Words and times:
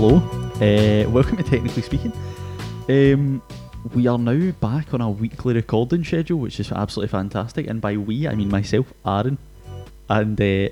hello. 0.00 0.16
Uh, 0.62 1.10
welcome 1.10 1.36
to 1.36 1.42
Technically 1.42 1.82
Speaking. 1.82 2.12
Um, 2.88 3.42
we 3.92 4.06
are 4.06 4.16
now 4.16 4.50
back 4.52 4.94
on 4.94 5.02
a 5.02 5.10
weekly 5.10 5.52
recording 5.52 6.04
schedule, 6.04 6.38
which 6.38 6.58
is 6.58 6.72
absolutely 6.72 7.10
fantastic. 7.10 7.66
And 7.66 7.82
by 7.82 7.98
we, 7.98 8.26
I 8.26 8.34
mean 8.34 8.48
myself, 8.48 8.86
Aaron, 9.04 9.36
and 10.08 10.40
uh, 10.40 10.70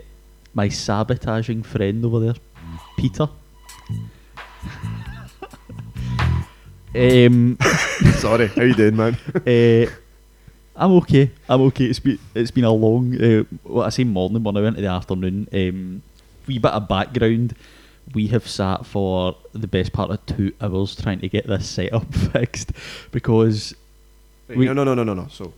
my 0.55 0.71
sabotaging 0.71 1.63
friend 1.63 2.07
over 2.07 2.21
there, 2.21 2.35
Peter. 2.97 3.29
um, 6.95 7.59
Sorry, 8.15 8.47
how 8.47 8.63
you 8.63 8.75
doing, 8.75 8.97
man? 8.97 9.15
uh, 9.47 9.93
I'm 10.75 10.93
okay. 11.03 11.33
I'm 11.51 11.61
okay. 11.69 11.85
It's 11.85 11.99
been 11.99 12.19
it's 12.35 12.51
been 12.51 12.65
a 12.65 12.73
long. 12.73 13.15
Uh, 13.23 13.45
what 13.65 13.85
I 13.85 13.91
say 13.91 14.05
morning, 14.05 14.43
we're 14.43 14.53
now 14.53 14.61
into 14.61 14.81
the 14.81 14.87
afternoon. 14.87 15.49
Um, 15.53 16.03
wee 16.47 16.59
bit 16.59 16.73
of 16.73 16.89
background. 16.89 17.55
We 18.15 18.29
have 18.29 18.47
sat 18.49 18.87
for 18.87 19.37
the 19.53 19.67
best 19.67 19.93
part 19.93 20.11
of 20.11 20.25
two 20.27 20.53
hours 20.61 20.97
trying 20.97 21.21
to 21.21 21.29
get 21.29 21.47
this 21.47 21.69
setup 21.69 22.13
fixed 22.33 22.73
because 23.13 23.75
We- 24.49 24.65
no, 24.67 24.73
no, 24.73 24.85
no, 24.85 24.95
no, 24.95 25.05
no, 25.05 25.15
no. 25.15 25.27
So, 25.31 25.53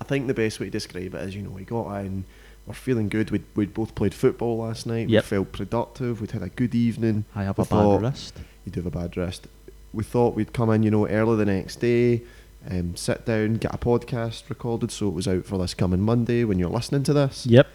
I 0.00 0.04
think 0.04 0.26
the 0.26 0.34
best 0.34 0.58
way 0.60 0.66
to 0.66 0.70
describe 0.72 1.14
it 1.14 1.22
is, 1.22 1.36
you 1.36 1.42
know, 1.42 1.50
we 1.50 1.62
got 1.64 1.88
in, 2.00 2.24
we're 2.66 2.74
feeling 2.74 3.08
good. 3.08 3.30
We'd, 3.30 3.44
we'd 3.54 3.72
both 3.74 3.94
played 3.94 4.12
football 4.14 4.58
last 4.58 4.86
night. 4.86 5.08
Yep. 5.08 5.24
We 5.24 5.28
felt 5.28 5.52
productive. 5.52 6.20
We'd 6.20 6.32
had 6.32 6.42
a 6.42 6.48
good 6.48 6.74
evening. 6.74 7.24
I 7.34 7.44
have 7.44 7.58
We 7.58 7.62
a 7.62 7.64
bad 7.64 7.70
thought- 7.70 8.00
wrist. 8.02 8.38
You 8.64 8.72
do 8.72 8.80
have 8.82 8.94
a 8.94 8.98
bad 8.98 9.16
rest. 9.16 9.46
We 9.92 10.02
thought 10.02 10.34
we'd 10.34 10.52
come 10.52 10.70
in, 10.70 10.82
you 10.82 10.90
know, 10.90 11.06
early 11.06 11.36
the 11.36 11.44
next 11.44 11.76
day, 11.76 12.22
um, 12.68 12.96
sit 12.96 13.24
down, 13.26 13.54
get 13.56 13.72
a 13.74 13.78
podcast 13.78 14.48
recorded 14.48 14.90
so 14.90 15.06
it 15.08 15.14
was 15.14 15.28
out 15.28 15.44
for 15.44 15.58
this 15.58 15.74
coming 15.74 16.00
Monday 16.00 16.42
when 16.44 16.58
you're 16.58 16.70
listening 16.70 17.02
to 17.04 17.12
this. 17.12 17.46
Yep. 17.46 17.68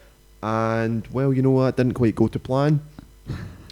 And, 0.43 1.08
well, 1.11 1.31
you 1.33 1.41
know 1.41 1.52
what? 1.52 1.77
Didn't 1.77 1.93
quite 1.93 2.15
go 2.15 2.27
to 2.27 2.39
plan. 2.39 2.81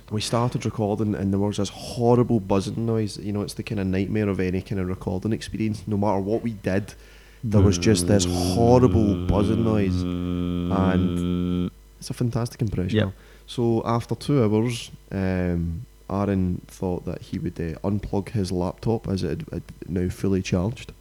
We 0.09 0.21
started 0.21 0.63
recording 0.63 1.15
and 1.15 1.33
there 1.33 1.39
was 1.39 1.57
this 1.57 1.69
horrible 1.69 2.39
buzzing 2.39 2.85
noise. 2.85 3.17
You 3.17 3.33
know, 3.33 3.41
it's 3.41 3.55
the 3.55 3.63
kind 3.63 3.79
of 3.79 3.87
nightmare 3.87 4.29
of 4.29 4.39
any 4.39 4.61
kind 4.61 4.79
of 4.79 4.87
recording 4.87 5.33
experience. 5.33 5.83
No 5.85 5.97
matter 5.97 6.19
what 6.19 6.43
we 6.43 6.51
did, 6.51 6.93
there 7.43 7.61
was 7.61 7.77
just 7.77 8.07
this 8.07 8.25
horrible 8.25 9.27
buzzing 9.27 9.65
noise. 9.65 10.01
And 10.01 11.71
it's 11.99 12.09
a 12.09 12.13
fantastic 12.13 12.61
impression. 12.61 12.99
Yep. 12.99 13.13
So 13.47 13.81
after 13.85 14.15
two 14.15 14.43
hours, 14.43 14.91
um, 15.11 15.85
Aaron 16.09 16.61
thought 16.67 17.03
that 17.05 17.21
he 17.21 17.37
would 17.39 17.59
uh, 17.59 17.77
unplug 17.83 18.29
his 18.29 18.49
laptop 18.49 19.09
as 19.09 19.23
it 19.23 19.41
had 19.51 19.63
now 19.89 20.07
fully 20.07 20.41
charged. 20.41 20.93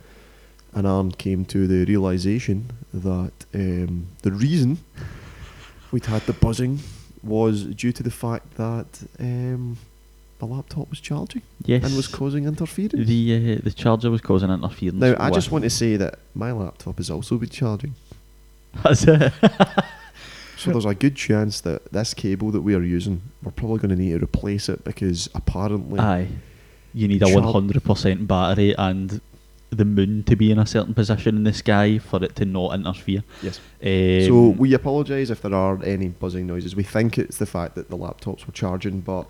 And 0.74 0.84
Aaron 0.84 1.12
came 1.12 1.44
to 1.46 1.68
the 1.68 1.84
realization 1.84 2.72
that 2.92 3.32
um, 3.54 4.08
the 4.22 4.32
reason 4.32 4.78
we'd 5.92 6.06
had 6.06 6.22
the 6.22 6.32
buzzing 6.32 6.80
was 7.26 7.64
due 7.64 7.92
to 7.92 8.02
the 8.02 8.10
fact 8.10 8.56
that 8.56 8.86
um, 9.20 9.76
the 10.38 10.46
laptop 10.46 10.90
was 10.90 11.00
charging 11.00 11.42
Yes. 11.64 11.84
and 11.84 11.96
was 11.96 12.06
causing 12.06 12.44
interference. 12.44 13.06
the 13.08 13.56
uh, 13.58 13.60
the 13.64 13.72
charger 13.72 14.10
was 14.10 14.20
causing 14.20 14.50
interference. 14.50 14.98
now, 15.00 15.14
I 15.18 15.30
just 15.30 15.50
want 15.50 15.64
to 15.64 15.70
say 15.70 15.96
that 15.96 16.18
my 16.34 16.52
laptop 16.52 16.96
has 16.98 17.10
also 17.10 17.36
been 17.38 17.48
charging. 17.50 17.94
That's 18.82 19.04
it. 19.04 19.32
So 20.58 20.70
there's 20.70 20.86
a 20.86 20.94
good 20.94 21.14
chance 21.16 21.60
that 21.60 21.92
this 21.92 22.14
cable 22.14 22.50
that 22.50 22.62
we 22.62 22.74
are 22.74 22.82
using, 22.82 23.20
we're 23.42 23.52
probably 23.52 23.76
going 23.76 23.90
to 23.90 24.02
need 24.02 24.18
to 24.18 24.24
replace 24.24 24.70
it 24.70 24.84
because 24.84 25.28
apparently 25.34 26.00
Aye. 26.00 26.28
You 26.94 27.08
need 27.08 27.22
a 27.22 27.28
one 27.28 27.44
hundred 27.44 27.84
percent 27.84 28.26
battery 28.26 28.74
and 28.76 29.20
the 29.70 29.84
moon 29.84 30.22
to 30.24 30.36
be 30.36 30.50
in 30.50 30.58
a 30.58 30.66
certain 30.66 30.94
position 30.94 31.36
in 31.36 31.44
the 31.44 31.52
sky 31.52 31.98
for 31.98 32.22
it 32.22 32.36
to 32.36 32.44
not 32.44 32.74
interfere. 32.74 33.24
yes. 33.42 33.58
Um, 33.82 34.26
so 34.26 34.48
we 34.58 34.72
apologise 34.74 35.28
if 35.30 35.42
there 35.42 35.54
are 35.54 35.82
any 35.84 36.08
buzzing 36.08 36.46
noises. 36.46 36.76
We 36.76 36.82
think 36.84 37.18
it's 37.18 37.38
the 37.38 37.46
fact 37.46 37.74
that 37.74 37.90
the 37.90 37.96
laptops 37.98 38.46
were 38.46 38.52
charging, 38.52 39.00
but 39.00 39.26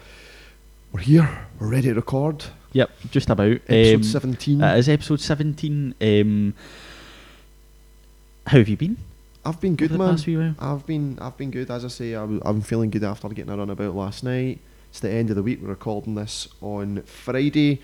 we're 0.93 1.01
here. 1.01 1.47
We're 1.59 1.69
ready 1.69 1.89
to 1.89 1.95
record. 1.95 2.45
Yep, 2.73 2.91
just 3.11 3.31
about. 3.31 3.59
Episode 3.69 3.95
Um, 3.97 4.03
17. 4.03 4.59
That 4.59 4.79
is 4.79 4.89
episode 4.89 5.21
17. 5.21 5.95
Um, 6.01 6.55
how 8.47 8.59
have 8.59 8.69
you 8.69 8.77
been? 8.77 8.97
I've 9.45 9.61
been 9.61 9.77
good, 9.77 9.93
man. 9.93 10.11
past 10.11 10.27
wee 10.27 10.37
while? 10.37 10.55
I've 10.59 10.85
been 10.87 11.19
I've 11.21 11.37
been 11.37 11.51
good. 11.51 11.71
As 11.71 11.85
I 11.85 11.89
say, 11.89 12.15
I 12.15 12.21
w- 12.21 12.43
I'm 12.45 12.61
feeling 12.61 12.91
good 12.91 13.05
after 13.05 13.29
getting 13.29 13.51
a 13.53 13.57
run 13.57 13.71
about 13.71 13.95
last 13.95 14.25
night. 14.25 14.59
It's 14.91 15.01
the 15.01 15.11
end 15.11 15.31
of 15.31 15.37
the 15.37 15.43
week. 15.43 15.61
We're 15.63 15.69
recording 15.69 16.15
this 16.15 16.49
on 16.61 17.03
Friday, 17.03 17.81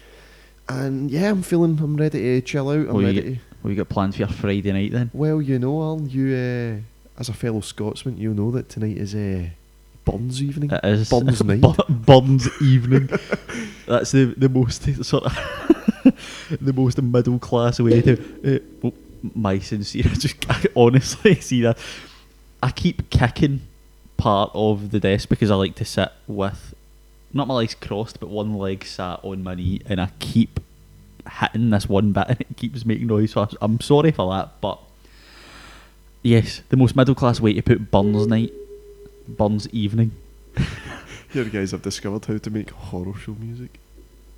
and 0.69 1.11
yeah, 1.11 1.31
I'm 1.31 1.43
feeling 1.43 1.78
I'm 1.81 1.97
ready 1.97 2.21
to 2.21 2.41
chill 2.43 2.69
out. 2.71 2.89
I'm 2.89 2.95
What 2.95 3.05
ready. 3.05 3.23
to, 3.23 3.39
What 3.62 3.71
you 3.71 3.77
got 3.77 3.89
planned 3.89 4.15
for 4.15 4.21
your 4.21 4.28
Friday 4.28 4.73
night 4.73 4.93
then? 4.93 5.11
well, 5.12 5.41
you 5.43 5.59
know, 5.59 5.81
Al, 5.83 6.03
you 6.03 6.34
uh, 6.34 7.21
as 7.21 7.28
a 7.28 7.33
fellow 7.33 7.61
Scotsman, 7.61 8.17
you 8.19 8.33
know 8.34 8.50
that 8.53 8.69
tonight 8.69 8.97
is 8.97 9.15
uh, 9.15 9.47
Burns 10.05 10.43
evening. 10.43 10.71
It 10.71 10.81
is 10.84 11.11
Burns 11.11 11.43
night. 11.45 11.61
Bu- 11.61 11.75
Burns 11.89 12.49
evening. 12.62 13.09
That's 13.87 14.12
the 14.12 14.34
the 14.37 14.49
most 14.49 14.83
sort 15.05 15.25
of 15.25 15.33
the 16.61 16.72
most 16.72 17.01
middle 17.01 17.39
class 17.39 17.78
way 17.81 18.01
to. 18.03 18.56
Uh, 18.56 18.59
well, 18.83 18.93
my 19.34 19.59
sincere, 19.61 20.03
just 20.03 20.37
I 20.51 20.65
honestly 20.75 21.37
see 21.37 21.62
that. 21.62 21.78
I 22.62 22.71
keep 22.71 23.11
kicking 23.11 23.62
part 24.17 24.51
of 24.55 24.91
the 24.93 25.01
desk 25.01 25.28
because 25.28 25.51
I 25.51 25.55
like 25.56 25.75
to 25.77 25.84
sit 25.84 26.11
with 26.27 26.72
not 27.32 27.48
my 27.48 27.54
legs 27.54 27.75
crossed, 27.75 28.20
but 28.20 28.28
one 28.28 28.54
leg 28.54 28.84
sat 28.84 29.20
on 29.22 29.43
my 29.43 29.54
knee, 29.54 29.81
and 29.87 30.00
I 30.00 30.10
keep 30.19 30.60
hitting 31.41 31.70
this 31.70 31.88
one 31.88 32.12
bit, 32.12 32.26
and 32.28 32.41
it 32.41 32.56
keeps 32.56 32.84
making 32.84 33.06
noise. 33.06 33.32
So 33.32 33.48
I'm 33.60 33.81
sorry 33.81 34.12
for 34.12 34.32
that, 34.34 34.60
but 34.60 34.78
yes, 36.22 36.62
the 36.69 36.76
most 36.76 36.97
middle 36.97 37.15
class 37.15 37.41
way 37.41 37.54
to 37.54 37.62
put 37.62 37.91
Burns 37.91 38.26
night, 38.26 38.53
Burns 39.26 39.69
evening. 39.69 40.12
Here, 41.31 41.44
guys, 41.44 41.71
have 41.71 41.82
discovered 41.82 42.26
how 42.26 42.38
to 42.38 42.50
make 42.50 42.71
horror 42.71 43.15
show 43.16 43.34
music. 43.38 43.78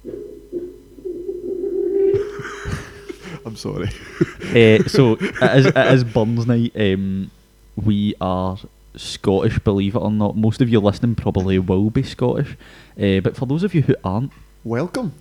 I'm 3.46 3.56
sorry. 3.56 3.88
uh, 3.88 4.84
so 4.88 5.12
it 5.20 5.56
is, 5.56 5.66
it 5.66 5.76
is 5.76 6.04
Burns 6.04 6.46
night. 6.46 6.72
Um, 6.76 7.30
we 7.76 8.14
are 8.20 8.56
Scottish, 8.96 9.58
believe 9.60 9.94
it 9.94 9.98
or 9.98 10.10
not. 10.10 10.36
Most 10.36 10.60
of 10.60 10.68
you 10.68 10.80
listening 10.80 11.14
probably 11.14 11.58
will 11.58 11.90
be 11.90 12.02
Scottish, 12.02 12.56
uh, 13.00 13.20
but 13.20 13.36
for 13.36 13.46
those 13.46 13.62
of 13.64 13.74
you 13.74 13.82
who 13.82 13.94
aren't, 14.04 14.32
Welcome. 14.64 15.12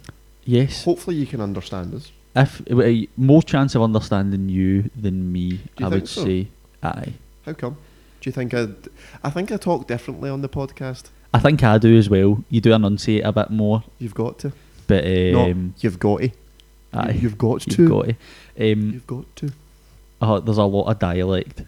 yes, 0.46 0.84
Hopefully, 0.86 1.16
you 1.18 1.26
can 1.26 1.42
understand 1.42 1.94
us. 1.94 2.12
if 2.36 2.62
uh, 2.72 3.08
more 3.18 3.42
chance 3.44 3.76
of 3.76 3.82
understanding 3.82 4.50
you 4.50 4.90
than 4.96 5.32
me, 5.32 5.60
you 5.78 5.86
I 5.86 5.90
would 5.90 6.08
so? 6.08 6.24
say. 6.26 6.48
Aye, 6.84 7.14
How 7.46 7.54
come? 7.54 7.78
Do 8.22 8.30
you 8.30 8.32
think 8.32 8.54
I? 8.54 8.68
I 9.24 9.30
think 9.30 9.52
I 9.52 9.58
talk 9.58 9.88
differently 9.88 10.30
on 10.30 10.42
the 10.42 10.50
podcast. 10.50 11.06
I 11.34 11.40
think 11.40 11.64
I 11.64 11.78
do 11.78 11.98
as 11.98 12.10
well. 12.10 12.44
You 12.50 12.62
do 12.62 12.74
enunciate 12.74 13.24
a 13.26 13.32
bit 13.32 13.50
more, 13.50 13.84
You've 14.00 14.14
got 14.14 14.38
to. 14.40 14.52
but 14.88 15.04
no, 15.04 15.50
um, 15.52 15.74
you've 15.80 16.00
got 16.00 16.20
to. 16.22 16.32
aye, 16.94 17.12
You- 17.12 17.22
You've 17.22 17.38
got 17.38 17.62
to. 17.62 17.82
you've 17.82 17.90
got 17.90 18.06
to. 18.06 18.12
Um, 18.74 18.92
You've 18.92 19.08
got 19.08 19.36
to. 19.38 19.52
uh, 20.22 20.40
there's 20.40 20.58
a 20.60 20.64
lot 20.64 20.90
of 20.92 21.00
dialect 21.00 21.64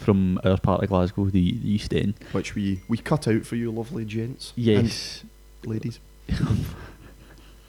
from 0.00 0.40
our 0.44 0.56
part 0.58 0.82
of 0.82 0.88
Glasgow, 0.88 1.24
the, 1.26 1.30
the 1.52 1.70
East 1.70 1.92
End. 1.94 2.14
Which 2.32 2.54
we 2.54 2.80
we 2.88 2.98
cut 2.98 3.28
out 3.28 3.44
for 3.46 3.56
you, 3.56 3.70
lovely 3.70 4.04
gents. 4.04 4.52
Yes. 4.56 5.24
Ladies. 5.64 6.00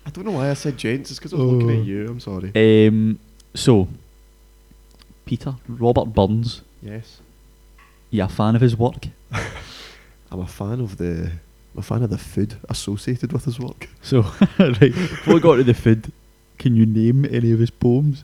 I 0.05 0.09
don't 0.11 0.25
know 0.25 0.31
why 0.31 0.49
I 0.49 0.53
said 0.55 0.77
gents. 0.77 1.11
It's 1.11 1.19
because 1.19 1.33
I 1.33 1.37
was 1.37 1.45
looking 1.51 1.69
Oh. 1.69 1.79
at 1.81 1.85
you. 1.85 2.07
I'm 2.07 2.19
sorry. 2.19 2.51
Um, 2.87 3.19
so, 3.53 3.87
Peter, 5.25 5.55
Robert 5.67 6.05
Burns, 6.13 6.61
yes. 6.81 7.19
you 8.09 8.23
a 8.23 8.27
fan 8.27 8.55
of 8.55 8.61
his 8.61 8.75
work? 8.77 9.07
I'm 10.31 10.39
a 10.39 10.47
fan 10.47 10.79
of 10.81 10.97
the. 10.97 11.31
I'm 11.73 11.79
a 11.79 11.81
fan 11.81 12.03
of 12.03 12.09
the 12.09 12.17
food 12.17 12.55
associated 12.69 13.31
with 13.31 13.45
his 13.45 13.59
work. 13.59 13.87
So, 14.01 14.21
right, 14.59 14.79
before 14.79 15.35
we 15.35 15.39
got 15.39 15.55
to 15.57 15.63
the 15.63 15.73
food, 15.73 16.11
can 16.57 16.75
you 16.75 16.85
name 16.85 17.23
any 17.25 17.51
of 17.51 17.59
his 17.59 17.69
poems? 17.71 18.23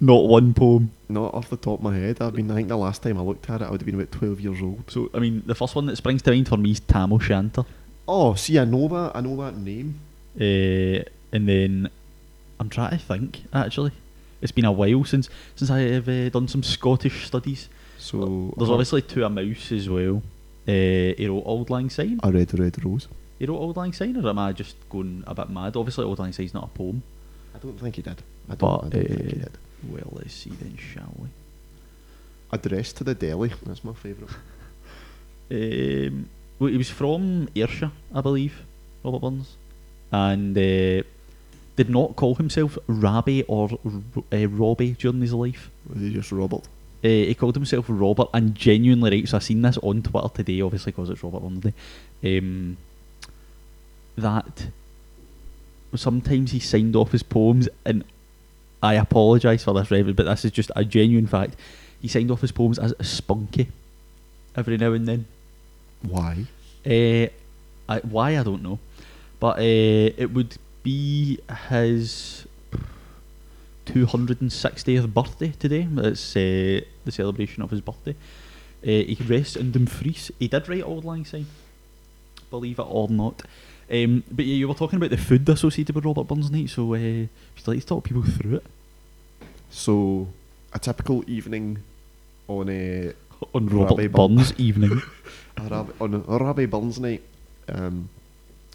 Not 0.00 0.28
one 0.28 0.54
poem. 0.54 0.92
Not 1.08 1.34
off 1.34 1.50
the 1.50 1.56
top 1.56 1.78
of 1.78 1.82
my 1.82 1.96
head. 1.96 2.20
I 2.20 2.30
mean, 2.30 2.50
I 2.50 2.54
think 2.54 2.68
the 2.68 2.76
last 2.76 3.02
time 3.02 3.18
I 3.18 3.22
looked 3.22 3.48
at 3.50 3.62
it, 3.62 3.64
I 3.64 3.70
would 3.70 3.80
have 3.80 3.86
been 3.86 3.94
about 3.94 4.12
12 4.12 4.40
years 4.40 4.62
old. 4.62 4.84
So, 4.90 5.10
I 5.14 5.18
mean, 5.18 5.42
the 5.46 5.54
first 5.54 5.74
one 5.74 5.86
that 5.86 5.96
springs 5.96 6.22
to 6.22 6.30
mind 6.30 6.48
for 6.48 6.56
me 6.56 6.70
is 6.72 6.80
Tam 6.80 7.12
O'Shanter. 7.12 7.64
Oh, 8.06 8.34
see, 8.34 8.58
I 8.58 8.64
know 8.64 8.86
that. 8.88 9.12
I 9.16 9.20
know 9.20 9.36
that 9.36 9.56
name. 9.56 9.98
Uh, 10.40 11.02
and 11.32 11.48
then, 11.48 11.90
I'm 12.60 12.68
trying 12.68 12.90
to 12.90 12.98
think, 12.98 13.42
actually. 13.52 13.92
It's 14.40 14.52
been 14.52 14.66
a 14.66 14.72
while 14.72 15.04
since 15.04 15.28
since 15.56 15.68
I 15.68 15.80
have 15.80 16.08
uh, 16.08 16.28
done 16.28 16.46
some 16.46 16.62
Scottish 16.62 17.26
studies. 17.26 17.68
So 17.98 18.54
There's 18.56 18.70
uh, 18.70 18.72
obviously 18.74 19.02
To 19.02 19.24
a 19.24 19.28
Mouse 19.28 19.72
as 19.72 19.88
well. 19.88 20.22
Uh, 20.66 20.70
he 21.16 21.26
wrote 21.28 21.42
Auld 21.44 21.70
Lang 21.70 21.90
Syne. 21.90 22.20
a 22.22 22.30
red, 22.30 22.56
red 22.56 22.84
rose. 22.84 23.08
He 23.40 23.46
wrote 23.46 23.60
Auld 23.60 23.76
Lang 23.76 23.92
Syne, 23.92 24.16
or 24.24 24.28
am 24.30 24.38
I 24.38 24.52
just 24.52 24.76
going 24.88 25.24
a 25.26 25.34
bit 25.34 25.50
mad? 25.50 25.76
Obviously, 25.76 26.04
Auld 26.04 26.20
Lang 26.20 26.32
Syne's 26.32 26.54
not 26.54 26.64
a 26.64 26.68
poem. 26.68 27.02
I 27.58 27.60
don't 27.66 27.78
think 27.80 27.96
he 27.96 28.02
did. 28.02 28.22
I 28.48 28.54
don't, 28.54 28.58
But, 28.58 28.84
I 28.84 28.88
don't 28.88 29.08
think 29.08 29.20
he 29.20 29.40
uh, 29.40 29.44
did. 29.44 29.58
Well, 29.88 30.12
let's 30.12 30.34
see 30.34 30.50
then, 30.50 30.76
shall 30.76 31.12
we? 31.18 31.28
Address 32.52 32.92
to 32.94 33.04
the 33.04 33.14
Deil. 33.14 33.48
That's 33.66 33.84
my 33.84 33.92
favourite. 33.92 34.32
Um, 35.50 36.28
well, 36.58 36.70
he 36.70 36.76
was 36.76 36.90
from 36.90 37.48
Ayrshire, 37.56 37.90
I 38.14 38.20
believe, 38.20 38.66
Robert 39.02 39.20
Burns, 39.20 39.56
and 40.12 40.54
uh, 40.54 41.02
did 41.74 41.88
not 41.88 42.16
call 42.16 42.34
himself 42.34 42.76
Rabbie 42.86 43.44
or 43.44 43.70
uh, 44.30 44.46
Robbie 44.48 44.92
during 44.92 45.22
his 45.22 45.32
life. 45.32 45.70
Was 45.88 46.02
he 46.02 46.12
just 46.12 46.32
Robert? 46.32 46.68
Uh, 47.02 47.08
he 47.08 47.34
called 47.34 47.54
himself 47.54 47.86
Robert, 47.88 48.28
and 48.34 48.54
genuinely 48.54 49.10
right. 49.10 49.26
So 49.26 49.38
I 49.38 49.40
seen 49.40 49.62
this 49.62 49.78
on 49.78 50.02
Twitter 50.02 50.28
today, 50.34 50.60
obviously 50.60 50.92
because 50.92 51.08
it's 51.08 51.24
Robert 51.24 51.40
Burns 51.40 51.60
Day. 51.60 52.38
Um, 52.38 52.76
that 54.18 54.68
sometimes 55.94 56.52
he 56.52 56.60
signed 56.60 56.96
off 56.96 57.12
his 57.12 57.22
poems, 57.22 57.68
and 57.84 58.04
I 58.82 58.94
apologise 58.94 59.64
for 59.64 59.74
this, 59.74 59.90
Reverend, 59.90 60.16
but 60.16 60.24
this 60.24 60.44
is 60.44 60.50
just 60.50 60.70
a 60.76 60.84
genuine 60.84 61.26
fact. 61.26 61.56
He 62.00 62.08
signed 62.08 62.30
off 62.30 62.42
his 62.42 62.52
poems 62.52 62.78
as 62.78 62.94
spunky 63.00 63.68
every 64.56 64.76
now 64.76 64.92
and 64.92 65.06
then. 65.06 65.26
Why? 66.02 66.46
Uh, 66.86 67.28
I, 67.88 67.98
why 68.02 68.38
I 68.38 68.42
don't 68.42 68.62
know, 68.62 68.78
but 69.40 69.58
uh, 69.58 69.62
it 69.62 70.32
would 70.32 70.58
be 70.82 71.38
his 71.68 72.46
260th 73.86 75.12
birthday 75.12 75.52
today. 75.58 75.88
It's 75.96 76.36
uh, 76.36 76.80
the 77.04 77.12
celebration 77.12 77.62
of 77.62 77.70
his 77.70 77.80
birthday. 77.80 78.14
Uh, 78.82 78.86
he 78.86 79.18
rests 79.26 79.56
in 79.56 79.72
Dumfries. 79.72 80.30
He 80.38 80.48
did 80.48 80.68
write 80.68 80.84
Auld 80.84 81.04
Lang 81.04 81.24
Syne, 81.24 81.46
believe 82.50 82.78
it 82.78 82.86
or 82.88 83.08
not. 83.08 83.42
Um, 83.90 84.22
but 84.30 84.44
yeah, 84.44 84.54
you 84.56 84.68
were 84.68 84.74
talking 84.74 84.98
about 84.98 85.10
the 85.10 85.16
food 85.16 85.48
associated 85.48 85.94
with 85.94 86.04
Robert 86.04 86.24
Burns 86.28 86.50
Night, 86.50 86.68
so 86.70 86.82
uh, 86.82 86.88
would 86.88 86.98
you 86.98 87.28
like 87.66 87.80
to 87.80 87.86
talk 87.86 88.04
people 88.04 88.22
through 88.22 88.56
it 88.56 88.64
So, 89.70 90.28
a 90.72 90.78
typical 90.78 91.24
evening 91.28 91.78
on 92.48 92.68
a 92.68 93.12
on 93.54 93.66
Robert 93.68 93.96
Burn- 94.12 94.34
Burns 94.36 94.52
evening? 94.58 95.00
a 95.56 95.86
on 96.00 96.14
a 96.14 96.66
Burns 96.66 97.00
night, 97.00 97.22
um, 97.68 98.08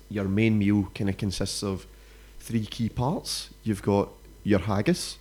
your 0.09 0.25
main 0.25 0.57
meal 0.57 0.89
kind 0.95 1.09
of 1.09 1.17
consists 1.17 1.61
of 1.63 1.85
three 2.39 2.65
key 2.65 2.89
parts. 2.89 3.49
You've 3.63 3.81
got 3.83 4.09
your 4.43 4.59
haggis. 4.59 5.17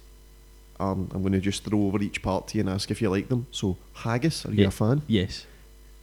Um, 0.81 1.09
I'm 1.15 1.21
going 1.23 1.33
to 1.35 1.41
just 1.41 1.65
throw 1.65 1.83
over 1.87 2.03
each 2.03 2.23
part 2.23 2.49
to 2.49 2.59
you 2.59 2.63
and 2.63 2.71
ask 2.71 2.91
if 2.91 3.01
you 3.03 3.09
like 3.11 3.29
them. 3.29 3.47
So, 3.51 3.77
haggis, 3.95 4.47
are 4.47 4.53
you 4.53 4.63
Yeah. 4.63 4.69
a 4.69 4.71
fan? 4.71 5.03
Yes, 5.07 5.47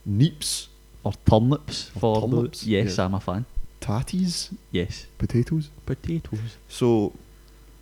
Neeps, 0.07 0.68
or 1.03 1.13
turnips 1.25 1.92
Or 2.01 2.21
for 2.21 2.27
the- 2.30 2.59
yes, 2.65 2.97
yeah. 2.97 3.06
I'm 3.06 3.13
a 3.15 3.19
fan. 3.19 3.45
Tatties, 3.89 4.53
Yes, 4.71 5.07
potatoes. 5.18 5.69
potatoes. 5.86 6.57
So, 6.68 7.13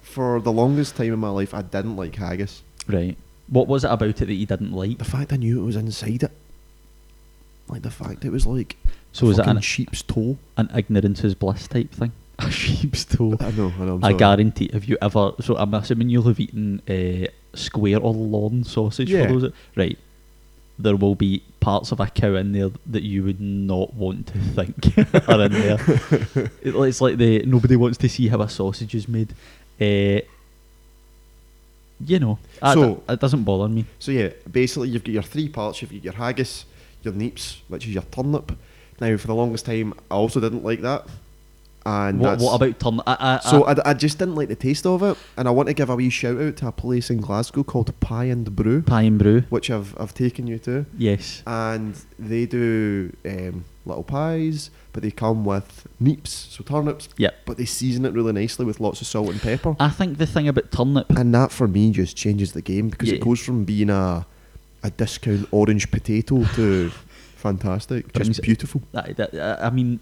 for 0.02 0.40
the 0.40 0.52
longest 0.52 0.96
time 0.96 1.12
in 1.14 1.20
my 1.20 1.30
life, 1.30 1.54
I 1.54 1.62
didn't 1.62 1.98
like 1.98 2.16
haggis. 2.16 2.62
Right. 2.88 3.18
What 3.50 3.68
was 3.68 3.84
it 3.84 3.92
about 3.92 4.10
it 4.22 4.26
that 4.28 4.34
you 4.34 4.46
didn't 4.46 4.72
like? 4.72 4.98
The 5.00 5.06
fact 5.06 5.34
I 5.34 5.38
knew 5.38 5.60
it 5.62 5.66
was 5.66 5.76
inside 5.76 6.24
it, 6.24 6.32
like 7.68 7.82
the 7.82 7.92
fact 7.92 8.24
it 8.24 8.32
was 8.32 8.46
like 8.46 8.78
So 9.12 9.28
a 9.28 9.30
is 9.32 9.38
it 9.40 9.42
fucking 9.44 9.58
an, 9.58 9.62
sheep's 9.62 10.02
toe. 10.02 10.38
an 10.56 10.70
ignorance 10.76 11.24
is 11.24 11.36
bliss 11.36 11.68
type 11.68 11.92
thing? 11.92 12.12
A 12.40 12.52
sheep's 12.52 13.04
toe. 13.04 13.36
I 13.40 13.50
know, 13.52 13.74
I 13.80 13.86
know. 13.86 13.96
I'm 13.96 14.04
I 14.04 14.10
sorry. 14.10 14.20
guarantee. 14.20 14.70
Have 14.72 14.86
you 14.86 14.96
ever? 15.02 15.32
So 15.42 15.58
I'm 15.58 15.74
assuming 15.74 16.10
you'll 16.10 16.24
have 16.28 16.40
eaten 16.40 16.82
uh, 16.88 17.28
square 17.58 18.00
or 18.00 18.14
Lorne 18.14 18.64
sausage 18.64 19.10
Yeah. 19.10 19.28
for 19.28 19.40
those. 19.40 19.54
Right. 19.76 19.98
There 20.80 20.96
will 20.96 21.16
be 21.16 21.42
parts 21.60 21.92
of 21.92 22.00
a 22.00 22.08
cow 22.08 22.36
in 22.36 22.52
there 22.52 22.70
that 22.86 23.04
you 23.04 23.24
would 23.24 23.42
not 23.42 23.94
want 23.96 24.28
to 24.28 24.38
think 24.40 24.98
are 25.28 25.42
in 25.46 25.52
there. 25.52 26.52
It's 26.62 27.02
like 27.02 27.18
the 27.18 27.44
nobody 27.46 27.76
wants 27.76 27.98
to 28.00 28.10
see 28.10 28.28
how 28.28 28.42
a 28.42 28.50
sausage 28.50 28.94
is 28.96 29.08
made. 29.08 29.34
Uh, 29.82 30.22
you 32.06 32.20
know, 32.20 32.38
So- 32.62 33.04
it 33.10 33.20
doesn't 33.20 33.44
bother 33.44 33.68
me. 33.68 33.86
So 34.00 34.12
yeah, 34.12 34.30
basically 34.52 34.90
you've 34.90 35.04
got 35.04 35.12
your 35.14 35.24
three 35.24 35.50
parts. 35.50 35.82
You've 35.82 35.92
got 35.92 36.04
your 36.04 36.14
haggis, 36.14 36.66
your 37.04 37.14
neeps, 37.14 37.58
which 37.68 37.88
is 37.88 37.94
your 37.94 38.04
turnip. 38.04 38.52
Now, 39.00 39.16
for 39.18 39.28
the 39.28 39.36
longest 39.36 39.66
time, 39.66 39.94
I 40.10 40.16
also 40.16 40.40
didn't 40.40 40.64
like 40.64 40.82
that. 40.82 41.08
And 41.90 42.20
What, 42.20 42.40
what 42.40 42.56
about 42.62 42.80
turn? 42.82 43.00
I, 43.08 43.40
I, 43.46 43.50
So 43.50 43.64
I, 43.64 43.76
I, 43.92 43.94
just 43.94 44.20
didn't 44.20 44.36
like 44.36 44.50
the 44.50 44.58
taste 44.58 44.86
of 44.86 45.02
it, 45.04 45.18
and 45.38 45.48
I 45.48 45.52
want 45.52 45.68
to 45.70 45.74
give 45.74 45.90
a 45.90 45.96
wee 45.96 46.10
shout 46.10 46.38
out 46.38 46.58
to 46.58 46.68
a 46.68 46.72
place 46.74 47.10
in 47.10 47.20
Glasgow 47.22 47.64
called 47.64 47.98
Pie 48.02 48.26
and 48.26 48.54
Brew, 48.54 48.82
pie 48.82 49.04
and 49.04 49.18
brew. 49.18 49.44
which 49.50 49.72
I've 49.72 49.96
I've 49.98 50.14
taken 50.14 50.48
you 50.48 50.60
to, 50.60 50.86
Yes. 50.98 51.44
and 51.48 51.96
they 52.20 52.46
do 52.46 53.16
um, 53.26 53.64
little 53.86 54.04
pies, 54.04 54.70
but 54.92 55.02
they 55.02 55.12
come 55.12 55.46
with 55.46 55.88
neeps, 56.04 56.28
so 56.28 56.62
turnips, 56.62 57.08
Yep. 57.16 57.36
but 57.46 57.56
they 57.56 57.64
season 57.64 58.04
it 58.04 58.12
really 58.12 58.34
nicely 58.34 58.66
with 58.66 58.82
lots 58.82 59.00
of 59.00 59.08
salt 59.08 59.30
and 59.30 59.42
pepper. 59.42 59.78
I 59.80 59.88
think 59.90 60.18
the 60.18 60.28
thing 60.28 60.50
about 60.50 60.70
turnip 60.74 61.10
And 61.12 61.34
that 61.36 61.54
for 61.54 61.70
me 61.70 61.92
just 61.92 62.18
changes 62.18 62.52
the 62.52 62.62
game 62.62 62.90
because 62.90 63.08
Yeah. 63.08 63.16
it 63.16 63.22
goes 63.22 63.40
from 63.40 63.64
being 63.64 63.90
a 63.90 64.26
a 64.84 64.92
discount 64.92 65.48
orange 65.52 65.90
potato 65.90 66.44
to 66.56 66.90
fantastic, 67.38 68.12
just 68.12 68.42
beautiful. 68.42 68.82
that, 68.92 69.16
that, 69.16 69.34
I 69.62 69.68
I 69.68 69.70
mean, 69.70 70.02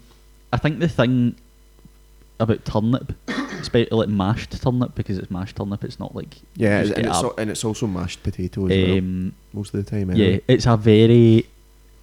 I 0.52 0.56
think 0.56 0.80
the 0.80 0.88
thing 0.88 1.36
about 2.38 2.64
turnip, 2.64 3.12
especially 3.60 3.88
like 3.96 4.08
mashed 4.08 4.60
turnip, 4.62 4.94
because 4.94 5.18
it's 5.18 5.30
mashed 5.30 5.56
turnip, 5.56 5.84
it's 5.84 5.98
not 5.98 6.14
like 6.14 6.36
Yeah, 6.54 6.80
and 6.80 6.90
it's, 6.90 7.08
al- 7.08 7.34
and 7.36 7.50
it's 7.50 7.64
also 7.64 7.86
mashed 7.86 8.22
potato 8.22 8.66
as 8.66 8.70
well 8.88 8.98
um, 8.98 9.32
most 9.52 9.74
of 9.74 9.84
the 9.84 9.90
time. 9.90 10.10
yeah, 10.14 10.38
it's 10.48 10.66
a 10.66 10.76
very. 10.76 11.46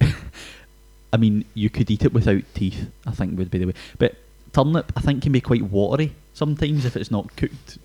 I 1.12 1.16
mean, 1.16 1.44
you 1.54 1.70
could 1.70 1.90
eat 1.90 2.04
it 2.04 2.12
without 2.12 2.42
teeth. 2.54 2.90
I 3.06 3.12
think 3.12 3.38
would 3.38 3.50
be 3.50 3.58
the 3.58 3.66
way, 3.66 3.74
but 3.98 4.16
turnip 4.52 4.92
I 4.96 5.00
think 5.00 5.22
can 5.22 5.32
be 5.32 5.40
quite 5.40 5.62
watery 5.62 6.14
sometimes 6.32 6.84
if 6.84 6.96
it's 6.96 7.10
not 7.10 7.34
cooked 7.36 7.78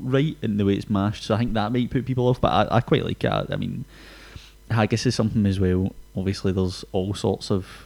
right 0.00 0.36
in 0.42 0.56
the 0.56 0.64
way 0.64 0.74
it's 0.74 0.88
mashed. 0.90 1.24
So 1.24 1.34
I 1.34 1.38
think 1.38 1.54
that 1.54 1.72
might 1.72 1.90
put 1.90 2.06
people 2.06 2.28
off. 2.28 2.40
But 2.40 2.70
I, 2.70 2.76
I 2.76 2.80
quite 2.80 3.04
like 3.04 3.22
it. 3.24 3.28
I, 3.30 3.46
I 3.50 3.56
mean, 3.56 3.84
haggis 4.70 5.06
is 5.06 5.14
something 5.14 5.44
as 5.46 5.58
well. 5.58 5.92
Obviously, 6.16 6.52
there's 6.52 6.84
all 6.92 7.12
sorts 7.14 7.50
of. 7.50 7.85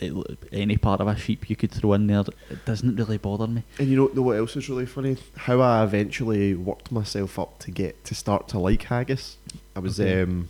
It, 0.00 0.38
any 0.52 0.76
part 0.78 1.00
of 1.00 1.08
a 1.08 1.16
sheep 1.16 1.50
you 1.50 1.56
could 1.56 1.70
throw 1.70 1.92
in 1.92 2.06
there, 2.06 2.24
it 2.48 2.64
doesn't 2.64 2.96
really 2.96 3.18
bother 3.18 3.46
me. 3.46 3.62
And 3.78 3.88
you 3.88 3.96
know, 3.96 4.10
know 4.14 4.22
what 4.22 4.38
else 4.38 4.56
is 4.56 4.68
really 4.68 4.86
funny? 4.86 5.16
How 5.36 5.60
I 5.60 5.84
eventually 5.84 6.54
worked 6.54 6.90
myself 6.90 7.38
up 7.38 7.58
to 7.60 7.70
get 7.70 8.02
to 8.06 8.14
start 8.14 8.48
to 8.48 8.58
like 8.58 8.84
haggis. 8.84 9.36
I 9.76 9.80
was 9.80 10.00
Okay. 10.00 10.22
um, 10.22 10.48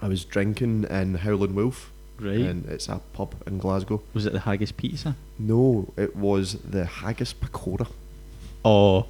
I 0.00 0.08
was 0.08 0.24
drinking 0.24 0.84
in 0.90 1.14
Howlin' 1.16 1.54
Wolf, 1.54 1.92
Right? 2.18 2.38
and 2.40 2.66
it's 2.66 2.88
a 2.88 3.00
pub 3.12 3.34
in 3.46 3.58
Glasgow. 3.58 4.02
Was 4.14 4.24
it 4.26 4.32
the 4.32 4.40
haggis 4.40 4.72
pizza? 4.72 5.14
No, 5.38 5.92
it 5.96 6.16
was 6.16 6.54
the 6.54 6.84
haggis 6.86 7.34
pakora. 7.34 7.86
Oh, 8.64 9.06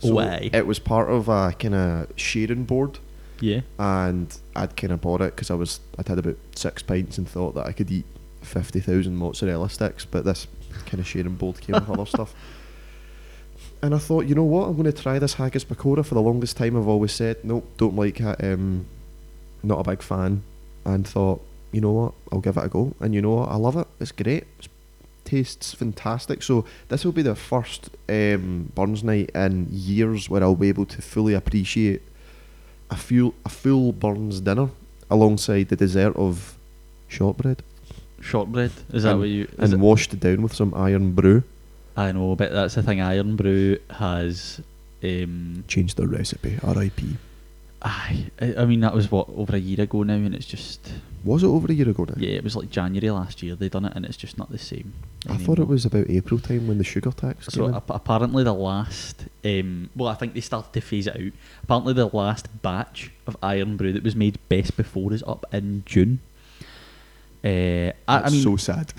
So 0.00 0.14
Why? 0.14 0.50
It 0.52 0.66
was 0.66 0.78
part 0.80 1.08
of 1.10 1.28
a 1.28 1.52
kind 1.58 1.74
of 1.76 2.08
sharing 2.16 2.64
board, 2.64 2.98
yeah. 3.40 3.60
and 3.78 4.36
I'd 4.56 4.76
kind 4.76 4.92
of 4.92 5.00
bought 5.00 5.20
it 5.20 5.34
because 5.36 5.48
I 5.50 5.54
was 5.54 5.78
I'd 5.96 6.08
had 6.08 6.18
about 6.18 6.36
six 6.56 6.82
pints 6.82 7.18
and 7.18 7.28
thought 7.28 7.54
that 7.54 7.66
I 7.66 7.72
could 7.72 7.88
eat 7.90 8.04
fifty 8.42 8.80
thousand 8.80 9.16
mozzarella 9.16 9.68
sticks, 9.68 10.04
but 10.04 10.24
this 10.24 10.46
kind 10.86 11.00
of 11.00 11.06
sharing 11.06 11.36
board 11.36 11.60
came 11.60 11.74
with 11.74 11.90
other 11.90 12.06
stuff. 12.06 12.34
And 13.82 13.96
I 13.96 13.98
thought, 13.98 14.26
you 14.26 14.36
know 14.36 14.44
what, 14.44 14.68
I'm 14.68 14.74
going 14.74 14.90
to 14.90 15.02
try 15.02 15.18
this 15.18 15.34
haggis 15.34 15.64
pakora. 15.64 16.06
For 16.06 16.14
the 16.14 16.22
longest 16.22 16.56
time, 16.56 16.76
I've 16.76 16.86
always 16.86 17.12
said, 17.12 17.38
nope, 17.42 17.68
don't 17.76 17.96
like 17.96 18.20
it. 18.20 18.44
Um, 18.44 18.86
not 19.62 19.80
a 19.80 19.90
big 19.90 20.02
fan. 20.02 20.42
And 20.84 21.06
thought, 21.06 21.44
you 21.72 21.80
know 21.80 21.90
what, 21.90 22.14
I'll 22.30 22.40
give 22.40 22.56
it 22.56 22.64
a 22.64 22.68
go. 22.68 22.94
And 23.00 23.12
you 23.12 23.20
know 23.20 23.34
what, 23.34 23.48
I 23.48 23.56
love 23.56 23.76
it. 23.76 23.88
It's 23.98 24.12
great. 24.12 24.44
It 24.60 24.68
tastes 25.24 25.74
fantastic. 25.74 26.44
So 26.44 26.64
this 26.88 27.04
will 27.04 27.12
be 27.12 27.22
the 27.22 27.34
first 27.34 27.90
um, 28.08 28.70
Burns 28.74 29.02
night 29.02 29.30
in 29.34 29.66
years 29.70 30.30
where 30.30 30.42
I'll 30.42 30.54
be 30.54 30.68
able 30.68 30.86
to 30.86 31.02
fully 31.02 31.34
appreciate 31.34 32.02
a 32.90 32.96
full 32.96 33.34
a 33.44 33.48
full 33.48 33.92
Burns 33.92 34.40
dinner 34.40 34.68
alongside 35.10 35.68
the 35.68 35.76
dessert 35.76 36.14
of 36.16 36.56
shortbread 37.08 37.62
Shortbread. 38.22 38.72
Is 38.92 39.02
that 39.02 39.10
And- 39.10 39.20
what 39.20 39.28
you? 39.28 39.48
And 39.58 39.80
washed 39.80 40.14
it, 40.14 40.16
washed 40.16 40.20
down 40.20 40.42
with 40.42 40.54
some 40.54 40.72
Irn-Bru. 40.74 41.42
I 41.96 42.12
know, 42.12 42.34
but 42.36 42.52
that's 42.52 42.74
the 42.76 42.82
thing. 42.82 43.00
Irn-Bru 43.00 43.76
has. 43.90 44.60
Um, 45.04 45.64
Changed 45.66 45.96
the 45.96 46.06
recipe. 46.06 46.58
R.I.P. 46.62 47.16
aye, 47.82 48.26
I, 48.40 48.54
I 48.58 48.64
mean 48.66 48.78
that 48.80 48.94
was 48.94 49.10
what 49.10 49.28
over 49.36 49.56
a 49.56 49.58
year 49.58 49.80
ago 49.80 50.04
now, 50.04 50.14
and 50.14 50.32
it's 50.32 50.46
just 50.46 50.92
Was 51.24 51.42
it 51.42 51.48
over 51.48 51.66
a 51.70 51.74
year 51.74 51.88
ago 51.88 52.04
now? 52.04 52.14
yeah, 52.16 52.30
it 52.36 52.44
was 52.44 52.54
like 52.54 52.70
January 52.70 53.10
last 53.10 53.42
year 53.42 53.56
they 53.56 53.68
done 53.68 53.84
it, 53.84 53.92
and 53.96 54.04
it's 54.06 54.16
just 54.16 54.38
not 54.38 54.50
the 54.52 54.58
same. 54.58 54.92
I 55.28 55.36
thought 55.38 55.58
it 55.58 55.66
was 55.66 55.84
about 55.84 56.08
April 56.08 56.38
time 56.38 56.68
when 56.68 56.78
the 56.78 56.84
sugar 56.84 57.10
tax 57.10 57.46
So 57.46 57.62
came 57.62 57.70
in. 57.70 57.74
ap- 57.74 57.90
apparently 57.90 58.44
the 58.44 58.54
last, 58.54 59.24
um, 59.44 59.90
well, 59.96 60.08
I 60.08 60.14
think 60.14 60.34
they 60.34 60.40
started 60.40 60.72
to 60.72 60.80
phase 60.80 61.08
it 61.08 61.16
out. 61.16 61.32
Apparently 61.64 61.92
the 61.94 62.06
last 62.06 62.46
batch 62.62 63.10
of 63.26 63.36
Irn-Bru 63.42 63.92
that 63.92 64.04
was 64.04 64.14
made 64.14 64.38
best 64.48 64.76
before 64.76 65.12
is 65.12 65.24
up 65.24 65.44
in 65.52 65.82
June. 65.84 66.20
Uh, 67.44 67.92
I, 68.08 68.22
I 68.26 68.30
mean, 68.30 68.42
so 68.42 68.56
sad. 68.56 68.92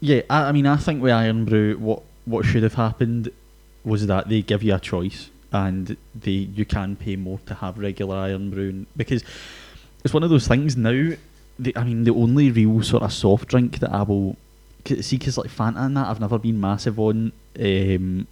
yeah, 0.00 0.22
I, 0.30 0.44
I 0.48 0.52
mean, 0.52 0.66
I 0.66 0.76
think 0.76 1.02
with 1.02 1.12
Irn-Bru, 1.12 1.78
what 1.78 2.02
what 2.26 2.44
should 2.44 2.62
have 2.62 2.74
happened 2.74 3.30
was 3.84 4.06
that 4.06 4.28
they 4.28 4.42
give 4.42 4.62
you 4.62 4.74
a 4.74 4.78
choice, 4.78 5.30
and 5.52 5.96
they 6.14 6.30
you 6.30 6.64
can 6.64 6.96
pay 6.96 7.16
more 7.16 7.40
to 7.46 7.54
have 7.54 7.78
regular 7.78 8.16
Irn-Bru 8.16 8.86
because 8.96 9.24
it's 10.04 10.14
one 10.14 10.22
of 10.22 10.30
those 10.30 10.46
things 10.46 10.76
now. 10.76 11.12
The, 11.58 11.76
I 11.76 11.82
mean, 11.82 12.04
the 12.04 12.14
only 12.14 12.52
real 12.52 12.82
sort 12.82 13.02
of 13.02 13.12
soft 13.12 13.48
drink 13.48 13.80
that 13.80 13.90
I 13.92 14.02
will 14.02 14.36
see, 14.84 15.18
because 15.18 15.36
like 15.36 15.50
Fanta 15.50 15.80
and 15.84 15.96
that, 15.96 16.06
I've 16.06 16.20
never 16.20 16.38
been 16.38 16.60
massive 16.60 17.00
on. 17.00 17.32
Um, 17.58 18.28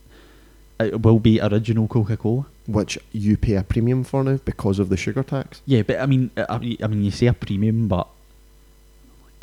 it 0.78 1.02
will 1.02 1.18
be 1.18 1.40
original 1.40 1.88
Coca 1.88 2.16
Cola. 2.16 2.46
Which 2.68 2.98
you 3.12 3.36
pay 3.36 3.54
a 3.54 3.62
premium 3.62 4.04
for 4.04 4.22
now 4.22 4.38
because 4.44 4.78
of 4.78 4.88
the 4.90 4.96
sugar 4.96 5.22
tax. 5.22 5.62
Yeah, 5.66 5.82
but 5.82 5.98
I 5.98 6.06
mean, 6.06 6.30
I 6.36 6.76
I 6.82 6.86
mean, 6.86 7.02
you 7.02 7.10
say 7.10 7.26
a 7.26 7.32
premium, 7.32 7.88
but 7.88 8.06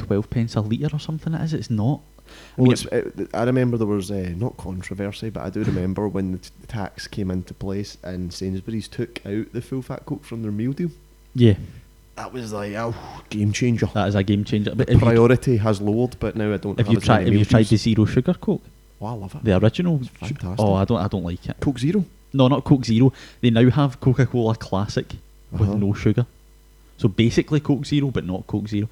twelve 0.03 0.29
pence 0.29 0.55
a 0.55 0.61
litre 0.61 0.95
or 0.95 0.99
something. 0.99 1.33
It 1.33 1.41
is. 1.41 1.53
It's 1.53 1.69
not. 1.69 2.01
I 2.25 2.31
Well, 2.61 2.63
mean, 2.65 2.71
it's, 2.73 2.85
it, 2.85 3.29
I 3.33 3.43
remember 3.43 3.77
there 3.77 3.85
was 3.87 4.09
uh, 4.09 4.33
not 4.37 4.55
controversy, 4.57 5.29
but 5.29 5.43
I 5.43 5.49
do 5.49 5.63
remember 5.63 6.07
when 6.07 6.31
the, 6.33 6.37
t- 6.37 6.49
tax 6.67 7.07
came 7.07 7.29
into 7.29 7.53
place 7.53 7.97
and 8.03 8.33
Sainsbury's 8.33 8.87
took 8.87 9.23
out 9.25 9.51
the 9.53 9.61
full 9.61 9.81
fat 9.81 10.05
coke 10.05 10.23
from 10.23 10.41
their 10.41 10.51
meal 10.51 10.71
deal. 10.71 10.89
yeah, 11.35 11.55
That 12.15 12.31
was 12.31 12.53
like, 12.53 12.73
oh, 12.75 12.95
game 13.29 13.51
changer. 13.51 13.87
that 13.93 14.07
is 14.07 14.15
a 14.15 14.23
game 14.23 14.45
changer. 14.45 14.73
But 14.73 14.87
Priority 14.99 15.57
has 15.57 15.81
lowered, 15.81 16.15
but 16.19 16.35
now 16.37 16.53
I 16.53 16.57
don't 16.57 16.77
have 16.79 16.87
you 16.87 16.99
many 17.05 17.25
Have 17.25 17.33
you 17.33 17.45
tried 17.45 17.65
the 17.65 17.75
zero 17.77 18.05
sugar 18.05 18.33
Coke? 18.35 18.63
Oh, 19.01 19.05
I 19.07 19.11
love 19.11 19.35
it. 19.35 19.43
The 19.43 19.57
original. 19.57 19.97
It's 19.99 20.07
fantastic. 20.09 20.59
Oh, 20.59 20.75
I 20.75 20.85
don't. 20.85 20.99
I 20.99 21.07
don't 21.09 21.25
like 21.25 21.45
it. 21.45 21.57
Coke 21.59 21.77
Zero. 21.77 22.05
No, 22.31 22.47
not 22.47 22.63
Coke 22.63 22.85
Zero. 22.85 23.11
They 23.41 23.49
now 23.49 23.69
have 23.69 23.99
Coca 23.99 24.25
Cola 24.25 24.55
Classic 24.55 25.13
with 25.51 25.61
Uh-huh. 25.69 25.77
no 25.77 25.93
sugar. 25.93 26.25
So 26.97 27.09
basically 27.09 27.59
Coke 27.59 27.85
Zero, 27.85 28.11
but 28.11 28.25
not 28.25 28.47
Coke 28.47 28.69
Zero. 28.69 28.87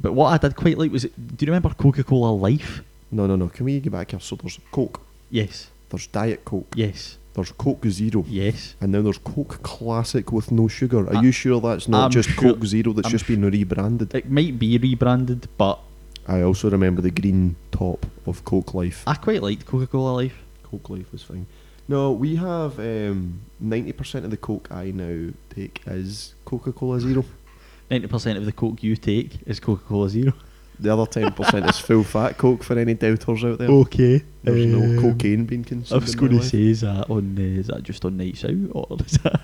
But 0.00 0.12
what 0.14 0.32
I 0.32 0.38
did 0.38 0.56
quite 0.56 0.78
like 0.78 0.90
was, 0.92 1.02
do 1.02 1.10
you 1.40 1.46
remember 1.46 1.70
Coca 1.70 2.02
Cola 2.04 2.32
Life? 2.34 2.82
No, 3.10 3.26
no, 3.26 3.36
no. 3.36 3.48
Can 3.48 3.66
we 3.66 3.80
get 3.80 3.92
back 3.92 4.12
here? 4.12 4.20
So 4.20 4.36
there's 4.36 4.58
Coke, 4.72 5.00
Yes. 5.30 5.68
there's 5.90 6.06
Diet 6.06 6.44
Coke, 6.44 6.72
Yes. 6.76 7.18
there's 7.34 7.52
Coke 7.52 7.84
Zero, 7.88 8.24
Yes. 8.28 8.74
and 8.80 8.94
then 8.94 9.04
there's 9.04 9.18
Coke 9.18 9.62
Classic 9.62 10.32
with 10.32 10.50
no 10.50 10.68
sugar. 10.68 11.06
Are 11.08 11.16
I- 11.16 11.22
you 11.22 11.32
sure 11.32 11.60
that's 11.60 11.88
not 11.88 12.04
I'm 12.06 12.10
just 12.10 12.30
sure- 12.30 12.54
Coke 12.54 12.64
Zero 12.64 12.92
that's 12.92 13.06
I'm 13.06 13.10
just 13.12 13.26
been 13.26 13.44
rebranded? 13.44 14.14
It 14.14 14.30
might 14.30 14.58
be 14.58 14.78
rebranded, 14.78 15.48
but 15.58 15.80
I 16.26 16.42
also 16.42 16.70
remember 16.70 17.02
the 17.02 17.10
green 17.10 17.56
top 17.72 18.06
of 18.26 18.44
Coke 18.44 18.72
Life. 18.74 19.02
I 19.06 19.14
quite 19.14 19.42
liked 19.42 19.66
Coca 19.66 19.86
Cola 19.86 20.12
Life. 20.14 20.38
Coke 20.62 20.88
Life 20.90 21.10
was 21.12 21.22
fine. 21.22 21.46
No, 21.88 22.12
we 22.12 22.36
have 22.36 22.78
um, 22.78 23.40
90% 23.60 24.24
of 24.24 24.30
the 24.30 24.36
Coke 24.36 24.68
I 24.70 24.92
now 24.92 25.32
take 25.52 25.82
is 25.88 26.34
Coca 26.44 26.70
Cola 26.72 27.00
Zero. 27.00 27.24
90% 27.90 28.36
of 28.36 28.44
the 28.44 28.52
Coke 28.52 28.82
you 28.82 28.96
take 28.96 29.38
is 29.46 29.58
Coca 29.60 29.82
Cola 29.84 30.08
Zero. 30.08 30.32
The 30.78 30.90
other 30.92 31.04
10% 31.04 31.68
is 31.68 31.78
full 31.78 32.04
fat 32.04 32.38
Coke 32.38 32.62
for 32.62 32.78
any 32.78 32.94
doubters 32.94 33.44
out 33.44 33.58
there. 33.58 33.68
Okay. 33.68 34.24
There's 34.42 34.64
no 34.64 34.82
um, 34.82 34.98
cocaine 35.12 35.44
being 35.44 35.62
consumed. 35.62 36.00
I 36.00 36.02
was 36.02 36.14
in 36.14 36.18
going 36.20 36.38
to 36.38 36.42
say, 36.42 36.62
is 36.68 36.80
that 36.80 37.10
on? 37.10 37.36
Uh, 37.36 37.42
is 37.42 37.66
that 37.66 37.82
just 37.82 38.02
on 38.06 38.16
nights 38.16 38.44
out, 38.46 38.54
or 38.70 38.86
is 39.04 39.18
that? 39.18 39.40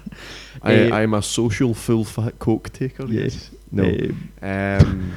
I, 0.62 0.88
Uh, 0.88 0.94
I'm 0.96 1.12
a 1.12 1.20
social 1.20 1.74
full 1.74 2.04
fat 2.04 2.38
Coke 2.38 2.72
taker. 2.72 3.04
Yes. 3.06 3.50
No. 3.70 3.84
Um, 4.40 4.80
Um, 4.80 5.12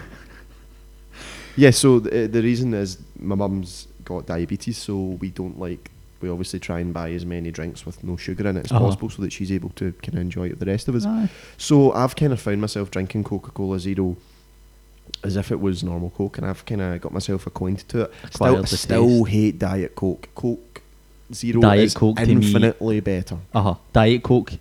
yeah, 1.56 1.70
so 1.72 2.00
the, 2.00 2.28
the 2.28 2.42
reason 2.42 2.74
is 2.74 2.98
my 3.18 3.36
mum's 3.36 3.88
got 4.04 4.26
diabetes, 4.26 4.78
so 4.78 4.98
we 5.22 5.30
don't 5.30 5.58
like. 5.58 5.90
We 6.22 6.30
obviously 6.30 6.60
try 6.60 6.80
and 6.80 6.94
buy 6.94 7.12
as 7.12 7.26
many 7.26 7.52
drinks 7.52 7.86
with 7.86 8.04
no 8.04 8.18
sugar 8.18 8.48
in 8.48 8.58
it 8.58 8.66
as 8.66 8.72
Uh-huh. 8.72 8.86
possible, 8.86 9.10
so 9.10 9.22
that 9.22 9.32
she's 9.32 9.52
able 9.52 9.70
to 9.72 9.94
kind 10.02 10.16
of 10.16 10.22
enjoy 10.22 10.48
it 10.48 10.52
with 10.52 10.60
the 10.60 10.66
rest 10.66 10.88
of 10.88 10.96
us. 10.96 11.06
aye. 11.06 11.30
So 11.58 11.92
I've 11.94 12.16
kind 12.16 12.34
of 12.34 12.40
found 12.42 12.62
myself 12.62 12.92
drinking 12.92 13.24
Coca 13.24 13.52
Cola 13.52 13.80
Zero 13.80 14.18
as 15.24 15.36
if 15.36 15.52
it 15.52 15.60
was 15.60 15.84
normal 15.84 16.12
Coke, 16.12 16.38
and 16.38 16.46
I've 16.48 16.66
kind 16.66 16.82
of 16.82 17.02
got 17.02 17.12
myself 17.14 17.48
acquainted 17.48 17.90
to 17.90 18.02
it. 18.02 18.12
Still, 18.32 18.48
Acquired 18.48 18.64
I 18.64 18.66
still 18.68 19.08
taste. 19.26 19.30
hate 19.30 19.60
Diet 19.60 19.96
Coke. 19.96 20.30
Coke 20.36 20.82
Zero 21.34 21.62
Diet 21.62 21.80
is 21.84 21.94
Coke 21.94 22.18
to 22.18 22.26
me- 22.26 22.32
infinitely 22.34 23.00
better. 23.00 23.38
Uh 23.54 23.62
huh. 23.62 23.76
Diet 23.94 24.24
Coke, 24.24 24.54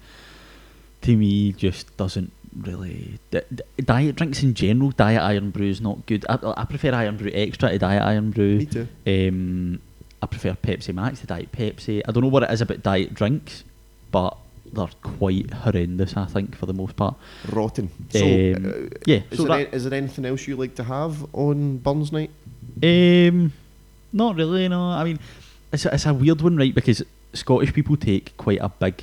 to 1.02 1.16
me, 1.16 1.52
just 1.52 1.94
doesn't 1.96 2.32
really. 2.58 3.18
D- 3.30 3.40
d- 3.54 3.62
diet 3.84 4.16
drinks 4.16 4.42
in 4.42 4.54
general, 4.54 4.90
Diet 4.90 5.20
Irn-Bru 5.22 5.66
is 5.66 5.80
not 5.80 6.06
good. 6.06 6.24
I, 6.28 6.38
I 6.56 6.64
prefer 6.64 6.92
Irn-Bru 6.92 7.30
Extra 7.34 7.70
to 7.70 7.78
Diet 7.78 8.02
Irn-Bru. 8.02 8.56
Me 8.58 8.66
too. 8.66 8.88
Um, 9.06 9.80
I 10.22 10.26
prefer 10.26 10.52
Pepsi 10.54 10.94
Max 10.94 11.20
to 11.20 11.26
Diet 11.26 11.52
Pepsi. 11.52 12.02
I 12.06 12.12
don't 12.12 12.22
know 12.22 12.28
what 12.28 12.42
it 12.42 12.50
is 12.50 12.60
about 12.60 12.82
diet 12.82 13.14
drinks, 13.14 13.62
but 14.10 14.37
they're 14.72 14.88
quite 15.02 15.52
horrendous. 15.52 16.16
I 16.16 16.25
think 16.26 16.56
for 16.56 16.66
the 16.66 16.72
most 16.75 16.96
part. 16.96 17.14
Rotten. 17.52 17.88
So, 18.10 18.25
Um, 18.25 18.66
uh, 18.66 18.96
yeah, 19.06 19.20
Is, 19.30 19.38
so 19.38 19.44
there, 19.44 19.64
that- 19.64 19.75
is 19.75 19.84
there 19.84 19.94
anything 19.94 20.25
else 20.25 20.46
you 20.48 20.56
like 20.56 20.75
to 20.76 20.84
have 20.84 21.25
on 21.34 21.78
Burns 21.78 22.10
Night? 22.12 22.30
Um, 22.82 23.52
not 24.12 24.37
really. 24.37 24.68
No, 24.68 24.82
I 24.90 25.04
mean, 25.04 25.18
it's 25.72 25.84
a, 25.87 25.94
it's 25.94 26.06
a 26.06 26.12
weird 26.14 26.40
one, 26.42 26.56
right? 26.56 26.75
Because 26.75 27.02
Scottish 27.32 27.72
people 27.72 27.96
take 27.96 28.37
quite 28.37 28.58
a 28.60 28.68
big 28.68 29.00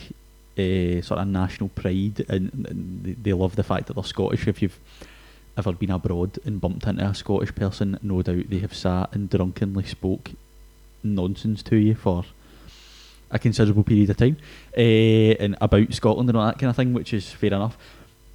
uh, 0.58 1.02
sort 1.02 1.20
of 1.20 1.28
national 1.28 1.70
pride, 1.70 2.26
and, 2.30 2.66
and 2.70 3.18
they 3.24 3.34
love 3.34 3.56
the 3.56 3.64
fact 3.64 3.88
that 3.88 3.94
they're 3.94 4.04
Scottish. 4.04 4.48
If 4.48 4.62
you've 4.62 4.80
ever 5.58 5.72
been 5.72 5.92
abroad 5.92 6.38
and 6.46 6.60
bumped 6.60 6.86
into 6.86 7.06
a 7.06 7.14
Scottish 7.16 7.56
person, 7.56 7.98
no 8.02 8.22
doubt 8.22 8.50
they 8.50 8.60
have 8.60 8.74
sat 8.74 9.14
and 9.16 9.30
drunkenly 9.30 9.86
spoke 9.86 10.32
nonsense 11.06 11.62
to 11.64 11.76
you 11.76 11.96
for 11.96 12.26
a 13.32 13.40
considerable 13.40 13.84
period 13.84 14.10
of 14.10 14.18
time, 14.18 14.38
uh, 14.78 14.82
and 14.82 15.56
about 15.62 15.94
Scotland 15.94 16.30
and 16.30 16.38
all 16.38 16.46
that 16.46 16.60
kind 16.60 16.70
of 16.70 16.76
thing, 16.76 16.94
which 16.94 17.14
is 17.14 17.30
fair 17.32 17.48
enough. 17.54 17.78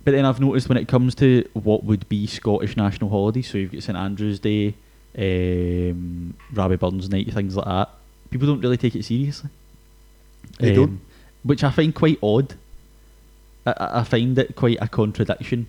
But 0.05 0.13
then 0.13 0.25
I've 0.25 0.41
noticed 0.41 0.69
when 0.69 0.79
it 0.79 0.89
comes 0.89 1.15
to 1.17 1.47
what 1.53 1.85
would 1.85 2.09
be 2.09 2.27
Scottish 2.27 2.77
national 2.77 3.11
holidays, 3.11 3.51
so 3.51 3.59
you've 3.59 3.73
got 3.73 3.83
St 3.83 3.97
Andrew's 3.99 4.39
Day, 4.41 4.75
um, 5.17 6.35
Rabbie 6.53 6.77
Burns 6.77 7.09
Night, 7.11 7.33
things 7.33 7.57
like 7.57 7.67
that. 7.67 7.91
People 8.31 8.47
don't 8.47 8.61
really 8.61 8.77
take 8.77 8.95
it 8.97 9.05
seriously. 9.05 9.51
They 10.59 10.71
don't? 10.75 11.01
Which 11.43 11.65
I 11.65 11.71
find 11.71 11.95
quite 11.95 12.19
odd. 12.23 12.55
I- 13.67 13.75
I, 13.77 14.01
I 14.01 14.05
find 14.05 14.39
it 14.39 14.57
quite 14.57 14.79
a 14.81 14.89
contradiction. 14.89 15.67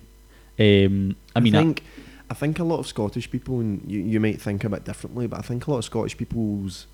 Um, 0.58 1.16
I 1.36 1.40
mean, 1.40 1.54
I- 1.54 1.58
think 1.58 1.82
I 1.84 2.01
think 2.34 2.58
a 2.58 2.64
lot 2.64 2.78
of 2.78 2.86
Scottish 2.86 3.30
people, 3.30 3.60
and 3.60 3.82
you, 3.90 4.00
you 4.00 4.20
might 4.20 4.40
think 4.40 4.64
a 4.64 4.68
bit 4.68 4.84
differently, 4.84 5.26
but 5.26 5.38
I 5.38 5.42
think 5.42 5.66
a 5.66 5.70
lot 5.70 5.78
of 5.78 5.84
Scottish 5.84 6.16
people's 6.16 6.86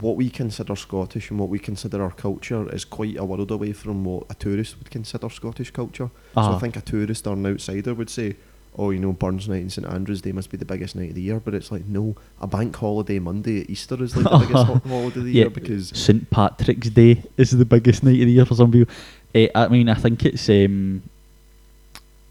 what 0.00 0.14
we 0.16 0.30
consider 0.30 0.76
Scottish 0.76 1.30
and 1.30 1.38
what 1.40 1.48
we 1.48 1.58
consider 1.58 2.00
our 2.00 2.12
culture 2.12 2.72
is 2.72 2.84
quite 2.84 3.16
a 3.16 3.24
world 3.24 3.50
away 3.50 3.72
from 3.72 4.04
what 4.04 4.24
a 4.30 4.34
tourist 4.34 4.76
would 4.78 4.88
consider 4.88 5.28
Scottish 5.28 5.72
culture. 5.72 6.10
So 6.34 6.40
Uh-huh. 6.40 6.54
I 6.54 6.58
think 6.60 6.76
a 6.76 6.80
tourist 6.80 7.26
or 7.26 7.32
an 7.32 7.44
outsider 7.44 7.92
would 7.92 8.08
say, 8.08 8.36
"Oh, 8.78 8.90
you 8.90 9.00
know, 9.00 9.12
Burns 9.12 9.48
Night 9.48 9.62
and 9.62 9.72
St 9.72 9.84
Andrews 9.88 10.20
Day 10.22 10.30
must 10.30 10.48
be 10.48 10.56
the 10.56 10.64
biggest 10.64 10.94
night 10.94 11.08
of 11.08 11.14
the 11.16 11.22
year," 11.22 11.40
but 11.40 11.54
it's 11.54 11.72
like 11.72 11.86
no, 11.86 12.14
a 12.40 12.46
bank 12.46 12.76
holiday 12.76 13.18
Monday 13.18 13.62
at 13.62 13.70
Easter 13.70 14.00
is 14.00 14.16
like 14.16 14.30
the 14.30 14.38
biggest 14.46 14.64
ho- 14.66 14.80
holiday 14.86 15.18
of 15.18 15.24
the 15.24 15.32
yeah, 15.32 15.40
year 15.46 15.50
because 15.50 15.88
St 15.92 16.30
Patrick's 16.30 16.90
Day 16.90 17.24
is 17.36 17.50
the 17.50 17.64
biggest 17.64 18.04
night 18.04 18.20
of 18.20 18.26
the 18.26 18.32
year 18.32 18.46
for 18.46 18.54
some 18.54 18.70
people. 18.70 18.94
Eh, 19.34 19.48
I 19.56 19.66
mean, 19.66 19.88
I 19.88 19.94
think 19.94 20.24
it's 20.24 20.48
um, 20.48 21.02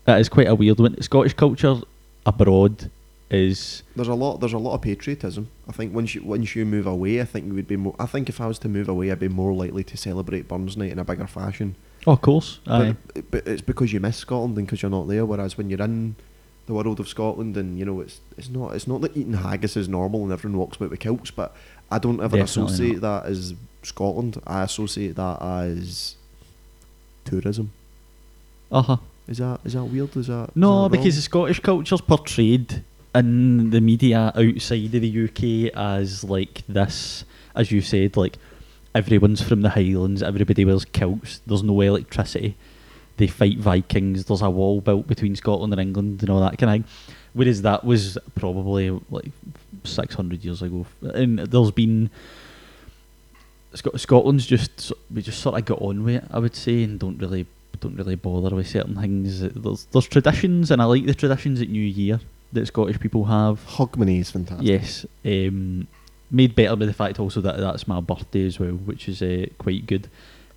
that 0.09 0.19
is 0.19 0.27
quite 0.27 0.47
a 0.47 0.55
weird 0.55 0.79
one. 0.79 0.99
Scottish 1.01 1.33
culture 1.33 1.75
abroad 2.25 2.89
is 3.29 3.83
there's 3.95 4.07
a 4.07 4.15
lot 4.15 4.39
there's 4.39 4.53
a 4.53 4.57
lot 4.57 4.73
of 4.73 4.81
patriotism. 4.81 5.49
I 5.67 5.71
think 5.71 5.93
once 5.93 6.15
you 6.15 6.23
once 6.23 6.55
you 6.55 6.65
move 6.65 6.87
away, 6.87 7.21
I 7.21 7.25
think 7.25 7.45
you 7.45 7.53
would 7.53 7.67
be 7.67 7.77
more. 7.77 7.95
I 7.99 8.07
think 8.07 8.27
if 8.27 8.41
I 8.41 8.47
was 8.47 8.57
to 8.59 8.67
move 8.67 8.89
away, 8.89 9.11
I'd 9.11 9.19
be 9.19 9.27
more 9.27 9.53
likely 9.53 9.83
to 9.83 9.97
celebrate 9.97 10.47
Burns 10.47 10.75
Night 10.75 10.91
in 10.91 10.97
a 10.97 11.03
bigger 11.05 11.27
fashion. 11.27 11.75
oh, 12.07 12.13
of 12.13 12.21
course. 12.21 12.59
But, 12.65 13.31
but 13.31 13.47
it's 13.47 13.61
because 13.61 13.93
you 13.93 13.99
miss 13.99 14.17
Scotland 14.17 14.57
and 14.57 14.65
because 14.65 14.81
you're 14.81 14.89
not 14.89 15.07
there. 15.07 15.25
Whereas 15.27 15.57
when 15.57 15.69
you're 15.69 15.81
in 15.81 16.15
the 16.65 16.73
world 16.73 16.99
of 16.99 17.07
Scotland 17.07 17.55
and 17.55 17.77
you 17.77 17.85
know 17.85 17.99
it's 17.99 18.19
it's 18.35 18.49
not 18.49 18.75
it's 18.75 18.87
not 18.87 19.01
that 19.01 19.15
eating 19.15 19.33
haggis 19.33 19.77
is 19.77 19.87
normal 19.87 20.23
and 20.23 20.31
everyone 20.31 20.57
walks 20.57 20.77
about 20.77 20.89
with 20.89 20.99
kilts, 20.99 21.29
but 21.29 21.55
I 21.91 21.99
don't 21.99 22.19
ever 22.19 22.37
Definitely 22.37 22.63
associate 22.63 23.01
that 23.01 23.25
as 23.27 23.53
Scotland. 23.83 24.41
I 24.47 24.63
associate 24.63 25.15
that 25.17 25.39
as 25.39 26.15
tourism. 27.25 27.73
Uh 28.71 28.81
huh. 28.81 28.97
Is 29.29 29.37
that 29.37 29.59
is 29.63 29.73
that 29.73 29.85
weird? 29.85 30.15
Is 30.17 30.27
that 30.27 30.49
is 30.49 30.55
No, 30.55 30.83
that 30.83 30.89
because 30.97 31.15
wrong? 31.15 31.21
Scottish 31.21 31.59
culture's 31.59 32.01
portrayed 32.01 32.83
in 33.15 33.69
the 33.69 33.79
media 33.81 34.31
outside 34.35 34.93
of 34.95 35.01
the 35.01 35.25
UK 35.25 35.71
as 35.77 36.23
like 36.23 36.63
this, 36.67 37.23
as 37.55 37.71
you 37.71 37.81
said, 37.81 38.17
like 38.17 38.37
everyone's 38.95 39.41
from 39.41 39.61
the 39.61 39.69
Highlands, 39.69 40.23
everybody 40.23 40.65
wears 40.65 40.85
kilts, 40.85 41.41
there's 41.45 41.63
no 41.63 41.79
electricity, 41.81 42.55
they 43.17 43.27
fight 43.27 43.57
Vikings, 43.59 44.25
there's 44.25 44.41
a 44.41 44.49
wall 44.49 44.81
built 44.81 45.07
between 45.07 45.35
Scotland 45.35 45.73
and 45.73 45.81
England 45.81 46.21
and 46.21 46.29
all 46.29 46.39
that 46.41 46.57
kind 46.57 46.69
of 46.69 46.73
thing. 46.87 47.07
Whereas 47.33 47.61
that 47.61 47.83
was 47.83 48.17
probably 48.35 48.89
like 49.11 49.31
600 49.83 50.43
years 50.43 50.63
ago. 50.63 50.87
And 51.01 51.37
there's 51.39 51.71
been. 51.71 52.09
Scot- 53.75 53.99
Scotland's 53.99 54.47
just 54.47 54.91
we 55.13 55.21
just 55.21 55.39
sort 55.39 55.55
of 55.55 55.65
got 55.65 55.79
on 55.79 56.03
with 56.03 56.15
it, 56.15 56.23
I 56.31 56.39
would 56.39 56.55
say, 56.55 56.81
and 56.83 56.99
don't 56.99 57.19
really 57.19 57.45
don't 57.79 57.95
really 57.95 58.15
bother 58.15 58.55
with 58.55 58.67
certain 58.67 58.95
things. 58.95 59.41
There's 59.41 59.85
there's 59.85 60.07
traditions, 60.07 60.71
and 60.71 60.81
I 60.81 60.85
like 60.85 61.05
the 61.05 61.13
traditions 61.13 61.61
at 61.61 61.69
New 61.69 61.81
Year 61.83 62.19
that 62.53 62.65
Scottish 62.65 62.99
people 62.99 63.25
have. 63.25 63.63
Hogmanay 63.67 64.19
is 64.19 64.31
fantastic. 64.31 64.67
Yes, 64.67 65.05
um, 65.25 65.87
made 66.31 66.55
better 66.55 66.75
by 66.75 66.85
the 66.85 66.93
fact 66.93 67.19
also 67.19 67.41
that 67.41 67.57
that's 67.57 67.87
my 67.87 67.99
birthday 68.01 68.45
as 68.45 68.59
well, 68.59 68.71
which 68.71 69.07
is 69.07 69.21
uh, 69.21 69.45
quite 69.57 69.85
good. 69.85 70.09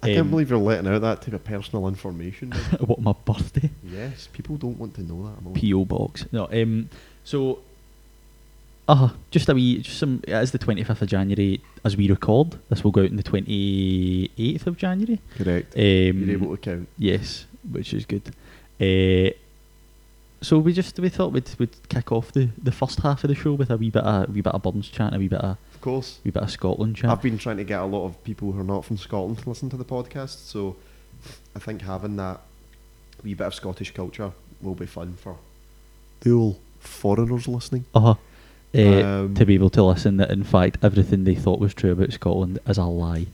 I 0.05 0.09
can't 0.09 0.21
Um, 0.23 0.31
believe 0.31 0.51
you're 0.51 0.59
letting 0.59 0.89
out 0.93 1.01
that 1.03 1.23
type 1.23 1.35
of 1.35 1.45
personal 1.45 1.87
information. 1.87 2.51
what 2.81 3.01
my 3.01 3.13
birthday? 3.13 3.71
yes, 3.85 4.29
people 4.33 4.57
don't 4.57 4.79
want 4.79 4.95
to 4.97 5.03
know 5.03 5.23
that. 5.25 5.61
PO 5.61 5.85
box. 5.85 6.27
No, 6.33 6.49
um, 6.53 6.89
so, 7.25 7.61
uh, 8.93 9.09
just 9.31 9.49
a 9.49 9.55
wee, 9.55 9.79
just 9.79 9.99
some. 9.99 10.21
It 10.29 10.35
is 10.35 10.53
the 10.53 10.59
twenty 10.59 10.85
fifth 10.85 11.03
of 11.03 11.09
January 11.09 11.61
as 11.85 11.97
we 11.97 12.09
record. 12.09 12.59
This 12.69 12.85
will 12.85 12.91
go 12.93 13.03
out 13.03 13.11
on 13.11 13.17
the 13.17 13.23
twenty 13.23 14.31
eighth 14.39 14.67
of 14.67 14.77
January. 14.77 15.21
Correct. 15.37 15.75
Um, 15.75 15.81
You're 15.83 16.31
able 16.33 16.57
to 16.57 16.61
count. 16.61 16.89
Yes, 16.99 17.47
which 17.71 17.95
is 17.95 18.05
good. 18.07 18.29
Uh, 18.81 19.31
so 20.41 20.59
we 20.59 20.73
just 20.73 20.99
we 20.99 21.09
thought 21.09 21.33
we'd 21.33 21.49
we'd 21.59 21.89
kick 21.89 22.11
off 22.13 22.33
the, 22.33 22.49
the 22.63 22.73
first 22.73 23.01
half 23.01 23.23
of 23.25 23.29
the 23.29 23.35
show 23.35 23.53
with 23.55 23.71
a 23.71 23.77
wee 23.77 23.91
bit 23.91 24.03
of 24.05 24.29
wee 24.35 24.41
bit 24.41 24.53
of 24.53 24.63
Burns 24.63 24.89
chat, 24.89 25.09
and 25.09 25.17
a 25.17 25.19
wee 25.19 25.29
bit 25.29 25.41
of 25.41 25.57
Of 25.75 25.81
course. 25.81 26.19
wee 26.25 26.31
bit 26.31 26.43
of 26.43 26.51
Scotland 26.51 26.97
chat. 26.97 27.11
I've 27.11 27.23
been 27.23 27.39
trying 27.39 27.59
to 27.59 27.65
get 27.65 27.81
a 27.81 27.85
lot 27.87 28.07
of 28.07 28.23
people 28.25 28.53
who 28.53 28.61
are 28.61 28.65
not 28.65 28.85
from 28.85 28.97
Scotland 28.99 29.39
to 29.39 29.49
listen 29.49 29.71
to 29.71 29.77
the 29.77 29.85
podcast, 29.85 30.47
so 30.49 30.77
I 31.57 31.61
think 31.61 31.83
having 31.83 32.17
that 32.17 32.41
wee 33.23 33.35
bit 33.35 33.47
of 33.47 33.55
Scottish 33.55 33.93
culture 33.95 34.33
will 34.61 34.75
be 34.75 34.87
fun 34.87 35.15
for 35.15 35.37
the 36.21 36.33
old 36.33 36.59
foreigners 36.81 37.47
listening. 37.49 37.85
Uh-huh. 37.95 38.15
Uh, 38.75 39.03
Um, 39.03 39.35
to 39.35 39.45
be 39.45 39.55
able 39.55 39.71
to 39.71 39.83
listen 39.83 40.17
that 40.17 40.31
in 40.31 40.45
fact 40.45 40.79
everything 40.83 41.25
they 41.25 41.35
thought 41.35 41.61
was 41.61 41.75
true 41.75 41.93
about 41.93 42.13
Scotland 42.13 42.59
is 42.67 42.79
a 42.79 42.85
lie. 42.85 43.27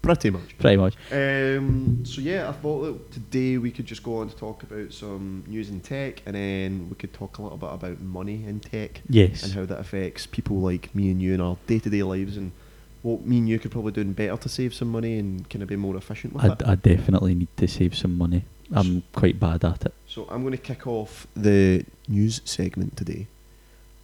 Pretty 0.00 0.30
much. 0.30 0.56
Pretty 0.58 0.76
much. 0.76 0.94
Um, 1.10 2.04
so 2.04 2.20
yeah, 2.20 2.48
I 2.48 2.52
thought 2.52 2.82
that 2.82 3.12
today 3.12 3.58
we 3.58 3.72
could 3.72 3.84
just 3.84 4.04
go 4.04 4.18
on 4.18 4.28
to 4.30 4.36
talk 4.36 4.62
about 4.62 4.92
some 4.92 5.42
news 5.48 5.68
in 5.68 5.80
tech, 5.80 6.22
and 6.24 6.36
then 6.36 6.86
we 6.88 6.94
could 6.94 7.12
talk 7.12 7.38
a 7.38 7.42
little 7.42 7.58
bit 7.58 7.72
about 7.72 8.00
money 8.00 8.44
in 8.46 8.60
tech 8.60 9.00
Yes. 9.08 9.42
and 9.42 9.52
how 9.52 9.66
that 9.66 9.80
affects 9.80 10.24
people 10.24 10.60
like 10.60 10.94
me 10.94 11.10
and 11.10 11.20
you 11.20 11.34
in 11.34 11.40
our 11.40 11.56
day-to-day 11.66 12.04
lives, 12.04 12.36
and 12.36 12.52
what 13.02 13.26
me 13.26 13.38
and 13.38 13.48
you 13.48 13.58
could 13.58 13.72
probably 13.72 13.90
do 13.90 14.04
better 14.04 14.36
to 14.36 14.48
save 14.48 14.72
some 14.72 14.88
money 14.88 15.18
and 15.18 15.50
kind 15.50 15.62
of 15.64 15.68
be 15.68 15.76
more 15.76 15.96
efficient 15.96 16.32
with 16.32 16.44
I, 16.44 16.52
it. 16.52 16.62
I 16.64 16.74
definitely 16.76 17.34
need 17.34 17.48
to 17.56 17.66
save 17.66 17.96
some 17.96 18.16
money. 18.16 18.44
I'm 18.70 19.02
quite 19.12 19.40
bad 19.40 19.64
at 19.64 19.84
it. 19.84 19.94
So 20.06 20.26
I'm 20.30 20.42
going 20.42 20.52
to 20.52 20.58
kick 20.58 20.86
off 20.86 21.26
the 21.34 21.84
news 22.06 22.40
segment 22.44 22.96
today. 22.96 23.26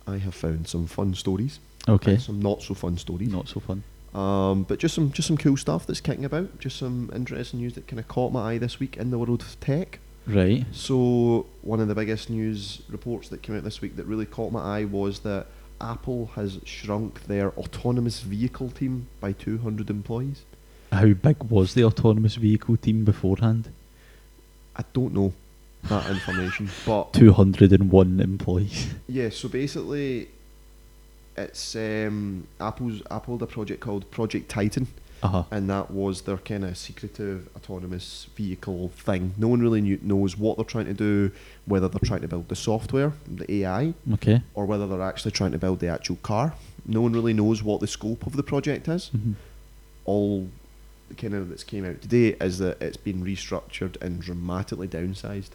I 0.06 0.18
have 0.18 0.34
found 0.34 0.68
some 0.68 0.86
fun 0.86 1.14
stories, 1.14 1.58
Okay. 1.88 2.16
some 2.18 2.40
not 2.40 2.62
so 2.62 2.74
fun 2.74 2.98
stories. 2.98 3.28
Not 3.30 3.48
so 3.48 3.60
fun. 3.60 3.82
Um, 4.14 4.62
but 4.62 4.78
just 4.78 4.94
some 4.94 5.10
just 5.12 5.26
some 5.26 5.36
cool 5.36 5.56
stuff 5.56 5.86
that's 5.86 6.00
kicking 6.00 6.24
about. 6.24 6.58
Just 6.60 6.76
some 6.78 7.10
interesting 7.14 7.60
news 7.60 7.74
that 7.74 7.86
kind 7.88 7.98
of 7.98 8.06
caught 8.06 8.32
my 8.32 8.52
eye 8.54 8.58
this 8.58 8.78
week 8.78 8.96
in 8.96 9.10
the 9.10 9.18
world 9.18 9.42
of 9.42 9.58
tech. 9.60 9.98
Right. 10.26 10.64
So 10.72 11.46
one 11.62 11.80
of 11.80 11.88
the 11.88 11.94
biggest 11.94 12.30
news 12.30 12.82
reports 12.88 13.28
that 13.30 13.42
came 13.42 13.56
out 13.56 13.64
this 13.64 13.80
week 13.80 13.96
that 13.96 14.06
really 14.06 14.24
caught 14.26 14.52
my 14.52 14.60
eye 14.80 14.84
was 14.84 15.20
that 15.20 15.48
Apple 15.80 16.30
has 16.36 16.60
shrunk 16.64 17.26
their 17.26 17.50
autonomous 17.58 18.20
vehicle 18.20 18.70
team 18.70 19.08
by 19.20 19.32
200 19.32 19.90
employees. 19.90 20.42
How 20.92 21.08
big 21.12 21.42
was 21.50 21.74
the 21.74 21.84
autonomous 21.84 22.36
vehicle 22.36 22.76
team 22.76 23.04
beforehand? 23.04 23.70
I 24.76 24.84
don't 24.92 25.12
know 25.12 25.32
that 25.88 26.10
information, 26.10 26.68
but 26.86 27.12
201 27.12 28.20
employees. 28.20 28.94
yeah. 29.08 29.28
So 29.30 29.48
basically, 29.48 30.28
it's 31.36 31.74
um, 31.76 32.46
Apple's 32.60 33.02
Apple 33.10 33.34
had 33.38 33.42
a 33.42 33.46
project 33.46 33.80
called 33.80 34.10
Project 34.10 34.48
Titan. 34.48 34.86
Uh 35.22 35.28
huh. 35.28 35.42
and 35.52 35.70
that 35.70 35.90
was 35.90 36.22
their 36.22 36.36
kind 36.36 36.64
of 36.66 36.76
secretive 36.76 37.48
autonomous 37.56 38.26
vehicle 38.36 38.90
thing. 38.94 39.32
No 39.38 39.48
one 39.48 39.60
really 39.62 39.80
knew, 39.80 39.98
knows 40.02 40.36
what 40.36 40.58
they're 40.58 40.66
trying 40.66 40.84
to 40.84 40.92
do, 40.92 41.30
whether 41.64 41.88
they're 41.88 42.06
trying 42.06 42.20
to 42.20 42.28
build 42.28 42.48
the 42.50 42.56
software, 42.56 43.14
the 43.26 43.50
AI, 43.62 43.94
Okay. 44.14 44.42
or 44.52 44.66
whether 44.66 44.86
they're 44.86 45.00
actually 45.00 45.30
trying 45.30 45.52
to 45.52 45.58
build 45.58 45.80
the 45.80 45.88
actual 45.88 46.16
car. 46.16 46.52
No 46.84 47.00
one 47.00 47.14
really 47.14 47.32
knows 47.32 47.62
what 47.62 47.80
the 47.80 47.86
scope 47.86 48.26
of 48.26 48.36
the 48.36 48.42
project 48.42 48.86
is. 48.86 49.08
hmm 49.08 49.32
All 50.04 50.48
kind 51.16 51.32
of 51.32 51.48
that's 51.48 51.64
came 51.64 51.86
out 51.86 52.02
today 52.02 52.36
is 52.38 52.58
that 52.58 52.82
it's 52.82 52.98
been 52.98 53.24
restructured 53.24 53.96
and 54.02 54.20
dramatically 54.20 54.88
downsized, 54.88 55.50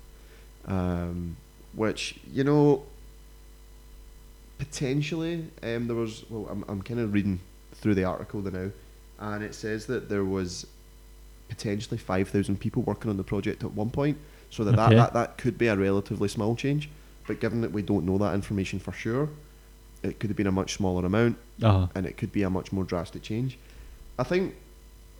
um, 0.69 1.35
which 1.73 2.15
you 2.31 2.43
know 2.45 2.83
potentially 4.57 5.45
um, 5.63 5.87
there 5.87 5.95
was. 5.95 6.25
Well, 6.29 6.47
I'm 6.49 6.63
I'm 6.67 6.81
kind 6.81 6.99
of 6.99 7.13
reading 7.13 7.39
through 7.75 7.95
the 7.95 8.03
article 8.03 8.41
now, 8.41 8.71
and 9.19 9.43
it 9.43 9.55
says 9.55 9.85
that 9.87 10.09
there 10.09 10.23
was 10.25 10.65
potentially 11.47 11.97
five 11.97 12.29
thousand 12.29 12.59
people 12.59 12.81
working 12.83 13.09
on 13.09 13.17
the 13.17 13.23
project 13.23 13.63
at 13.63 13.73
one 13.73 13.89
point. 13.89 14.17
So 14.51 14.63
that, 14.63 14.73
Okay. 14.79 14.95
that 14.95 14.95
that 14.95 15.13
that 15.13 15.37
could 15.37 15.57
be 15.57 15.67
a 15.67 15.75
relatively 15.75 16.27
small 16.27 16.55
change, 16.55 16.89
but 17.27 17.39
given 17.39 17.61
that 17.61 17.71
we 17.71 17.81
don't 17.81 18.05
know 18.05 18.17
that 18.17 18.33
information 18.33 18.79
for 18.79 18.91
sure, 18.91 19.29
it 20.03 20.19
could 20.19 20.29
have 20.29 20.37
been 20.37 20.47
a 20.47 20.51
much 20.51 20.73
smaller 20.75 21.05
amount 21.05 21.37
Uh 21.61 21.71
huh. 21.71 21.87
and 21.95 22.05
it 22.05 22.17
could 22.17 22.31
be 22.31 22.43
a 22.43 22.49
much 22.49 22.71
more 22.71 22.83
drastic 22.83 23.21
change. 23.21 23.57
I 24.17 24.23
think 24.23 24.55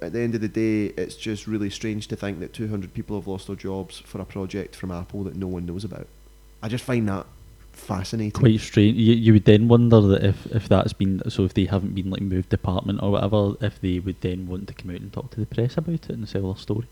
at 0.02 0.14
the 0.14 0.20
end 0.20 0.36
of 0.36 0.42
the 0.42 0.48
day, 0.48 0.86
it's 1.02 1.16
just 1.16 1.48
really 1.48 1.70
strange 1.70 2.08
to 2.08 2.16
think 2.16 2.40
that 2.40 2.54
200 2.54 2.94
people 2.94 3.18
have 3.18 3.28
lost 3.28 3.48
their 3.48 3.56
jobs 3.56 4.00
for 4.00 4.22
a 4.22 4.26
project 4.26 4.76
from 4.76 4.92
Apple 4.92 5.24
that 5.24 5.36
no 5.36 5.48
one 5.48 5.66
knows 5.66 5.84
about. 5.84 6.08
I 6.62 6.68
just 6.70 6.84
find 6.84 7.08
that 7.10 7.26
fascinating. 7.74 8.32
Quite 8.40 8.60
strange. 8.60 8.98
You, 8.98 9.14
you 9.16 9.34
would 9.34 9.46
then 9.46 9.68
wonder 9.68 10.02
that 10.02 10.24
if, 10.24 10.46
if 10.48 10.68
that's 10.70 10.94
been 10.94 11.22
so 11.30 11.44
if 11.46 11.54
they 11.54 11.66
haven't 11.66 11.96
been 11.96 12.10
like 12.10 12.22
moved 12.22 12.50
department 12.50 13.02
or 13.02 13.12
whatever, 13.12 13.54
if 13.62 13.80
they 13.82 14.00
would 14.00 14.20
then 14.22 14.48
want 14.48 14.68
to 14.68 14.74
come 14.74 14.92
out 14.92 15.02
and 15.02 15.12
talk 15.14 15.32
to 15.32 15.40
the 15.40 15.46
press 15.46 15.78
about 15.78 15.94
it 15.94 16.10
and 16.10 16.28
sell 16.28 16.52
their 16.54 16.56
story. 16.62 16.88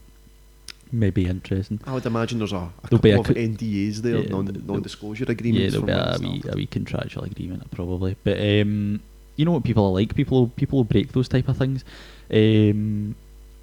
Maybe 0.89 1.25
interesting. 1.25 1.81
I 1.86 1.93
would 1.93 2.05
imagine 2.05 2.38
there's 2.39 2.53
a, 2.53 2.58
a 2.58 2.71
There'll 2.89 3.01
be 3.01 3.12
a 3.12 3.19
of 3.19 3.25
co- 3.25 3.34
NDAs 3.34 3.97
there, 3.97 4.19
Yeah, 4.19 4.29
non, 4.29 4.45
th- 4.47 4.63
non-disclosure 4.63 5.25
Yeah, 5.25 5.31
agreements. 5.31 5.73
there'll 5.73 5.86
be 5.86 5.91
a 5.91 6.29
wee, 6.29 6.41
a 6.49 6.55
wee 6.55 6.65
contractual 6.65 7.25
agreement 7.25 7.69
probably. 7.71 8.15
But 8.23 8.39
um, 8.39 9.01
you 9.38 9.45
know 9.45 9.52
what 9.54 9.63
people 9.63 9.86
are 9.86 9.91
like. 9.91 10.13
People 10.15 10.50
people 10.50 10.84
break 10.84 11.13
those 11.13 11.30
type 11.30 11.47
of 11.47 11.58
things. 11.58 11.86
Um, 12.30 13.15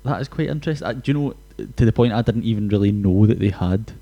that 0.04 0.20
is 0.20 0.28
quite 0.28 0.48
interesting. 0.48 0.86
Uh, 0.86 0.92
do 0.94 1.12
you 1.12 1.14
know 1.14 1.34
to 1.76 1.84
the 1.84 1.92
point 1.92 2.12
I 2.12 2.22
didn't 2.22 2.44
even 2.44 2.68
really 2.68 2.92
know 2.92 3.26
that 3.26 3.38
they 3.38 3.50
had 3.50 3.92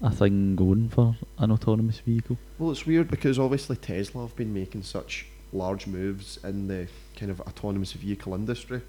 a 0.00 0.10
thing 0.10 0.56
going 0.56 0.88
for 0.88 1.16
an 1.38 1.50
autonomous 1.50 2.00
vehicle. 2.00 2.38
Well, 2.58 2.70
it's 2.70 2.86
weird 2.86 3.10
because 3.10 3.38
obviously 3.38 3.76
Tesla 3.76 4.22
have 4.22 4.36
been 4.36 4.54
making 4.54 4.84
such 4.84 5.26
large 5.52 5.86
moves 5.86 6.38
in 6.44 6.68
the 6.68 6.86
kind 7.16 7.30
of 7.32 7.40
autonomous 7.40 7.92
vehicle 7.92 8.34
industry. 8.34 8.82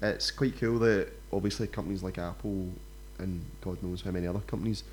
It's 0.00 0.30
quite 0.30 0.58
cool 0.58 0.78
that 0.80 1.08
obviously 1.32 1.66
companies 1.66 2.02
like 2.02 2.18
Apple 2.18 2.68
and 3.18 3.44
God 3.60 3.82
knows 3.82 4.02
how 4.02 4.10
many 4.10 4.26
other 4.26 4.40
companies 4.40 4.84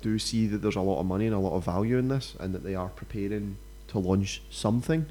do 0.00 0.18
see 0.18 0.46
that 0.46 0.58
there's 0.58 0.76
a 0.76 0.80
lot 0.80 1.00
of 1.00 1.06
money 1.06 1.26
and 1.26 1.34
a 1.34 1.38
lot 1.38 1.54
of 1.54 1.64
value 1.64 1.98
in 1.98 2.08
this, 2.08 2.34
and 2.40 2.54
that 2.54 2.64
they 2.64 2.74
are 2.74 2.88
preparing 2.88 3.56
to 3.88 3.98
launch 3.98 4.42
something. 4.50 5.06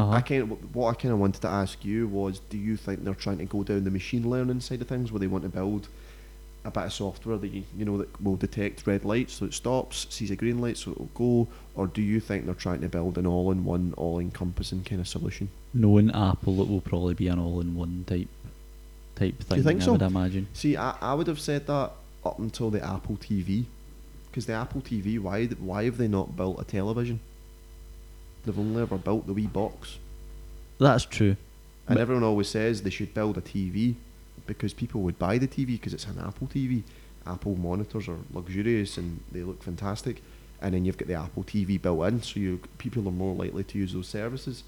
Uh-huh. 0.00 0.12
I 0.12 0.20
kind 0.22 0.42
of, 0.42 0.74
what 0.74 0.88
I 0.88 0.94
kind 0.94 1.12
of 1.12 1.20
wanted 1.20 1.42
to 1.42 1.48
ask 1.48 1.84
you 1.84 2.08
was, 2.08 2.38
do 2.38 2.56
you 2.56 2.76
think 2.76 3.04
they're 3.04 3.14
trying 3.14 3.38
to 3.38 3.44
go 3.44 3.62
down 3.62 3.84
the 3.84 3.90
machine 3.90 4.28
learning 4.28 4.60
side 4.60 4.80
of 4.80 4.88
things, 4.88 5.12
where 5.12 5.20
they 5.20 5.26
want 5.26 5.44
to 5.44 5.50
build 5.50 5.88
a 6.64 6.70
bit 6.70 6.84
of 6.84 6.92
software 6.92 7.38
that 7.38 7.48
you, 7.48 7.64
you 7.76 7.84
know 7.84 7.96
that 7.98 8.20
will 8.22 8.36
detect 8.36 8.86
red 8.86 9.04
lights 9.04 9.34
so 9.34 9.46
it 9.46 9.54
stops, 9.54 10.06
sees 10.10 10.30
a 10.30 10.36
green 10.36 10.60
light 10.60 10.76
so 10.76 10.90
it'll 10.92 11.06
go, 11.14 11.48
or 11.74 11.86
do 11.86 12.02
you 12.02 12.20
think 12.20 12.46
they're 12.46 12.54
trying 12.54 12.80
to 12.80 12.88
build 12.88 13.18
an 13.18 13.26
all-in-one, 13.26 13.94
all-encompassing 13.96 14.84
kind 14.84 15.00
of 15.00 15.08
solution? 15.08 15.48
Knowing 15.72 16.10
Apple, 16.10 16.60
it 16.60 16.68
will 16.68 16.80
probably 16.80 17.14
be 17.14 17.28
an 17.28 17.38
all-in-one 17.38 18.04
type 18.06 18.28
type 19.16 19.38
thing. 19.42 19.58
you 19.58 19.64
think 19.64 19.82
I 19.82 19.84
so? 19.84 19.92
would 19.92 20.02
imagine. 20.02 20.48
See, 20.54 20.76
I, 20.76 20.96
I 21.00 21.14
would 21.14 21.26
have 21.26 21.40
said 21.40 21.66
that 21.66 21.92
up 22.24 22.38
until 22.38 22.70
the 22.70 22.82
Apple 22.84 23.16
TV, 23.16 23.64
because 24.30 24.46
the 24.46 24.54
Apple 24.54 24.80
TV, 24.80 25.18
why 25.18 25.46
why 25.46 25.84
have 25.84 25.98
they 25.98 26.08
not 26.08 26.36
built 26.36 26.60
a 26.60 26.64
television? 26.64 27.20
They've 28.44 28.58
only 28.58 28.82
ever 28.82 28.96
built 28.98 29.26
the 29.26 29.32
wee 29.34 29.46
box. 29.46 29.98
That's 30.78 31.04
true. 31.04 31.36
And 31.86 31.96
But- 31.96 31.98
everyone 31.98 32.24
always 32.24 32.48
says 32.48 32.82
they 32.82 32.90
should 32.90 33.12
build 33.14 33.36
a 33.36 33.40
TV 33.40 33.96
because 34.46 34.72
people 34.72 35.02
would 35.02 35.18
buy 35.18 35.38
the 35.38 35.46
TV 35.48 35.72
because 35.76 35.92
it's 35.94 36.06
an 36.06 36.18
Apple 36.18 36.46
TV. 36.46 36.82
Apple 37.26 37.56
monitors 37.56 38.08
are 38.08 38.16
luxurious 38.32 38.96
and 38.96 39.20
they 39.30 39.42
look 39.42 39.62
fantastic. 39.62 40.22
And 40.62 40.74
then 40.74 40.84
you've 40.84 40.98
got 40.98 41.08
the 41.08 41.14
Apple 41.14 41.42
TV 41.44 41.80
built 41.80 42.06
in, 42.08 42.22
so 42.22 42.38
you 42.40 42.60
people 42.78 43.06
are 43.08 43.12
more 43.12 43.34
likely 43.34 43.64
to 43.64 43.78
use 43.78 43.92
those 43.92 44.08
services. 44.08 44.62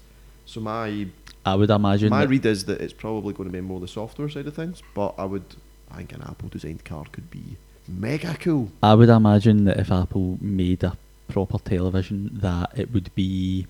So 0.45 0.59
my 0.59 1.07
I 1.45 1.55
would 1.55 1.69
imagine. 1.69 2.09
my 2.09 2.23
read 2.23 2.45
is 2.45 2.65
that 2.65 2.81
it's 2.81 2.93
probably 2.93 3.33
going 3.33 3.49
to 3.49 3.53
be 3.53 3.61
more 3.61 3.79
the 3.79 3.87
software 3.87 4.29
side 4.29 4.47
of 4.47 4.53
things. 4.55 4.81
But 4.93 5.13
I 5.17 5.25
would 5.25 5.43
I 5.91 5.97
think 5.97 6.13
an 6.13 6.21
Apple 6.23 6.49
designed 6.49 6.83
car 6.85 7.05
could 7.11 7.29
be 7.29 7.57
mega 7.87 8.35
cool. 8.39 8.71
I 8.81 8.95
would 8.95 9.09
imagine 9.09 9.65
that 9.65 9.79
if 9.79 9.91
Apple 9.91 10.37
made 10.41 10.83
a 10.83 10.97
proper 11.33 11.57
television, 11.57 12.29
that 12.31 12.69
it 12.77 12.93
would 12.93 13.13
be 13.15 13.65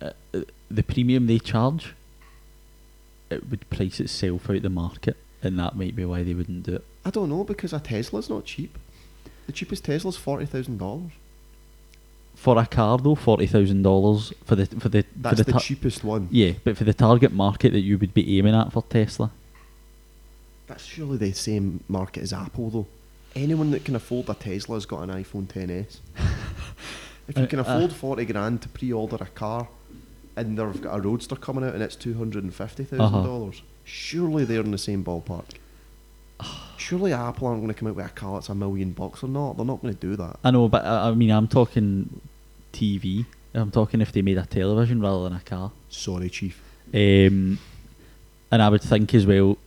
uh, 0.00 0.10
uh, 0.34 0.40
the 0.70 0.82
premium 0.82 1.26
they 1.26 1.38
charge. 1.38 1.94
It 3.30 3.48
would 3.50 3.68
price 3.70 4.00
itself 4.00 4.48
out 4.50 4.62
the 4.62 4.70
market, 4.70 5.16
and 5.42 5.58
that 5.58 5.76
might 5.76 5.94
be 5.94 6.04
why 6.04 6.22
they 6.22 6.34
wouldn't 6.34 6.64
do 6.64 6.76
it. 6.76 6.84
I 7.04 7.10
don't 7.10 7.28
know 7.28 7.44
because 7.44 7.72
a 7.72 7.78
Tesla's 7.80 8.28
not 8.30 8.44
cheap. 8.46 8.76
The 9.46 9.52
cheapest 9.52 9.84
Tesla's 9.84 10.16
forty 10.16 10.46
thousand 10.46 10.78
dollars. 10.78 11.12
For 12.34 12.58
a 12.58 12.66
car 12.66 12.96
though, 12.98 13.14
forty 13.14 13.46
thousand 13.46 13.82
dollars 13.82 14.32
for 14.44 14.56
the 14.56 14.66
for 14.66 14.88
the 14.88 15.04
That's 15.14 15.36
for 15.38 15.44
the, 15.44 15.44
the 15.44 15.52
tar- 15.52 15.60
cheapest 15.60 16.02
one. 16.02 16.28
yeah, 16.30 16.52
but 16.64 16.76
for 16.78 16.84
the 16.84 16.94
target 16.94 17.32
market 17.32 17.72
that 17.72 17.80
you 17.80 17.98
would 17.98 18.14
be 18.14 18.38
aiming 18.38 18.54
at 18.54 18.72
for 18.72 18.82
Tesla, 18.82 19.30
That's 20.66 20.84
surely 20.84 21.18
the 21.18 21.32
same 21.32 21.84
market 21.88 22.22
as 22.22 22.32
Apple, 22.32 22.70
though. 22.70 22.86
Anyone 23.36 23.70
that 23.70 23.84
can 23.84 23.94
afford 23.94 24.28
a 24.28 24.34
Tesla 24.34 24.76
has 24.76 24.86
got 24.86 25.02
an 25.02 25.10
iPhone 25.10 25.46
10s. 25.46 25.98
if 27.28 27.36
you 27.36 27.44
Uh, 27.44 27.46
can 27.46 27.58
uh. 27.60 27.62
afford 27.62 27.92
forty 27.92 28.24
grand 28.24 28.62
to 28.62 28.68
pre-order 28.68 29.16
a 29.20 29.26
car, 29.26 29.68
and 30.36 30.58
they've 30.58 30.82
got 30.82 30.98
a 30.98 31.00
Roadster 31.00 31.36
coming 31.36 31.64
out 31.64 31.74
and 31.74 31.82
it's 31.82 31.96
two 31.96 32.14
hundred 32.14 32.42
and 32.44 32.54
fifty 32.54 32.84
thousand 32.84 33.22
dollars, 33.24 33.62
surely 33.84 34.44
they're 34.44 34.60
in 34.60 34.70
the 34.72 34.78
same 34.78 35.04
ballpark. 35.04 35.44
surely 36.76 37.12
Apple 37.12 37.46
aren't 37.48 37.60
going 37.60 37.68
to 37.72 37.78
come 37.78 37.88
out 37.88 37.94
with 37.96 38.06
a 38.06 38.08
car 38.08 38.34
that's 38.34 38.48
a 38.48 38.54
million 38.54 38.92
bucks 38.92 39.22
or 39.22 39.28
not. 39.28 39.56
They're 39.56 39.66
not 39.66 39.80
going 39.82 39.94
to 39.94 40.00
do 40.00 40.16
that. 40.16 40.38
I 40.42 40.50
know, 40.50 40.68
but 40.68 40.84
I, 40.84 41.10
I 41.10 41.14
mean, 41.14 41.30
I'm 41.30 41.46
talking 41.48 42.20
TV. 42.72 43.26
I'm 43.54 43.70
talking 43.70 44.00
if 44.00 44.12
they 44.12 44.22
made 44.22 44.38
a 44.38 44.46
television 44.46 45.00
rather 45.00 45.24
than 45.24 45.34
a 45.34 45.40
car. 45.40 45.72
Sorry, 45.88 46.30
Chief. 46.30 46.60
Um, 46.94 47.58
and 48.52 48.62
I 48.62 48.68
would 48.68 48.82
think 48.82 49.12
as 49.14 49.26
well, 49.26 49.58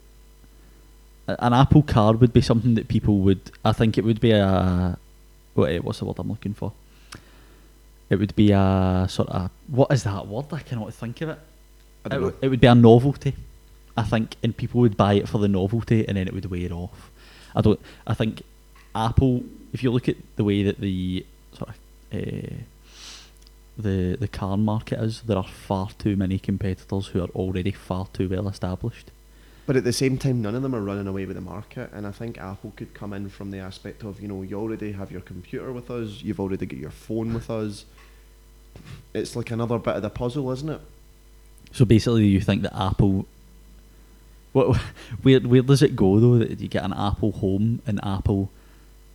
an 1.28 1.54
Apple 1.54 1.84
car 1.84 2.14
would 2.14 2.34
be 2.34 2.42
something 2.42 2.76
that 2.76 2.88
people 2.88 3.20
would. 3.20 3.52
I 3.64 3.72
think 3.72 3.98
it 3.98 4.04
would 4.04 4.20
be 4.20 4.32
a. 4.32 4.98
What, 5.54 5.74
what's 5.84 6.00
the 6.00 6.06
word 6.06 6.20
I'm 6.20 6.30
looking 6.30 6.54
for? 6.54 6.74
It 8.10 8.18
would 8.18 8.36
be 8.36 8.52
a 8.52 9.06
sort 9.10 9.30
of. 9.30 9.50
What 9.68 9.92
is 9.92 10.04
that 10.04 10.28
word? 10.28 10.46
I 10.52 10.60
cannot 10.60 10.94
think 10.94 11.22
of 11.22 11.30
it. 11.30 11.40
It, 12.06 12.10
don't 12.10 12.22
know. 12.22 12.28
w- 12.28 12.38
it 12.42 12.50
would 12.50 12.60
be 12.60 12.68
a 12.68 12.76
novelty, 12.76 13.36
I 13.96 14.04
think, 14.04 14.36
and 14.44 14.56
people 14.56 14.82
would 14.82 14.98
buy 14.98 15.14
it 15.14 15.30
for 15.30 15.38
the 15.38 15.48
novelty, 15.48 16.08
and 16.08 16.18
then 16.18 16.28
it 16.28 16.34
would 16.34 16.50
wear 16.52 16.72
off. 16.74 17.10
I 17.56 17.62
don't. 17.62 17.80
I 18.06 18.14
think 18.14 18.42
Apple. 18.94 19.44
If 19.72 19.82
you 19.82 19.92
look 19.92 20.10
at 20.10 20.18
the 20.36 20.44
way 20.44 20.64
that 20.64 20.80
the 20.80 21.26
sort 21.54 21.70
of 21.70 21.76
uh, 22.14 22.56
the 23.78 24.18
the 24.20 24.28
car 24.28 24.58
market 24.58 25.00
is, 25.00 25.22
there 25.22 25.38
are 25.38 25.44
far 25.48 25.90
too 25.98 26.16
many 26.16 26.38
competitors 26.38 27.08
who 27.08 27.22
are 27.22 27.30
already 27.30 27.72
far 27.72 28.08
too 28.14 28.28
well 28.30 28.48
established. 28.48 29.10
But 29.65 29.78
at 29.78 29.86
the 29.86 29.93
same 29.93 30.17
time, 30.17 30.41
none 30.41 30.56
of 30.56 30.62
them 30.62 30.76
are 30.76 30.82
running 30.82 31.08
away 31.08 31.26
with 31.26 31.38
the 31.38 31.41
market, 31.41 31.89
and 31.93 32.06
I 32.06 32.12
think 32.12 32.38
Apple 32.38 32.73
could 32.76 32.93
come 32.93 33.13
in 33.13 33.30
from 33.30 33.52
the 33.52 33.60
aspect 33.60 34.04
of 34.04 34.19
you 34.19 34.28
know 34.28 34.41
you 34.41 34.60
already 34.60 34.91
have 34.91 35.12
your 35.12 35.21
computer 35.21 35.71
with 35.71 35.89
us, 35.89 36.21
you've 36.21 36.39
already 36.39 36.65
got 36.65 36.80
your 36.80 36.91
phone 36.91 37.34
with 37.34 37.49
us. 37.49 37.86
It's 39.13 39.36
like 39.36 39.52
another 39.52 39.78
bit 39.78 39.95
of 39.95 40.02
the 40.02 40.10
puzzle, 40.10 40.52
isn't 40.52 40.69
it? 40.69 40.82
So 41.71 41.86
basically, 41.86 42.26
you 42.26 42.41
think 42.41 42.63
that 42.63 42.76
Apple. 42.76 43.26
What, 44.52 44.78
where 45.21 45.39
where 45.39 45.62
does 45.62 45.82
it 45.82 45.95
go 45.95 46.19
though? 46.19 46.39
That 46.39 46.60
you 46.60 46.67
get 46.67 46.84
an 46.84 46.93
Apple 46.93 47.32
home 47.32 47.82
and 47.88 47.99
Apple 48.04 48.49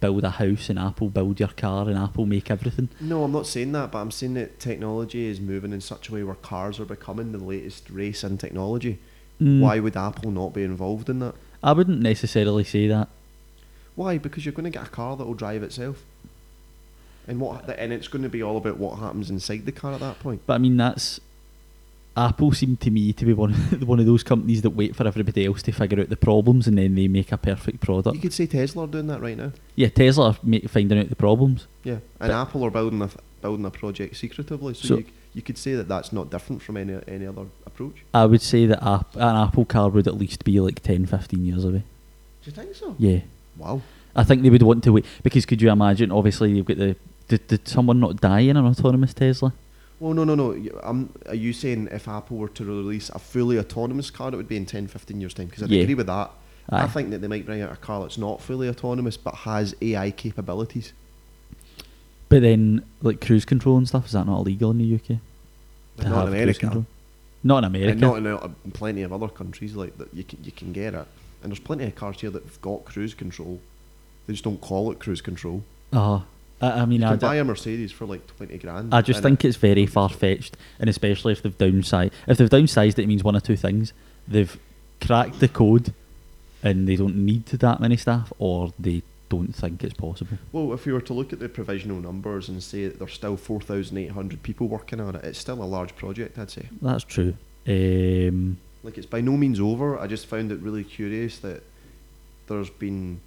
build 0.01 0.25
a 0.25 0.31
house 0.31 0.71
and 0.71 0.79
Apple 0.79 1.09
build 1.09 1.41
your 1.41 1.49
car 1.49 1.89
and 1.89 1.99
Apple 1.99 2.25
make 2.25 2.51
everything. 2.51 2.89
No, 3.01 3.25
I'm 3.25 3.33
not 3.33 3.47
saying 3.47 3.73
that, 3.73 3.93
but 3.93 3.99
I'm 3.99 4.11
saying 4.11 4.35
that 4.35 4.61
technology 4.61 5.27
is 5.27 5.41
moving 5.41 5.73
in 5.73 5.81
such 5.81 6.09
a 6.09 6.15
way 6.15 6.23
where 6.23 6.37
cars 6.37 6.79
are 6.81 6.85
becoming 6.85 7.33
the 7.33 7.39
latest 7.39 7.91
race 7.91 8.25
in 8.25 8.39
technology. 8.39 8.99
Mm, 9.41 9.61
Why 9.61 9.79
would 9.79 9.97
Apple 9.97 10.31
not 10.31 10.53
be 10.55 10.63
involved 10.65 11.09
in 11.09 11.19
that? 11.21 11.35
I 11.63 11.73
wouldn't 11.73 12.01
necessarily 12.01 12.65
say 12.65 12.87
that. 12.89 13.09
Why? 13.95 14.19
Because 14.19 14.45
you're 14.45 14.53
going 14.53 14.71
to 14.71 14.77
get 14.79 14.87
a 14.87 14.91
car 14.91 15.17
that 15.17 15.25
will 15.27 15.35
drive 15.35 15.63
itself. 15.63 16.05
And 17.27 17.41
what? 17.41 17.69
And 17.79 17.93
it's 17.93 18.09
going 18.09 18.23
to 18.23 18.29
be 18.29 18.43
all 18.43 18.57
about 18.57 18.79
what 18.79 18.99
happens 18.99 19.29
inside 19.31 19.67
the 19.67 19.73
car 19.73 19.93
at 19.93 20.01
that 20.01 20.19
point. 20.21 20.43
But 20.47 20.55
I 20.55 20.59
mean, 20.59 20.77
that's 20.77 21.21
Apple 22.17 22.53
seemed 22.53 22.81
to 22.81 22.91
me 22.91 23.13
to 23.13 23.25
be 23.25 23.33
one 23.33 23.51
of, 23.53 23.83
one 23.89 24.01
of 24.01 24.07
those 24.07 24.23
companies 24.23 24.63
that 24.63 24.71
wait 24.71 24.97
for 24.97 25.07
everybody 25.07 25.45
else 25.45 25.63
to 25.65 25.73
figure 25.73 26.01
out 26.01 26.09
the 26.09 26.17
problems 26.17 26.67
and 26.67 26.79
then 26.79 26.95
they 26.95 27.07
make 27.07 27.31
a 27.33 27.37
perfect 27.37 27.81
product. 27.81 28.15
You 28.17 28.23
could 28.23 28.33
say 28.33 28.47
Tesla 28.47 28.85
are 28.85 28.87
doing 28.89 29.09
that 29.09 29.21
right 29.21 29.37
now. 29.37 29.53
Yeah, 29.77 29.89
Tesla 29.89 30.31
are 30.31 30.37
ma- 30.43 30.59
finding 30.69 30.99
out 30.99 31.11
the 31.11 31.17
problems. 31.17 31.67
Yeah, 31.85 31.95
and 31.95 32.03
But- 32.19 32.31
Apple 32.31 32.65
are 32.65 32.71
building 32.71 33.03
a 33.03 33.11
building 33.43 33.67
a 33.67 33.71
project 33.71 34.17
secretively. 34.17 34.75
So, 34.75 34.89
So- 34.89 34.97
you, 34.99 35.05
you 35.39 35.43
could 35.43 35.57
say 35.57 35.75
that 35.77 35.87
that's 35.87 36.13
not 36.13 36.31
different 36.31 36.61
from 36.63 36.77
any 36.77 36.99
any 37.07 37.25
other 37.25 37.47
approach. 37.65 37.95
I 38.13 38.27
would 38.27 38.43
say 38.43 38.67
that 38.67 38.83
an 38.83 39.37
Apple 39.47 39.65
car 39.65 39.89
would 39.89 40.09
at 40.09 40.17
least 40.17 40.45
be 40.45 40.59
like 40.59 40.83
10, 40.83 41.07
15 41.07 41.47
years 41.47 41.65
away. 41.65 41.85
Do 42.43 42.51
you 42.51 42.53
think 42.53 42.75
so? 42.75 42.97
Yeah. 42.99 43.21
Wow. 43.57 43.81
I 44.17 44.25
think 44.25 44.43
they 44.43 44.51
would 44.51 44.63
want 44.65 44.83
to 44.85 44.93
wait 44.93 45.07
because 45.23 45.47
could 45.47 45.63
you 45.63 45.71
imagine? 45.71 46.11
Obviously, 46.11 46.51
you've 46.51 46.67
got 46.67 46.77
the. 46.79 46.97
Did, 47.29 47.47
did 47.47 47.69
someone 47.69 48.01
not 48.01 48.21
die 48.21 48.41
in 48.51 48.57
an 48.57 48.67
autonomous 48.67 49.15
Tesla? 49.15 49.53
Well, 50.01 50.15
no, 50.15 50.25
no, 50.25 50.35
no. 50.35 50.55
You- 50.55 50.79
Um, 50.83 51.11
are 51.27 51.35
you 51.35 51.53
saying 51.53 51.89
if 51.93 52.09
Apple 52.09 52.37
were 52.39 52.49
to 52.49 52.65
release 52.65 53.11
a 53.11 53.19
fully 53.21 53.59
autonomous 53.59 54.11
car, 54.11 54.33
it 54.33 54.37
would 54.37 54.49
be 54.49 54.57
in 54.57 54.67
10, 54.67 54.89
15 54.89 55.21
years' 55.21 55.35
time? 55.35 55.47
Because 55.47 55.63
I'd 55.63 55.71
Yeah. 55.71 55.83
agree 55.83 55.95
with 55.95 56.07
that. 56.09 56.31
I 56.71 56.87
think 56.87 57.11
that 57.11 57.21
they 57.23 57.29
might 57.29 57.47
bring 57.47 57.63
out 57.63 57.73
a 57.73 57.77
car 57.77 58.01
that's 58.03 58.19
not 58.19 58.43
fully 58.43 58.69
autonomous 58.69 59.17
but 59.17 59.35
has 59.49 59.75
AI 59.81 60.11
capabilities. 60.11 60.93
But 62.29 62.43
then, 62.43 62.83
like 63.03 63.21
cruise 63.23 63.45
control 63.47 63.79
and 63.79 63.89
stuff, 63.89 64.07
is 64.07 64.13
that 64.13 64.27
not 64.27 64.41
illegal 64.41 64.71
in 64.73 64.79
the 64.79 64.95
UK? 64.97 65.19
But 65.99 66.05
To 66.05 66.09
not 66.11 66.29
in 66.29 66.35
America. 66.35 66.61
control? 66.61 66.87
Not 67.45 67.59
in 67.59 67.65
America. 67.65 67.91
And 67.93 68.01
not 68.01 68.17
in, 68.19 68.27
uh, 68.27 68.49
plenty 68.73 69.03
of 69.03 69.13
other 69.13 69.29
countries 69.29 69.75
like 69.75 69.99
that. 69.99 70.09
You 70.15 70.25
can 70.25 70.39
you 70.45 70.53
can 70.53 70.73
get 70.73 70.95
it, 70.95 71.07
and 71.43 71.51
there's 71.53 71.59
plenty 71.61 71.85
of 71.85 71.95
cars 71.95 72.21
here 72.21 72.31
that 72.31 72.43
have 72.45 72.61
got 72.63 72.85
cruise 72.85 73.15
control. 73.15 73.61
They 74.27 74.33
just 74.33 74.45
don't 74.45 74.61
call 74.61 74.91
it 74.93 74.99
cruise 74.99 75.21
control. 75.21 75.63
Uh, 75.93 76.21
I, 76.61 76.71
I 76.83 76.85
mean, 76.87 77.01
You 77.01 77.07
I, 77.07 77.11
can 77.11 77.19
d- 77.19 77.27
buy 77.27 77.37
a 77.37 77.45
Mercedes 77.45 77.93
for 77.93 78.07
like 78.07 78.27
twenty 78.37 78.59
grand. 78.59 78.95
I 78.95 79.03
just 79.03 79.23
think 79.23 79.45
it- 79.45 79.49
it's 79.49 79.57
very 79.57 79.87
far 79.87 80.09
fetched, 80.09 80.57
and 80.81 80.89
especially 80.89 81.33
if 81.33 81.43
they've 81.43 81.57
downsized. 81.59 82.13
If 82.27 82.39
they've 82.39 82.51
downsized 82.51 82.99
it, 82.99 83.01
it 83.01 83.07
means 83.09 83.23
one 83.25 83.35
of 83.37 83.43
two 83.43 83.57
things: 83.57 83.93
they've 84.27 84.57
cracked 85.01 85.41
the 85.41 85.49
code, 85.49 85.93
and 86.63 86.89
they 86.89 86.97
don't 86.97 87.17
need 87.17 87.47
that 87.47 87.81
many 87.81 87.97
staff, 87.97 88.33
or 88.39 88.73
they 88.79 89.03
don't 89.29 89.55
think 89.55 89.85
it's 89.85 89.95
possible. 89.95 90.39
Well, 90.53 90.73
if 90.73 90.87
we 90.87 90.93
were 90.93 91.01
to 91.03 91.13
look 91.13 91.33
at 91.33 91.39
the 91.39 91.49
provisional 91.49 92.01
numbers 92.01 92.49
and 92.49 92.63
say 92.63 92.87
that 92.87 92.99
there's 92.99 93.13
still 93.13 93.37
four 93.37 93.61
thousand 93.61 93.99
eight 93.99 94.13
hundred 94.13 94.43
people 94.43 94.69
working 94.69 95.01
on 95.01 95.15
it, 95.17 95.25
it's 95.25 95.39
still 95.39 95.63
a 95.63 95.65
large 95.67 95.95
project. 95.97 96.39
I'd 96.39 96.51
say. 96.51 96.69
That's 96.83 97.05
true. 97.05 97.35
Um, 97.67 98.59
Like 98.83 98.97
it's 98.97 99.07
by 99.07 99.21
no 99.21 99.37
means 99.37 99.61
over. 99.61 99.99
I 99.99 100.07
just 100.07 100.27
found 100.27 100.51
it 100.53 100.61
really 100.61 100.85
curious 100.85 101.39
that 101.41 101.63
there's 102.47 102.71
been, 102.71 103.21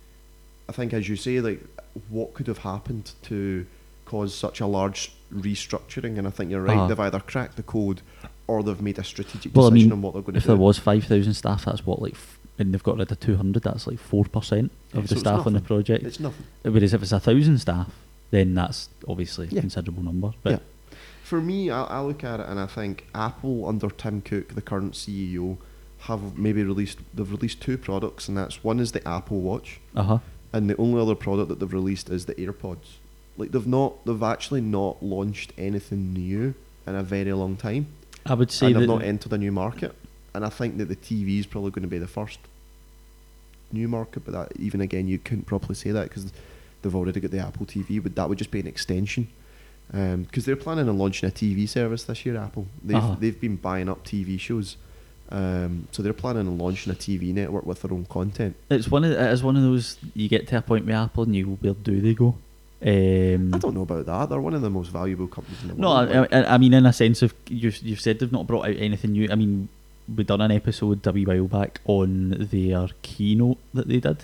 I 0.67 0.71
think, 0.71 0.93
as 0.93 1.07
you 1.07 1.15
say, 1.15 1.39
like 1.41 1.61
what 2.09 2.33
could 2.33 2.47
have 2.47 2.59
happened 2.59 3.11
to 3.23 3.65
cause 4.05 4.33
such 4.33 4.59
a 4.61 4.65
large 4.67 5.13
restructuring. 5.33 6.17
And 6.17 6.25
I 6.27 6.31
think 6.31 6.49
you're 6.51 6.61
right. 6.63 6.77
Uh-huh. 6.77 6.87
They've 6.87 6.99
either 6.99 7.19
cracked 7.19 7.57
the 7.57 7.63
code 7.63 8.01
or 8.47 8.63
they've 8.63 8.81
made 8.81 8.97
a 8.97 9.03
strategic 9.03 9.55
Well, 9.55 9.67
I 9.67 9.69
decision 9.69 9.89
mean, 9.89 9.97
on 9.97 10.01
what 10.01 10.13
they're 10.13 10.21
going 10.23 10.33
to 10.33 10.39
do. 10.39 10.43
if 10.43 10.47
there 10.47 10.55
was 10.57 10.79
five 10.79 11.03
thousand 11.05 11.33
staff, 11.35 11.65
that's 11.65 11.85
what 11.85 12.01
like, 12.01 12.13
f- 12.13 12.39
and 12.61 12.73
they've 12.73 12.83
got 12.83 12.97
rid 12.97 13.11
of 13.11 13.19
two 13.19 13.35
hundred. 13.35 13.63
That's 13.63 13.87
like 13.87 13.99
four 13.99 14.25
percent 14.25 14.71
Yeah, 14.93 14.99
of 15.01 15.09
so 15.09 15.15
the 15.15 15.19
staff 15.19 15.45
on 15.47 15.53
the 15.53 15.61
project. 15.61 16.03
it's 16.05 16.19
nothing. 16.19 16.45
Whereas 16.63 16.93
if 16.93 17.01
it's 17.01 17.11
a 17.11 17.19
thousand 17.19 17.57
staff, 17.59 17.91
then 18.31 18.53
that's 18.53 18.89
obviously 19.07 19.47
a 19.47 19.49
considerable 19.61 20.03
number. 20.03 20.31
But 20.43 20.51
Yeah. 20.51 20.59
For 21.23 21.39
me, 21.41 21.69
I, 21.69 21.83
I 21.83 22.01
look 22.01 22.23
at 22.25 22.41
it 22.41 22.47
and 22.47 22.59
I 22.59 22.65
think 22.65 23.07
Apple 23.15 23.65
under 23.65 23.89
Tim 23.89 24.21
Cook, 24.21 24.53
the 24.55 24.61
current 24.61 24.93
CEO, 24.93 25.57
have 25.99 26.37
maybe 26.37 26.63
released 26.63 26.97
they've 27.13 27.29
released 27.31 27.61
two 27.61 27.77
products, 27.77 28.27
and 28.27 28.37
that's 28.37 28.63
one 28.63 28.79
is 28.79 28.91
the 28.91 29.07
Apple 29.07 29.39
Watch, 29.39 29.79
uh 29.95 30.03
huh. 30.03 30.17
and 30.51 30.69
the 30.69 30.75
only 30.77 31.01
other 31.01 31.15
product 31.15 31.49
that 31.49 31.59
they've 31.59 31.71
released 31.73 32.09
is 32.09 32.25
the 32.25 32.35
AirPods. 32.35 32.97
Like 33.37 33.51
they've 33.51 33.67
not, 33.67 34.05
they've 34.05 34.21
actually 34.23 34.61
not 34.61 35.01
launched 35.01 35.53
anything 35.57 36.11
new 36.13 36.53
in 36.85 36.95
a 36.95 37.03
very 37.03 37.31
long 37.31 37.55
time, 37.55 37.87
I 38.25 38.33
would 38.33 38.51
say 38.51 38.67
and 38.67 38.75
they've 38.75 38.87
not 38.87 39.03
entered 39.03 39.31
a 39.31 39.37
new 39.37 39.51
market. 39.51 39.95
And 40.33 40.45
I 40.45 40.49
think 40.49 40.77
that 40.79 40.85
the 40.85 40.95
TV 40.95 41.39
is 41.39 41.45
probably 41.45 41.71
going 41.71 41.83
to 41.83 41.87
be 41.89 41.97
the 41.97 42.07
first 42.07 42.39
new 43.73 43.87
market, 43.87 44.23
but 44.25 44.33
that 44.33 44.51
even 44.59 44.81
again 44.81 45.07
you 45.07 45.17
couldn't 45.17 45.45
properly 45.45 45.75
say 45.75 45.91
that 45.91 46.09
because 46.09 46.31
they've 46.81 46.95
already 46.95 47.19
got 47.19 47.31
the 47.31 47.39
Apple 47.39 47.65
TV, 47.65 48.01
but 48.01 48.15
that 48.15 48.27
would 48.29 48.37
just 48.37 48.51
be 48.51 48.59
an 48.59 48.67
extension. 48.67 49.27
Because 49.91 50.45
they're 50.45 50.55
planning 50.55 50.87
on 50.87 50.97
launching 50.97 51.27
a 51.27 51.31
TV 51.31 51.67
service 51.67 52.03
this 52.05 52.25
year, 52.25 52.37
Apple. 52.37 52.65
They've 52.83 52.95
Uh-huh. 52.97 53.15
they've 53.19 53.39
been 53.39 53.57
buying 53.57 53.89
up 53.89 54.05
TV 54.05 54.39
shows, 54.39 54.77
um, 55.29 55.87
so 55.91 56.01
they're 56.01 56.13
planning 56.13 56.47
on 56.47 56.57
launching 56.57 56.93
a 56.93 56.95
TV 56.95 57.33
network 57.33 57.65
with 57.65 57.81
their 57.81 57.91
own 57.93 58.05
content. 58.05 58.55
it's 58.69 58.89
one 58.89 59.03
of 59.03 59.11
it 59.11 59.19
is 59.33 59.43
one 59.43 59.57
of 59.57 59.63
those 59.63 59.97
you 60.13 60.29
get 60.29 60.47
to 60.47 60.57
a 60.57 60.61
point 60.61 60.85
with 60.85 60.95
Apple 60.95 61.23
and 61.23 61.35
you 61.35 61.45
go, 61.45 61.51
where 61.61 61.73
do 61.73 61.99
they 61.99 62.13
go? 62.13 62.35
Um, 62.83 63.53
I 63.53 63.57
don't 63.59 63.75
know 63.75 63.83
about 63.83 64.05
that. 64.07 64.29
They're 64.29 64.41
one 64.41 64.53
of 64.55 64.61
the 64.61 64.69
most 64.69 64.89
valuable 64.89 65.27
companies 65.27 65.61
in 65.61 65.67
the 65.67 65.75
No, 65.75 65.89
world. 65.89 66.27
I, 66.31 66.39
I, 66.39 66.53
I 66.55 66.57
mean, 66.57 66.73
in 66.73 66.85
a 66.85 66.93
sense 66.93 67.21
of 67.21 67.33
you've 67.47 67.77
you've 67.83 67.99
said 68.01 68.17
they've 68.19 68.31
not 68.31 68.47
brought 68.47 68.65
out 68.67 68.75
anything 68.77 69.11
new. 69.11 69.27
I 69.29 69.35
mean, 69.35 69.67
we 70.15 70.23
done 70.23 70.41
an 70.41 70.51
episode 70.51 71.05
a 71.05 71.11
wee 71.11 71.25
while 71.25 71.47
back 71.47 71.79
on 71.85 72.47
their 72.51 72.87
keynote 73.01 73.57
that 73.73 73.87
they 73.87 73.99
did, 73.99 74.23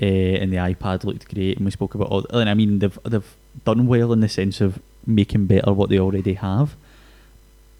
uh, 0.00 0.04
and 0.04 0.52
the 0.52 0.56
iPad 0.56 1.04
looked 1.04 1.32
great, 1.32 1.56
and 1.56 1.64
we 1.64 1.70
spoke 1.70 1.94
about 1.94 2.08
all. 2.08 2.26
And 2.30 2.48
I 2.48 2.54
mean, 2.54 2.78
they've 2.78 2.98
they've 3.04 3.34
done 3.64 3.86
well 3.86 4.12
in 4.12 4.20
the 4.20 4.28
sense 4.28 4.60
of 4.60 4.80
making 5.06 5.46
better 5.46 5.72
what 5.72 5.90
they 5.90 5.98
already 5.98 6.34
have, 6.34 6.76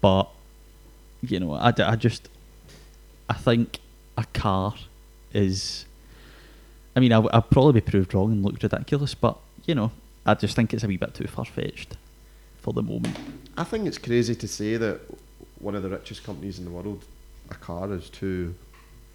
but 0.01 0.29
you 1.21 1.39
know, 1.39 1.53
I, 1.53 1.73
I 1.77 1.95
just 1.95 2.29
I 3.29 3.33
think 3.33 3.79
a 4.17 4.25
car 4.33 4.75
is. 5.33 5.85
I 6.95 7.01
mean, 7.01 7.11
I, 7.11 7.17
I'll 7.17 7.41
probably 7.41 7.73
be 7.73 7.81
proved 7.81 8.13
wrong 8.13 8.31
and 8.31 8.43
looked 8.43 8.63
ridiculous, 8.63 9.15
but 9.15 9.37
you 9.65 9.75
know, 9.75 9.91
I 10.25 10.33
just 10.35 10.55
think 10.55 10.73
it's 10.73 10.83
a 10.83 10.87
wee 10.87 10.97
bit 10.97 11.13
too 11.13 11.27
far 11.27 11.45
fetched 11.45 11.97
for 12.61 12.73
the 12.73 12.81
moment. 12.81 13.17
I 13.57 13.63
think 13.63 13.85
it's 13.85 13.97
crazy 13.97 14.33
to 14.35 14.47
say 14.47 14.77
that 14.77 15.01
one 15.59 15.75
of 15.75 15.83
the 15.83 15.89
richest 15.89 16.23
companies 16.23 16.59
in 16.59 16.65
the 16.65 16.71
world, 16.71 17.03
a 17.49 17.55
car 17.55 17.91
is 17.93 18.09
too 18.09 18.55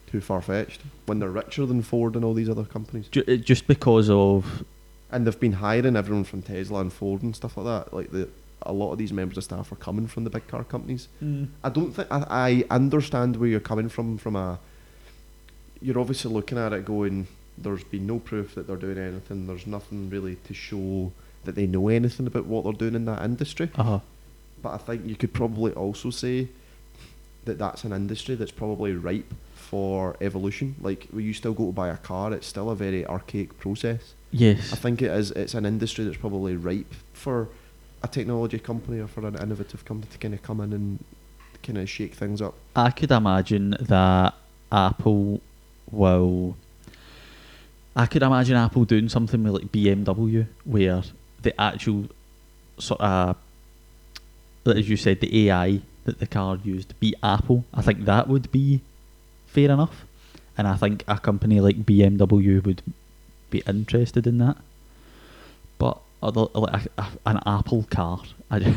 too 0.06 0.20
far 0.20 0.42
fetched 0.42 0.80
when 1.06 1.20
they're 1.20 1.30
richer 1.30 1.64
than 1.66 1.82
Ford 1.82 2.16
and 2.16 2.24
all 2.24 2.34
these 2.34 2.48
other 2.48 2.64
companies. 2.64 3.06
Ju- 3.08 3.24
uh, 3.28 3.36
just 3.36 3.66
because 3.68 4.10
of 4.10 4.64
And 5.12 5.26
they've 5.26 5.38
been 5.38 5.52
hiring 5.52 5.96
everyone 5.96 6.24
from 6.24 6.42
Tesla 6.42 6.80
and 6.80 6.92
Ford 6.92 7.22
and 7.22 7.34
stuff 7.34 7.56
like 7.56 7.66
that. 7.66 7.94
Like 7.94 8.10
the 8.10 8.28
a 8.62 8.72
lot 8.72 8.92
of 8.92 8.98
these 8.98 9.12
members 9.12 9.38
of 9.38 9.44
staff 9.44 9.72
are 9.72 9.76
coming 9.76 10.06
from 10.06 10.24
the 10.24 10.30
big 10.30 10.46
car 10.46 10.64
companies. 10.64 11.08
I 11.64 11.68
don't 11.70 11.92
think 11.92 12.08
I, 12.10 12.26
I 12.28 12.64
understand 12.70 13.36
where 13.36 13.48
you're 13.48 13.58
coming 13.60 13.88
from. 13.88 14.18
From 14.18 14.36
a, 14.36 14.58
you're 15.80 15.98
obviously 15.98 16.30
looking 16.32 16.58
at 16.58 16.72
it 16.72 16.84
going. 16.84 17.26
There's 17.56 17.84
been 17.84 18.06
no 18.06 18.18
proof 18.18 18.54
that 18.54 18.66
they're 18.66 18.76
doing 18.76 18.98
anything. 18.98 19.46
There's 19.46 19.66
nothing 19.66 20.10
really 20.10 20.36
to 20.44 20.54
show 20.54 21.12
that 21.44 21.54
they 21.54 21.66
know 21.66 21.88
anything 21.88 22.26
about 22.26 22.46
what 22.46 22.64
they're 22.64 22.72
doing 22.74 22.94
in 22.94 23.04
that 23.06 23.22
industry. 23.24 23.70
uh 23.76 24.00
But 24.62 24.70
I 24.74 24.76
think 24.78 25.06
you 25.06 25.16
could 25.16 25.32
probably 25.32 25.72
also 25.72 26.10
say 26.10 26.48
that 27.44 27.58
that's 27.58 27.84
an 27.84 27.92
industry 27.92 28.34
that's 28.34 28.52
probably 28.52 28.92
ripe 28.92 29.32
for 29.54 30.16
evolution. 30.20 30.74
Like 30.80 31.06
when 31.10 31.24
you 31.24 31.32
still 31.32 31.52
go 31.54 31.66
to 31.66 31.72
buy 31.72 31.88
a 31.88 31.96
car, 31.96 32.32
it's 32.32 32.46
still 32.46 32.70
a 32.70 32.76
very 32.76 33.06
archaic 33.06 33.58
process. 33.58 34.14
yes, 34.30 34.72
I 34.72 34.76
think 34.76 35.02
it 35.02 35.10
is. 35.10 35.30
It's 35.32 35.54
an 35.54 35.64
industry 35.66 36.04
that's 36.04 36.16
probably 36.16 36.56
ripe 36.56 36.92
for 37.12 37.48
a 38.02 38.08
technology 38.08 38.58
company 38.58 38.98
or 39.00 39.06
for 39.06 39.26
an 39.26 39.36
innovative 39.36 39.84
company 39.84 40.10
to 40.12 40.18
kind 40.18 40.34
of 40.34 40.42
come 40.42 40.60
in 40.60 40.72
and 40.72 41.04
kind 41.62 41.78
of 41.78 41.88
shake 41.88 42.14
things 42.14 42.40
up. 42.40 42.54
I 42.74 42.90
could 42.90 43.10
imagine 43.10 43.76
that 43.80 44.34
Apple 44.72 45.40
will. 45.90 46.56
I 47.94 48.06
could 48.06 48.22
imagine 48.22 48.56
Apple 48.56 48.84
doing 48.84 49.08
something 49.08 49.42
with 49.42 49.52
like 49.52 49.72
BMW, 49.72 50.46
where 50.64 51.02
the 51.42 51.60
actual 51.60 52.06
sort 52.78 53.00
of, 53.00 53.36
as 54.66 54.88
you 54.88 54.96
said, 54.96 55.20
the 55.20 55.48
AI 55.48 55.80
that 56.04 56.18
the 56.18 56.26
car 56.26 56.58
used 56.64 56.98
be 57.00 57.14
Apple. 57.22 57.64
I 57.74 57.82
think 57.82 58.04
that 58.06 58.28
would 58.28 58.50
be 58.52 58.80
fair 59.46 59.70
enough, 59.70 60.04
and 60.56 60.66
I 60.66 60.76
think 60.76 61.04
a 61.08 61.18
company 61.18 61.60
like 61.60 61.84
BMW 61.84 62.64
would 62.64 62.82
be 63.50 63.62
interested 63.66 64.26
in 64.26 64.38
that. 64.38 64.56
But 65.78 65.98
other, 66.22 66.46
like 66.54 66.86
a, 66.98 67.02
a- 67.02 67.10
an 67.26 67.40
Apple 67.46 67.86
car, 67.90 68.22
I, 68.50 68.74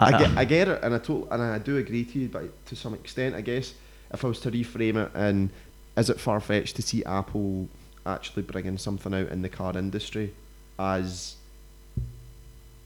I, 0.00 0.10
get, 0.18 0.30
I 0.38 0.44
get 0.44 0.68
it, 0.68 0.80
and 0.82 0.94
I 0.94 0.98
to, 0.98 1.26
and 1.30 1.42
I 1.42 1.58
do 1.58 1.76
agree 1.76 2.04
to 2.04 2.18
you, 2.18 2.28
but 2.28 2.66
to 2.66 2.76
some 2.76 2.94
extent, 2.94 3.34
I 3.34 3.40
guess 3.40 3.74
if 4.12 4.24
I 4.24 4.28
was 4.28 4.40
to 4.40 4.50
reframe 4.50 4.96
it 5.04 5.10
and 5.14 5.50
is 5.96 6.08
it 6.08 6.20
far 6.20 6.40
fetched 6.40 6.76
to 6.76 6.82
see 6.82 7.04
Apple 7.04 7.68
actually 8.06 8.42
bringing 8.42 8.78
something 8.78 9.12
out 9.12 9.28
in 9.28 9.42
the 9.42 9.48
car 9.48 9.76
industry 9.76 10.32
as 10.78 11.34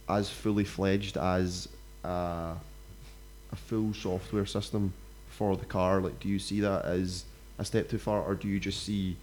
as 0.09 0.31
fully 0.31 0.65
fledged 0.65 1.17
as 1.17 1.69
uh, 2.05 2.55
a 3.53 3.57
full 3.57 3.95
software 3.95 4.47
system 4.47 4.93
for 5.29 5.57
the 5.57 5.65
car? 5.65 6.01
Like, 6.01 6.21
do 6.21 6.29
you 6.29 6.39
see 6.39 6.61
that 6.61 6.85
as 6.85 7.25
a 7.59 7.65
step 7.65 7.89
too 7.89 7.99
far, 7.99 8.23
or 8.23 8.35
do 8.35 8.49
you 8.49 8.59
just 8.59 8.83
see 8.83 9.17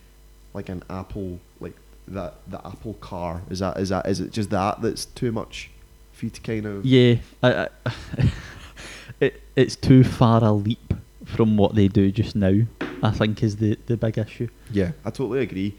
like 0.53 0.69
an 0.69 0.83
Apple 0.89 1.39
like 1.59 1.75
that 2.07 2.35
the 2.47 2.65
Apple 2.65 2.93
car? 2.95 3.41
Is 3.49 3.59
that 3.59 3.77
is 3.77 3.89
that 3.89 4.05
is 4.05 4.19
it 4.19 4.31
just 4.31 4.49
that 4.51 4.81
that's 4.81 5.05
too 5.05 5.31
much 5.31 5.69
for 6.13 6.25
you 6.25 6.31
to 6.31 6.41
kind 6.41 6.65
of 6.65 6.85
Yeah, 6.85 7.15
I, 7.41 7.67
I, 7.85 7.93
it 9.19 9.41
it's 9.55 9.75
too 9.75 10.03
far 10.03 10.43
a 10.43 10.51
leap 10.51 10.93
from 11.25 11.57
what 11.57 11.75
they 11.75 11.87
do 11.87 12.11
just 12.11 12.35
now. 12.35 12.61
I 13.01 13.11
think 13.11 13.43
is 13.43 13.57
the 13.57 13.77
the 13.85 13.97
big 13.97 14.17
issue. 14.17 14.49
Yeah, 14.71 14.91
I 15.05 15.09
totally 15.09 15.41
agree. 15.41 15.75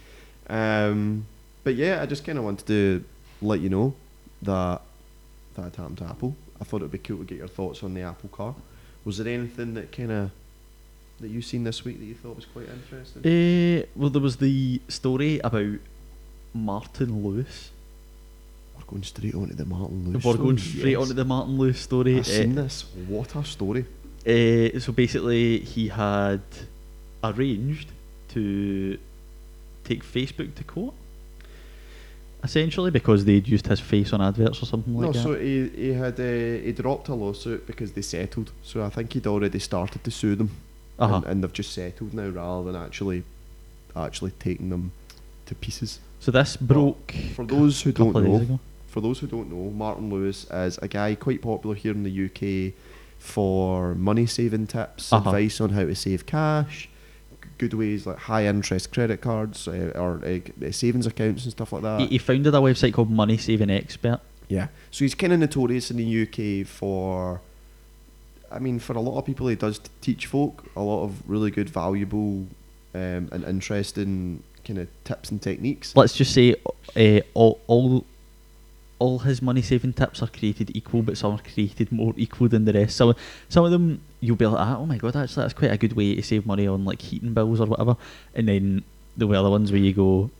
Um, 0.49 1.27
but 1.63 1.75
yeah, 1.75 2.03
I 2.03 2.07
just 2.07 2.25
kind 2.25 2.39
of 2.39 2.45
wanted 2.45 2.67
to 2.67 3.05
let 3.43 3.61
you 3.61 3.69
know 3.69 3.95
that 4.43 4.81
that 5.55 5.63
had 5.63 5.77
happened 5.77 5.99
to 5.99 6.05
Apple. 6.05 6.35
I 6.61 6.65
thought 6.65 6.79
it'd 6.79 6.91
be 6.93 6.99
cool 6.99 7.19
to 7.19 7.25
get 7.25 7.39
your 7.39 7.49
thoughts 7.49 7.83
on 7.83 7.95
the 7.95 8.03
Apple 8.03 8.29
car. 8.29 8.55
Was 9.05 9.19
there 9.19 9.33
anything 9.33 9.75
that 9.75 9.93
kind 9.93 10.13
of 10.13 10.31
that 11.21 11.29
you 11.29 11.43
seen 11.43 11.65
this 11.65 11.85
week 11.85 11.99
that 11.99 12.05
you 12.05 12.15
thought 12.15 12.37
was 12.37 12.47
quite 12.47 12.67
interesting? 12.69 13.21
Uh, 13.23 13.87
well, 13.97 14.11
there 14.11 14.23
was 14.23 14.37
the 14.37 14.81
story 14.89 15.39
about 15.41 15.79
Martin 16.55 17.23
Lewis. 17.23 17.71
We're 18.77 18.85
going 18.87 19.03
straight 19.03 19.35
on 19.35 19.49
to 19.49 19.55
the 19.55 19.65
Martin 19.65 20.05
Lewis. 20.11 20.25
We're 20.25 20.33
story, 20.33 20.45
going 20.47 20.59
straight 20.59 20.93
yes. 20.93 21.01
onto 21.01 21.15
the 21.15 21.25
Martin 21.25 21.59
Lewis 21.59 21.79
story. 21.81 22.19
I've 22.19 22.27
seen 22.27 22.59
Uh, 22.59 22.63
this. 22.63 22.85
What 23.09 23.35
a 23.37 23.45
story! 23.45 23.85
Uh, 24.27 24.79
so 24.81 24.93
basically, 24.93 25.61
he 25.61 25.89
had 25.89 26.43
arranged 27.25 27.89
to 28.31 28.99
take 29.85 30.03
Facebook 30.05 30.55
to 30.57 30.65
court. 30.65 30.95
Essentially, 32.43 32.91
because 32.91 33.25
they'd 33.25 33.47
used 33.47 33.67
his 33.67 33.81
face 33.81 34.13
on 34.13 34.23
adverts 34.23 34.63
or 34.63 34.67
something 34.67 34.97
like 34.97 35.07
no, 35.07 35.13
that. 35.13 35.19
No, 35.19 35.35
so 35.35 35.39
he 35.39 35.69
he 35.69 35.93
had 35.93 36.19
uh, 36.19 36.65
he 36.65 36.73
dropped 36.73 37.09
a 37.09 37.15
lawsuit 37.15 37.67
because 37.67 37.93
they 37.93 38.03
settled. 38.03 38.51
So 38.63 38.83
I 38.83 38.89
think 38.89 39.13
he'd 39.13 39.27
already 39.27 39.59
started 39.59 40.03
to 40.05 40.11
sue 40.11 40.37
them, 40.37 40.51
uh-huh. 40.99 41.17
and, 41.17 41.25
and 41.27 41.45
they've 41.45 41.53
just 41.53 41.73
settled 41.73 42.15
now 42.15 42.29
rather 42.29 42.73
than 42.73 42.83
actually 42.83 43.25
actually 43.95 44.31
taking 44.33 44.71
them 44.71 44.93
to 45.47 45.55
pieces. 45.55 46.01
So 46.21 46.31
this 46.31 46.57
broke 46.57 47.15
For 47.35 47.45
those 47.45 47.83
who 47.83 47.93
don't 47.93 48.15
know, 48.15 48.61
for 48.87 49.01
those 49.01 49.19
who 49.19 49.27
don't 49.27 49.51
know, 49.51 49.71
Martin 49.71 50.11
Lewis 50.11 50.47
is 50.51 50.79
a 50.79 50.89
guy 50.89 51.15
quite 51.15 51.43
popular 51.43 51.75
here 51.75 51.93
in 51.93 52.03
the 52.05 52.27
UK 52.27 52.75
for 53.19 53.95
money 53.95 54.27
saving 54.27 54.67
tips, 54.67 55.13
Uh-huh. 55.13 55.31
advice 55.31 55.61
on 55.61 55.71
how 55.71 55.85
to 55.85 55.95
save 55.95 56.27
cash, 56.27 56.89
good 57.61 57.75
ways 57.75 58.07
like 58.07 58.17
high 58.17 58.47
interest 58.47 58.91
credit 58.91 59.21
cards 59.21 59.69
uh, 59.69 59.93
or 59.95 60.25
uh, 60.25 60.73
savings 60.73 61.07
accounts 61.07 61.45
and 61.45 61.53
stuff 61.53 61.73
like 61.75 61.83
that. 61.83 62.01
He, 62.01 62.07
he 62.07 62.19
founded 62.19 62.55
a 62.55 62.59
website 62.59 62.95
called 62.95 63.11
Money 63.11 63.37
Saving 63.37 63.69
Expert. 63.69 64.21
Yeah. 64.49 64.69
So 64.91 65.05
he's 65.05 65.15
kind 65.15 65.35
of 65.35 65.39
notorious 65.39 65.91
in 65.91 65.99
the 65.99 66.23
UK 66.63 66.67
for, 66.67 67.43
I 68.51 68.59
mean, 68.59 68.79
for 68.79 68.95
a 68.95 69.01
lot 69.01 69.19
of 69.19 69.27
people, 69.27 69.47
he 69.49 69.57
does 69.57 69.79
teach 70.01 70.27
folk 70.27 70.65
a 70.75 70.81
lot 70.81 71.05
of 71.05 71.29
really 71.29 71.51
good, 71.51 71.69
valuable, 71.69 72.47
um, 72.95 73.29
and 73.31 73.45
interesting 73.45 74.43
kind 74.65 74.79
of 74.79 74.89
tips 75.05 75.31
and 75.31 75.41
techniques. 75.41 75.95
Let's 75.95 76.15
just 76.15 76.33
say 76.33 76.57
uh, 76.97 77.21
all 77.35 77.61
all 77.67 78.07
all 79.01 79.21
his 79.21 79.41
money 79.41 79.63
saving 79.63 79.95
tips 79.95 80.23
are 80.23 80.29
created 80.29 80.71
equal, 80.77 81.03
but 81.03 81.17
some 81.17 81.33
are 81.33 81.39
created 81.39 81.91
more 81.91 82.13
equal 82.17 82.49
than 82.49 82.67
the 82.67 82.73
rest. 82.73 82.97
Some 82.97 83.15
some 83.49 83.65
of 83.65 83.73
them 83.73 84.03
you'll 84.21 84.37
be 84.37 84.47
like, 84.47 84.61
ah, 84.61 84.77
oh 84.79 84.87
my 84.87 84.99
god, 84.99 85.17
actually 85.17 85.43
that's 85.43 85.55
quite 85.55 85.73
a 85.73 85.79
good 85.79 85.95
way 85.95 86.15
to 86.15 86.23
save 86.23 86.47
money 86.47 86.69
on 86.69 86.85
like 86.85 87.01
heating 87.01 87.35
bills 87.35 87.61
or 87.61 87.67
whatever. 87.67 87.97
And 88.35 88.47
then 88.47 88.85
there 89.17 89.27
were 89.27 89.35
the 89.35 89.41
other 89.41 89.51
ones 89.51 89.73
where 89.73 89.81
you 89.81 89.95
go, 89.95 90.31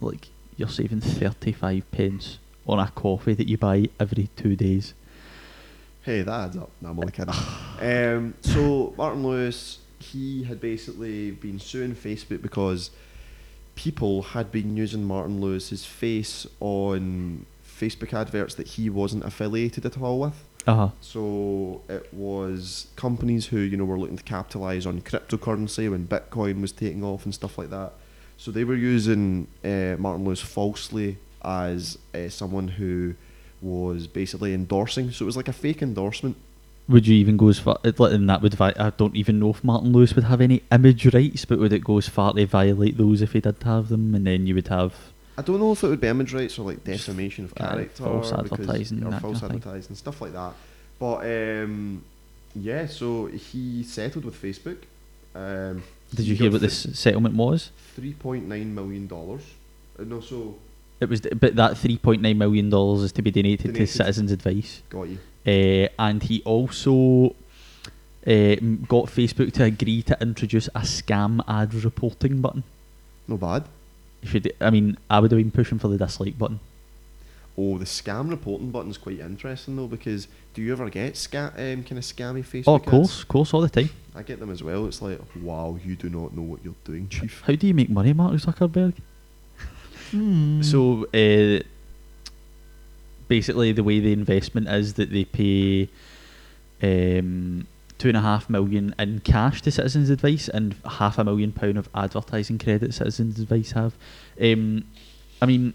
like 0.00 0.28
you're 0.56 0.68
saving 0.68 1.00
thirty 1.00 1.52
five 1.52 1.90
pence 1.92 2.38
on 2.66 2.80
a 2.80 2.90
coffee 2.90 3.34
that 3.34 3.48
you 3.48 3.56
buy 3.56 3.88
every 4.00 4.28
two 4.36 4.56
days. 4.56 4.92
Hey, 6.02 6.22
that 6.22 6.32
adds 6.32 6.56
up. 6.56 6.70
No, 6.80 6.90
I'm 6.90 6.98
only 6.98 7.12
kidding. 7.12 7.34
um, 7.80 8.34
so 8.40 8.94
Martin 8.98 9.24
Lewis, 9.24 9.78
he 10.00 10.42
had 10.42 10.60
basically 10.60 11.30
been 11.30 11.60
suing 11.60 11.94
Facebook 11.94 12.42
because 12.42 12.90
people 13.76 14.22
had 14.22 14.50
been 14.50 14.76
using 14.76 15.04
Martin 15.04 15.40
Lewis's 15.40 15.84
face 15.84 16.46
on 16.58 17.46
Facebook 17.78 18.12
adverts 18.12 18.54
that 18.54 18.66
he 18.68 18.88
wasn't 18.90 19.24
affiliated 19.24 19.84
at 19.84 20.00
all 20.00 20.18
with. 20.20 20.44
Uh 20.66 20.74
huh. 20.74 20.88
So 21.00 21.82
it 21.88 22.12
was 22.12 22.88
companies 22.96 23.46
who 23.46 23.58
you 23.58 23.76
know 23.76 23.84
were 23.84 23.98
looking 23.98 24.16
to 24.16 24.22
capitalize 24.24 24.86
on 24.86 25.00
cryptocurrency 25.00 25.90
when 25.90 26.06
Bitcoin 26.06 26.60
was 26.60 26.72
taking 26.72 27.04
off 27.04 27.24
and 27.24 27.34
stuff 27.34 27.58
like 27.58 27.70
that. 27.70 27.92
So 28.36 28.50
they 28.50 28.64
were 28.64 28.74
using 28.74 29.46
uh, 29.64 29.96
Martin 29.98 30.24
Lewis 30.24 30.40
falsely 30.40 31.18
as 31.42 31.98
uh, 32.14 32.28
someone 32.28 32.68
who 32.68 33.14
was 33.62 34.06
basically 34.06 34.52
endorsing. 34.52 35.10
So 35.10 35.24
it 35.24 35.26
was 35.26 35.36
like 35.36 35.48
a 35.48 35.52
fake 35.52 35.82
endorsement. 35.82 36.36
Would 36.88 37.06
you 37.06 37.16
even 37.16 37.36
go 37.36 37.48
as 37.48 37.58
far? 37.58 37.78
And 37.82 38.30
that 38.30 38.42
would. 38.42 38.54
Vi- 38.54 38.74
I 38.76 38.90
don't 38.90 39.16
even 39.16 39.40
know 39.40 39.50
if 39.50 39.64
Martin 39.64 39.92
Lewis 39.92 40.14
would 40.14 40.24
have 40.24 40.40
any 40.40 40.62
image 40.70 41.12
rights, 41.12 41.44
but 41.44 41.58
would 41.58 41.72
it 41.72 41.82
go 41.82 41.98
as 41.98 42.08
far 42.08 42.32
to 42.32 42.46
violate 42.46 42.96
those 42.96 43.22
if 43.22 43.32
he 43.32 43.40
did 43.40 43.62
have 43.64 43.88
them? 43.88 44.14
And 44.14 44.26
then 44.26 44.46
you 44.46 44.54
would 44.54 44.68
have. 44.68 44.94
I 45.38 45.42
don't 45.42 45.60
know 45.60 45.72
if 45.72 45.84
it 45.84 45.88
would 45.88 46.00
be 46.00 46.08
image 46.08 46.32
rights 46.32 46.58
or 46.58 46.62
like 46.66 46.82
defamation 46.84 47.44
of 47.44 47.54
character, 47.54 48.04
false 48.04 48.30
because- 48.32 48.52
advertising, 48.52 49.04
or 49.04 49.10
false 49.20 49.22
kind 49.22 49.34
of 49.34 49.40
thing. 49.40 49.56
advertising, 49.56 49.96
stuff 49.96 50.20
like 50.20 50.32
that. 50.32 50.54
But 50.98 51.16
um, 51.26 52.02
yeah, 52.54 52.86
so 52.86 53.26
he 53.26 53.82
settled 53.82 54.24
with 54.24 54.40
Facebook. 54.40 54.78
Um, 55.34 55.82
Did 56.14 56.24
he 56.24 56.30
you 56.30 56.34
hear 56.36 56.46
got 56.48 56.54
what 56.54 56.60
this 56.62 56.86
settlement 56.98 57.34
was? 57.34 57.70
Three 57.94 58.14
point 58.14 58.48
nine 58.48 58.74
million 58.74 59.06
dollars. 59.06 59.42
Uh, 59.98 60.04
no, 60.04 60.20
so 60.20 60.56
It 61.00 61.10
was, 61.10 61.20
but 61.20 61.56
that 61.56 61.76
three 61.76 61.98
point 61.98 62.22
nine 62.22 62.38
million 62.38 62.70
dollars 62.70 63.02
is 63.02 63.12
to 63.12 63.22
be 63.22 63.30
donated, 63.30 63.74
to 63.74 63.86
Citizens 63.86 64.32
Advice, 64.32 64.80
got 64.88 65.02
you. 65.08 65.18
uh, 65.46 65.88
and 65.98 66.22
he 66.22 66.40
also 66.44 67.34
uh, 68.26 68.56
got 68.88 69.06
Facebook 69.12 69.52
to 69.52 69.64
agree 69.64 70.00
to 70.04 70.16
introduce 70.22 70.68
a 70.68 70.80
scam 70.80 71.42
ad 71.46 71.74
reporting 71.74 72.40
button. 72.40 72.62
No 73.28 73.36
bad. 73.36 73.64
If 74.22 74.34
you, 74.34 74.40
d- 74.40 74.52
I 74.60 74.70
mean, 74.70 74.96
I 75.08 75.20
would 75.20 75.30
have 75.30 75.38
been 75.38 75.50
pushing 75.50 75.78
for 75.78 75.88
the 75.88 75.96
dislike 75.98 76.38
button. 76.38 76.60
Oh, 77.58 77.78
the 77.78 77.84
scam 77.86 78.28
reporting 78.28 78.70
button's 78.70 78.98
quite 78.98 79.18
interesting 79.20 79.76
though 79.76 79.86
because 79.86 80.28
do 80.52 80.60
you 80.60 80.72
ever 80.72 80.90
get 80.90 81.16
sca- 81.16 81.52
um, 81.56 81.84
kind 81.84 81.92
of 81.92 82.04
scammy 82.04 82.44
Facebook? 82.44 82.64
Oh, 82.66 82.74
of 82.74 82.84
course, 82.84 83.22
of 83.22 83.28
course, 83.28 83.54
all 83.54 83.62
the 83.62 83.68
time. 83.70 83.88
I 84.14 84.22
get 84.22 84.40
them 84.40 84.50
as 84.50 84.62
well. 84.62 84.86
It's 84.86 85.00
like, 85.00 85.20
wow, 85.42 85.78
you 85.84 85.96
do 85.96 86.08
not 86.10 86.34
know 86.36 86.42
what 86.42 86.60
you're 86.64 86.74
doing, 86.84 87.08
chief. 87.08 87.42
How 87.46 87.54
do 87.54 87.66
you 87.66 87.74
make 87.74 87.88
money, 87.90 88.12
Mark 88.12 88.34
Zuckerberg? 88.34 88.94
So, 90.62 91.04
uh, 91.12 91.62
basically, 93.28 93.72
the 93.72 93.82
way 93.82 94.00
the 94.00 94.12
investment 94.12 94.68
is 94.68 94.94
that 94.94 95.10
they 95.10 95.24
pay 95.24 95.88
um, 96.82 97.66
two 97.98 98.08
and 98.08 98.16
a 98.16 98.20
half 98.20 98.50
million 98.50 98.94
in 98.98 99.20
cash 99.20 99.62
to 99.62 99.70
Citizens 99.70 100.10
Advice 100.10 100.48
and 100.48 100.74
half 100.84 101.18
a 101.18 101.24
million 101.24 101.52
pound 101.52 101.78
of 101.78 101.88
advertising 101.94 102.58
credit 102.58 102.92
Citizens 102.94 103.38
Advice 103.38 103.72
have. 103.72 103.94
Um, 104.40 104.84
I 105.40 105.46
mean, 105.46 105.74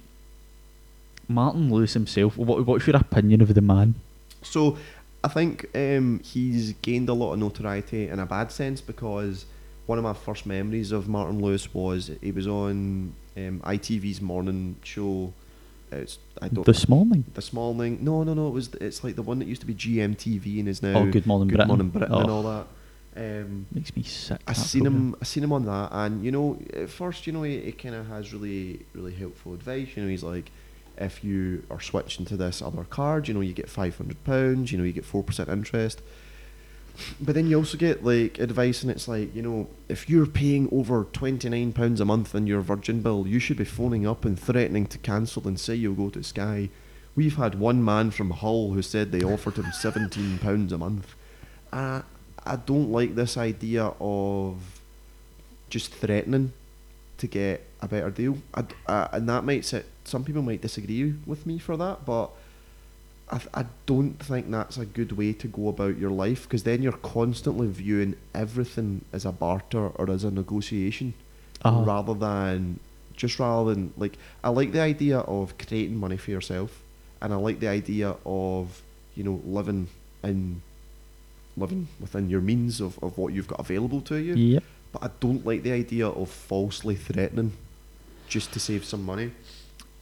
Martin 1.27 1.71
Lewis 1.71 1.93
himself. 1.93 2.38
What, 2.38 2.65
what's 2.65 2.86
your 2.86 2.95
opinion 2.95 3.41
of 3.41 3.53
the 3.53 3.62
man? 3.62 3.95
So, 4.43 4.77
I 5.23 5.27
think 5.27 5.67
um, 5.75 6.19
he's 6.23 6.73
gained 6.81 7.10
a 7.10 7.13
lot 7.13 7.34
of 7.34 7.39
notoriety 7.39 8.07
in 8.07 8.19
a 8.19 8.25
bad 8.25 8.51
sense 8.51 8.81
because 8.81 9.45
one 9.86 9.97
of 9.97 10.03
my 10.03 10.13
first 10.13 10.45
memories 10.45 10.91
of 10.91 11.07
Martin 11.07 11.41
Lewis 11.41 11.73
was 11.73 12.12
he 12.21 12.31
was 12.31 12.47
on 12.47 13.13
um, 13.38 13.60
ITV's 13.62 14.21
morning 14.21 14.77
show. 14.84 15.34
It's 15.91 16.17
I 16.41 16.47
don't 16.47 16.65
This 16.65 16.89
morning. 16.89 17.25
this 17.34 17.54
morning. 17.54 17.99
No, 18.01 18.23
no, 18.23 18.34
no. 18.34 18.47
It 18.47 18.51
was 18.51 18.69
it's 18.82 19.04
like 19.04 19.15
the 19.15 19.21
one 19.21 19.39
that 19.39 19.47
used 19.47 19.62
to 19.62 19.67
be 19.67 19.75
GMTV 19.75 20.60
and 20.60 20.67
is 20.67 20.82
now 20.82 20.97
Oh, 20.99 21.06
Good 21.12 21.25
Morning 21.27 21.47
Good 21.47 21.58
Britain. 21.58 21.67
Morning 21.67 21.89
Britain 21.89 22.13
and 22.13 22.30
Oh, 22.30 22.34
all 22.34 22.43
that. 22.43 22.67
Um, 23.15 23.65
Makes 23.71 23.95
me 23.95 24.04
sick. 24.04 24.41
I 24.47 24.54
seen 24.54 24.86
him. 24.86 25.15
I 25.21 25.25
seen 25.25 25.43
him 25.43 25.51
on 25.51 25.65
that, 25.65 25.89
and 25.91 26.23
you 26.23 26.32
know, 26.32 26.58
at 26.73 26.89
first, 26.89 27.27
you 27.27 27.34
know, 27.34 27.43
he, 27.43 27.60
he 27.60 27.71
kind 27.73 27.93
of 27.93 28.08
has 28.08 28.34
really, 28.34 28.86
really 28.93 29.13
helpful 29.13 29.54
advice. 29.54 29.89
You 29.95 30.04
know, 30.04 30.10
he's 30.10 30.23
like, 30.23 30.49
if 30.97 31.21
you 31.23 31.63
are 31.69 31.82
switching 31.82 32.25
to 32.27 32.38
this 32.38 32.62
other 32.62 32.86
card, 32.86 33.27
you 33.27 33.34
know, 33.34 33.41
you 33.41 33.54
get 33.54 33.69
five 33.69 33.97
hundred 33.97 34.23
pounds. 34.23 34.71
You 34.71 34.77
know, 34.77 34.86
you 34.86 34.93
get 34.93 35.04
four 35.06 35.23
percent 35.23 35.49
interest. 35.49 36.01
But 37.19 37.35
then 37.35 37.47
you 37.47 37.57
also 37.57 37.77
get 37.77 38.03
like 38.03 38.39
advice, 38.39 38.81
and 38.81 38.91
it's 38.91 39.07
like, 39.07 39.35
you 39.35 39.41
know, 39.41 39.67
if 39.89 40.09
you're 40.09 40.25
paying 40.25 40.69
over 40.71 41.07
twenty 41.11 41.49
nine 41.49 41.73
pounds 41.73 42.01
a 42.01 42.05
month 42.05 42.33
on 42.35 42.47
your 42.47 42.61
Virgin 42.61 43.01
bill, 43.01 43.25
you 43.27 43.39
should 43.39 43.57
be 43.57 43.65
phoning 43.65 44.07
up 44.07 44.25
and 44.25 44.39
threatening 44.39 44.85
to 44.87 44.97
cancel 44.97 45.47
and 45.47 45.59
say 45.59 45.75
you'll 45.75 45.93
go 45.93 46.09
to 46.09 46.23
Sky. 46.23 46.69
We've 47.15 47.35
had 47.35 47.59
one 47.59 47.83
man 47.83 48.11
from 48.11 48.31
Hull 48.31 48.71
who 48.71 48.81
said 48.81 49.11
they 49.11 49.23
offered 49.23 49.55
him 49.55 49.71
seventeen 49.73 50.37
pounds 50.39 50.71
a 50.71 50.77
month. 50.77 51.13
Uh, 51.71 52.01
I 52.45 52.55
don't 52.55 52.91
like 52.91 53.15
this 53.15 53.37
idea 53.37 53.93
of 53.99 54.81
just 55.69 55.93
threatening 55.93 56.53
to 57.17 57.27
get 57.27 57.65
a 57.81 57.87
better 57.87 58.09
deal. 58.09 58.37
I 58.53 59.09
and 59.13 59.29
that 59.29 59.43
might 59.43 59.65
sit. 59.65 59.85
Some 60.03 60.23
people 60.23 60.41
might 60.41 60.61
disagree 60.61 61.13
with 61.25 61.45
me 61.45 61.59
for 61.59 61.77
that, 61.77 62.05
but 62.05 62.31
I, 63.31 63.37
th- 63.37 63.49
I 63.53 63.65
don't 63.85 64.15
think 64.19 64.51
that's 64.51 64.77
a 64.77 64.85
good 64.85 65.13
way 65.13 65.31
to 65.33 65.47
go 65.47 65.69
about 65.69 65.97
your 65.97 66.11
life 66.11 66.43
because 66.43 66.63
then 66.63 66.83
you're 66.83 66.91
constantly 67.17 67.67
viewing 67.67 68.15
everything 68.35 69.05
as 69.13 69.25
a 69.25 69.31
barter 69.31 69.87
or 69.87 70.09
as 70.09 70.23
a 70.23 70.31
negotiation 70.31 71.13
Uh, 71.63 71.83
rather 71.85 72.13
than 72.13 72.79
just 73.15 73.39
rather 73.39 73.73
than 73.73 73.93
like 73.97 74.17
I 74.43 74.49
like 74.49 74.71
the 74.71 74.81
idea 74.81 75.19
of 75.19 75.57
creating 75.57 75.95
money 75.97 76.17
for 76.17 76.31
yourself 76.31 76.81
and 77.21 77.31
I 77.33 77.37
like 77.37 77.59
the 77.59 77.67
idea 77.69 78.15
of 78.25 78.81
you 79.15 79.23
know 79.23 79.39
living 79.45 79.87
in 80.23 80.61
living 81.55 81.87
within 81.99 82.29
your 82.29 82.41
means 82.41 82.81
of, 82.81 82.97
of 83.03 83.17
what 83.17 83.33
you've 83.33 83.47
got 83.47 83.59
available 83.59 84.01
to 84.01 84.15
you 84.15 84.33
Yep. 84.35 84.63
but 84.93 85.03
I 85.03 85.09
don't 85.19 85.45
like 85.45 85.61
the 85.63 85.71
idea 85.71 86.07
of 86.07 86.29
falsely 86.29 86.95
threatening 86.95 87.53
just 88.27 88.51
to 88.53 88.59
save 88.59 88.83
some 88.85 89.03
money 89.05 89.31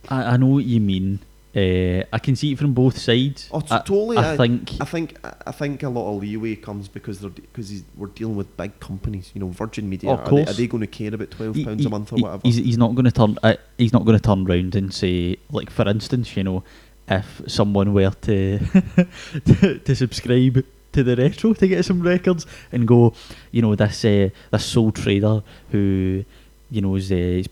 I, 0.08 0.24
I 0.34 0.38
know 0.38 0.48
what 0.48 0.64
you 0.66 0.80
mean. 0.80 1.20
Uh, 1.56 2.04
I 2.14 2.20
can 2.20 2.36
see 2.36 2.52
it 2.52 2.60
from 2.60 2.74
both 2.74 2.98
sides. 3.00 3.50
Oh, 3.52 3.58
I, 3.72 3.80
totally. 3.80 4.18
I 4.18 4.34
I- 4.34 4.38
think. 4.38 4.74
I 4.80 4.86
think 4.86 5.18
I 5.48 5.52
think 5.52 5.82
a 5.82 5.90
lot 5.90 6.14
of 6.16 6.22
leeway 6.22 6.56
comes 6.56 6.88
because 6.88 7.22
they're 7.22 7.32
because 7.32 7.84
we're 7.98 8.08
dealing 8.08 8.36
with 8.36 8.56
big 8.56 8.80
companies. 8.80 9.32
You 9.34 9.42
know, 9.42 9.48
Virgin 9.48 9.90
Media. 9.90 10.12
Oh, 10.12 10.14
of 10.14 10.28
are, 10.28 10.30
they, 10.30 10.42
are 10.44 10.54
they 10.54 10.68
going 10.68 10.82
to 10.82 10.88
care 10.88 11.14
about 11.14 11.32
twelve 11.32 11.56
he- 11.56 11.66
pounds 11.66 11.82
he- 11.82 11.88
a 11.88 11.90
month 11.90 12.14
or 12.14 12.18
he- 12.18 12.22
whatever? 12.22 12.42
He's, 12.44 12.58
he's 12.58 12.78
not 12.78 12.94
going 12.94 13.06
to 13.06 13.12
turn. 13.12 13.38
Uh, 13.42 13.56
he's 13.80 13.94
not 13.94 14.06
going 14.06 14.18
to 14.18 14.24
turn 14.24 14.46
round 14.46 14.76
and 14.76 14.94
say, 14.94 15.38
like, 15.52 15.72
for 15.72 15.88
instance, 15.88 16.38
you 16.38 16.44
know, 16.44 16.64
if 17.08 17.42
someone 17.48 17.94
were 17.96 18.12
to 18.12 18.60
to, 19.46 19.80
to 19.80 19.96
subscribe 19.96 20.64
to 20.92 21.04
the 21.04 21.16
retro 21.16 21.54
to 21.54 21.68
get 21.68 21.84
some 21.84 22.02
records 22.04 22.46
and 22.72 22.88
go, 22.88 23.14
you 23.52 23.64
know, 23.64 23.74
this 23.74 24.06
uh, 24.06 24.30
this 24.52 24.66
sole 24.66 24.92
trader 24.92 25.42
who, 25.72 26.24
you 26.70 26.82
know, 26.82 26.96
is, 26.96 27.12
uh, 27.12 27.16
is 27.16 27.48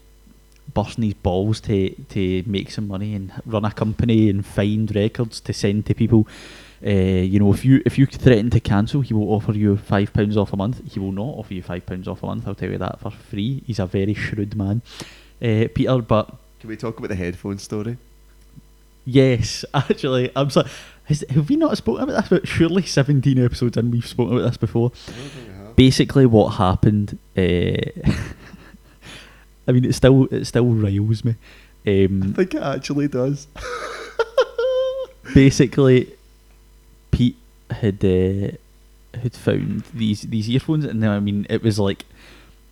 busting 0.77 1.03
his 1.05 1.15
balls 1.15 1.59
to 1.61 1.89
to 2.15 2.43
make 2.45 2.69
some 2.69 2.87
money 2.87 3.15
and 3.17 3.31
run 3.47 3.65
a 3.65 3.71
company 3.71 4.29
and 4.31 4.45
find 4.45 4.93
records 4.95 5.41
to 5.41 5.51
send 5.53 5.85
to 5.87 5.93
people. 5.95 6.27
Uh, 6.85 7.23
you 7.33 7.39
know, 7.39 7.51
if 7.51 7.65
you 7.65 7.81
if 7.89 7.97
you 7.97 8.05
threaten 8.05 8.49
to 8.51 8.59
cancel, 8.59 9.01
he 9.01 9.13
will 9.17 9.29
offer 9.37 9.53
you 9.53 9.77
five 9.77 10.13
pounds 10.13 10.37
off 10.37 10.53
a 10.53 10.57
month. 10.63 10.77
He 10.93 10.99
will 10.99 11.11
not 11.11 11.33
offer 11.39 11.55
you 11.55 11.63
five 11.63 11.83
pounds 11.87 12.07
off 12.07 12.21
a 12.21 12.27
month. 12.27 12.47
I'll 12.47 12.53
tell 12.61 12.69
you 12.69 12.77
that 12.77 12.99
for 12.99 13.09
free. 13.09 13.63
He's 13.65 13.79
a 13.79 13.87
very 13.87 14.13
shrewd 14.13 14.55
man, 14.55 14.81
uh, 15.41 15.65
Peter. 15.73 15.97
But 16.13 16.25
Can 16.59 16.69
we 16.69 16.77
talk 16.77 16.99
about 16.99 17.09
the 17.09 17.15
headphone 17.15 17.57
story? 17.57 17.97
yes, 19.05 19.65
actually, 19.73 20.29
I'm 20.35 20.51
sorry. 20.51 20.69
Has, 21.05 21.23
have 21.29 21.49
we 21.49 21.55
not 21.55 21.75
spoken 21.77 22.03
about 22.03 22.17
this? 22.21 22.29
But 22.29 22.47
surely 22.47 22.83
17 22.83 23.39
episodes 23.43 23.77
and 23.77 23.91
we've 23.91 24.05
spoken 24.05 24.33
about 24.37 24.47
this 24.49 24.57
before. 24.57 24.91
I 25.07 25.11
don't 25.11 25.29
think 25.29 25.47
we 25.47 25.53
have. 25.55 25.75
Basically, 25.75 26.25
what 26.25 26.49
happened? 26.55 27.17
Uh, 27.35 28.11
I 29.67 29.71
mean, 29.73 29.85
it 29.85 29.93
still 29.93 30.25
it 30.31 30.45
still 30.45 30.65
riles 30.65 31.23
me. 31.25 31.35
I 31.85 32.05
Um, 32.05 32.33
think 32.33 32.53
it 32.55 32.61
actually 32.61 33.07
does. 33.07 33.47
basically, 35.33 36.13
Pete 37.11 37.35
had 37.69 38.03
uh, 38.03 38.51
had 39.19 39.33
found 39.33 39.83
these 39.93 40.21
these 40.23 40.49
earphones, 40.49 40.85
and 40.85 41.01
then 41.01 41.09
I 41.09 41.19
mean, 41.19 41.45
it 41.49 41.61
was 41.63 41.79
like 41.79 42.05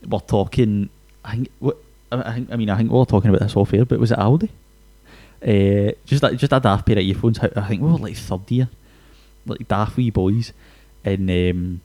we're 0.08 0.20
talking. 0.20 0.90
I 1.24 1.32
think 1.36 1.50
what 1.60 1.78
I 2.12 2.22
I 2.30 2.34
think 2.36 2.52
I 2.52 2.56
mean 2.56 2.70
I 2.70 2.78
think 2.78 2.92
we 2.92 2.98
were 2.98 3.06
talking 3.06 3.30
about 3.30 3.42
this 3.42 3.56
off 3.56 3.74
air, 3.74 3.86
but 3.86 4.00
was 4.00 4.12
it 4.12 4.20
Aldi? 4.20 4.50
Uh, 5.46 5.92
just 6.06 6.24
like 6.24 6.38
just 6.38 6.54
a 6.54 6.60
daft 6.60 6.86
pair 6.86 6.98
of 6.98 7.04
earphones. 7.04 7.40
I 7.40 7.50
I 7.56 7.68
think 7.68 7.82
we 7.82 7.92
were 7.92 7.98
like 7.98 8.16
third 8.16 8.50
year, 8.50 8.70
like 9.46 9.68
daft 9.68 9.98
wee 9.98 10.10
boys, 10.10 10.54
and 11.04 11.30
um, 11.30 11.82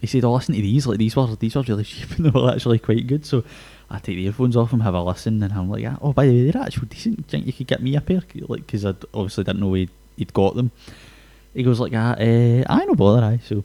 he 0.00 0.06
said, 0.06 0.24
"Oh, 0.24 0.34
listen 0.34 0.54
to 0.54 0.60
these. 0.60 0.86
Like 0.86 0.98
these 0.98 1.14
were 1.16 1.36
these 1.36 1.54
were 1.54 1.62
really 1.62 1.84
cheap, 1.90 2.10
and 2.16 2.26
they 2.26 2.30
were 2.30 2.50
actually 2.52 2.78
quite 2.78 3.06
good." 3.06 3.24
So 3.26 3.44
I 3.88 3.98
take 3.98 4.16
the 4.16 4.26
earphones 4.26 4.56
off 4.56 4.72
him, 4.72 4.80
have 4.80 4.94
a 4.94 5.02
listen, 5.02 5.42
and 5.42 5.52
I'm 5.52 5.70
like, 5.70 5.84
"Ah, 5.86 5.96
"Oh, 6.02 6.12
by 6.12 6.26
the 6.26 6.32
way, 6.32 6.50
they're 6.50 6.62
actually 6.62 6.88
decent. 6.88 7.16
Do 7.16 7.20
you 7.20 7.24
think 7.30 7.46
you 7.46 7.52
could 7.52 7.66
get 7.68 7.82
me 7.82 7.94
a 7.96 8.00
pair?" 8.00 8.22
Like, 8.48 8.66
because 8.66 8.84
I 8.84 8.94
obviously 9.14 9.44
didn't 9.44 9.60
know 9.60 9.72
he'd, 9.74 9.90
he'd 10.16 10.32
got 10.32 10.54
them. 10.56 10.70
He 11.54 11.62
goes 11.62 11.78
like, 11.80 11.92
"Ah, 11.94 12.12
uh, 12.18 12.64
I 12.68 12.84
no 12.84 12.94
bother." 12.94 13.24
I 13.24 13.38
so 13.46 13.62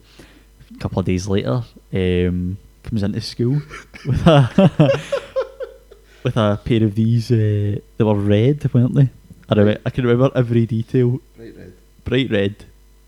a 0.74 0.78
couple 0.80 1.00
of 1.00 1.06
days 1.06 1.28
later, 1.28 1.64
um, 1.94 2.58
comes 2.84 3.02
into 3.04 3.20
school 3.22 3.62
with 4.06 4.26
a 4.28 5.02
with 6.24 6.38
a 6.38 6.60
pair 6.64 6.84
of 6.84 6.96
these. 6.96 7.32
Uh, 7.32 7.80
they 7.98 8.04
were 8.04 8.16
red, 8.16 8.72
weren't 8.74 8.94
they? 8.94 9.10
I 9.50 9.78
I 9.86 9.90
can 9.90 10.06
remember 10.06 10.32
every 10.36 10.66
detail. 10.66 11.20
Bright 11.36 11.56
red. 11.58 11.74
Bright 12.06 12.32
red. 12.32 12.56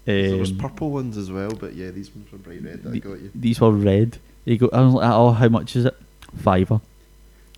there 0.05 0.35
was 0.37 0.51
Um, 0.51 0.57
purple 0.57 0.89
ones 0.91 1.15
as 1.17 1.31
well, 1.31 1.51
but 1.51 1.73
yeah, 1.75 1.91
these 1.91 2.13
ones 2.13 2.31
were 2.31 2.37
bright 2.39 2.63
red. 2.63 2.83
That 2.83 2.89
I 2.89 2.93
the- 2.93 2.99
got 2.99 3.21
you. 3.21 3.31
These 3.35 3.61
were 3.61 3.71
red. 3.71 4.17
He 4.45 4.57
go, 4.57 4.69
I 4.73 4.81
was 4.81 4.93
like, 4.95 5.09
oh, 5.09 5.31
how 5.31 5.47
much 5.47 5.75
is 5.77 5.85
it? 5.85 5.95
Fiver. 6.35 6.81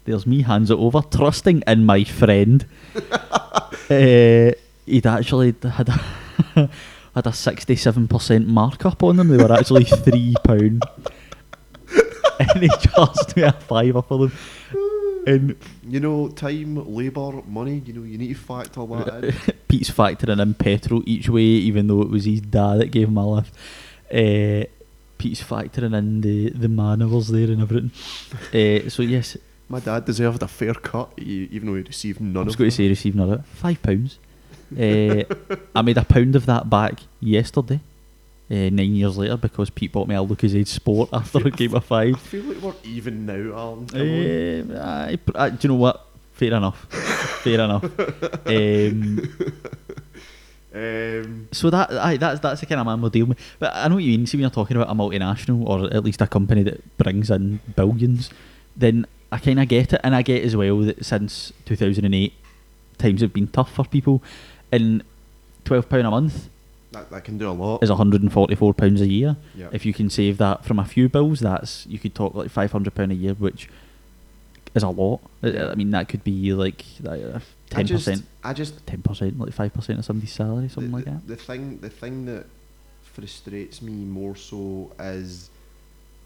There's 0.05 0.25
me, 0.27 0.43
hands 0.43 0.69
it 0.71 0.77
over, 0.77 1.01
trusting 1.01 1.63
in 1.67 1.85
my 1.85 2.03
friend. 2.03 2.65
uh, 2.95 4.51
he'd 4.85 5.05
actually 5.07 5.55
had 5.63 5.89
a, 5.89 5.93
had 7.15 7.27
a 7.27 7.31
67% 7.31 8.45
markup 8.45 9.01
on 9.03 9.17
them. 9.17 9.29
They 9.29 9.37
were 9.43 9.51
actually 9.51 9.83
£3. 9.85 10.81
and 12.39 12.61
he 12.61 12.69
charged 12.69 13.35
me 13.35 13.43
a 13.43 13.51
fiver 13.51 14.01
for 14.01 14.19
them. 14.27 14.31
And 15.27 15.55
You 15.87 15.99
know, 15.99 16.27
time, 16.29 16.75
labour, 16.95 17.41
money. 17.47 17.81
You 17.83 17.93
know, 17.93 18.03
you 18.03 18.17
need 18.19 18.27
to 18.27 18.35
factor 18.35 18.81
all 18.81 18.87
that 18.97 19.23
in. 19.23 19.33
Pete's 19.67 19.89
factoring 19.89 20.39
in 20.39 20.53
petrol 20.53 21.01
each 21.07 21.29
way, 21.29 21.41
even 21.41 21.87
though 21.87 22.01
it 22.03 22.09
was 22.09 22.25
his 22.25 22.41
dad 22.41 22.75
that 22.81 22.91
gave 22.91 23.07
him 23.07 23.17
a 23.17 23.27
lift. 23.27 23.53
Uh, 24.11 24.69
Pete's 25.17 25.41
factoring 25.41 25.97
in 25.97 26.21
the, 26.21 26.51
the 26.51 26.69
manoeuvres 26.69 27.29
there 27.29 27.49
and 27.49 27.61
everything. 27.63 27.91
Uh, 28.53 28.87
so 28.89 29.01
yes, 29.01 29.35
My 29.67 29.79
dad 29.79 30.05
deserved 30.05 30.43
a 30.43 30.47
fair 30.47 30.73
cut, 30.73 31.11
even 31.19 31.67
though 31.67 31.75
he 31.75 31.81
received 31.83 32.21
none. 32.21 32.29
I 32.29 32.33
none 32.39 32.45
was 32.45 32.53
of 32.55 32.59
going 32.59 32.69
to 32.69 32.75
say 32.75 32.87
receiving 32.87 33.21
of 33.21 33.31
it. 33.31 33.45
Five 33.45 33.81
pounds. 33.81 34.19
Uh, 34.71 35.23
I 35.75 35.81
made 35.81 35.97
a 35.97 36.03
pound 36.05 36.35
of 36.35 36.45
that 36.45 36.69
back 36.69 36.99
yesterday. 37.19 37.79
Uh, 38.49 38.69
nine 38.69 38.93
years 38.93 39.17
later, 39.17 39.37
because 39.37 39.71
Pete 39.71 39.91
bought 39.91 40.07
me 40.07 40.13
a 40.13 40.19
Lucozade 40.19 40.67
Sport 40.67 41.09
after 41.11 41.39
a 41.47 41.49
game 41.51 41.73
of 41.73 41.83
I 41.91 42.11
five. 42.13 42.19
feel 42.21 42.43
like 42.43 42.61
we're 42.61 42.73
even 42.83 43.25
now, 43.25 43.57
Alan. 43.57 44.71
Uh, 44.71 44.79
I, 44.83 45.19
I, 45.33 45.49
do 45.49 45.57
you 45.61 45.69
know 45.69 45.79
what? 45.79 46.05
Fair 46.33 46.53
enough. 46.53 46.85
Fair 47.43 47.59
enough. 47.61 47.83
Um, 48.45 49.33
Um, 50.75 51.47
So 51.53 51.69
that 51.69 51.89
aye, 51.91 52.17
that's 52.17 52.41
that's 52.41 52.59
the 52.59 52.65
kind 52.67 52.81
of 52.81 52.85
man 52.85 53.01
we're 53.01 53.09
dealing 53.09 53.29
with. 53.29 53.39
But 53.59 53.71
I 53.73 53.87
know 53.87 53.95
what 53.95 54.03
you 54.03 54.17
mean. 54.17 54.27
See, 54.27 54.37
when 54.37 54.41
you're 54.41 54.49
talking 54.49 54.75
about 54.75 54.89
a 54.91 54.93
multinational 54.93 55.65
or 55.65 55.85
at 55.93 56.03
least 56.03 56.21
a 56.21 56.27
company 56.27 56.63
that 56.63 56.97
brings 56.97 57.31
in 57.31 57.61
billions, 57.75 58.29
then 58.75 59.05
I 59.35 59.39
kind 59.39 59.59
of 59.59 59.67
get 59.67 59.91
it, 59.93 59.99
and 60.03 60.15
I 60.15 60.21
get 60.21 60.43
as 60.43 60.55
well 60.55 60.79
that 60.79 61.03
since 61.05 61.51
2008, 61.65 62.33
times 62.97 63.21
have 63.21 63.33
been 63.33 63.47
tough 63.47 63.73
for 63.73 63.85
people, 63.85 64.23
and 64.71 65.03
twelve 65.65 65.89
pound 65.89 66.07
a 66.07 66.11
month 66.11 66.47
that, 66.91 67.09
that 67.09 67.23
can 67.25 67.37
do 67.37 67.49
a 67.49 67.51
lot. 67.51 67.83
is 67.83 67.89
144 67.89 68.73
pounds 68.73 69.01
a 69.01 69.07
year. 69.07 69.35
Yeah. 69.53 69.67
If 69.73 69.85
you 69.85 69.93
can 69.93 70.09
save 70.09 70.37
that 70.37 70.63
from 70.63 70.79
a 70.79 70.85
few 70.85 71.09
bills, 71.09 71.41
that's 71.41 71.85
you 71.87 71.99
could 71.99 72.15
talk 72.15 72.33
like 72.35 72.49
500 72.49 72.95
pound 72.95 73.11
a 73.11 73.15
year, 73.15 73.33
which 73.33 73.67
is 74.73 74.83
a 74.83 74.89
lot. 74.89 75.19
I- 75.43 75.71
I 75.71 75.75
mean, 75.75 75.91
that 75.91 76.07
could 76.07 76.23
be 76.23 76.53
like 76.53 76.85
uh, 77.05 77.39
ten 77.69 77.87
percent. 77.87 78.23
I 78.43 78.53
just 78.53 78.85
ten 78.87 79.01
percent, 79.01 79.37
like 79.39 79.51
five 79.53 79.73
percent 79.73 79.99
of 79.99 80.05
somebody's 80.05 80.31
salary, 80.33 80.69
something 80.69 80.91
the, 80.91 80.95
like 80.97 81.05
the, 81.05 81.11
that. 81.11 81.27
The 81.27 81.35
thing, 81.35 81.79
the 81.79 81.89
thing 81.89 82.25
that 82.27 82.45
frustrates 83.03 83.81
me 83.81 83.91
more 83.93 84.35
so 84.35 84.91
is, 84.99 85.49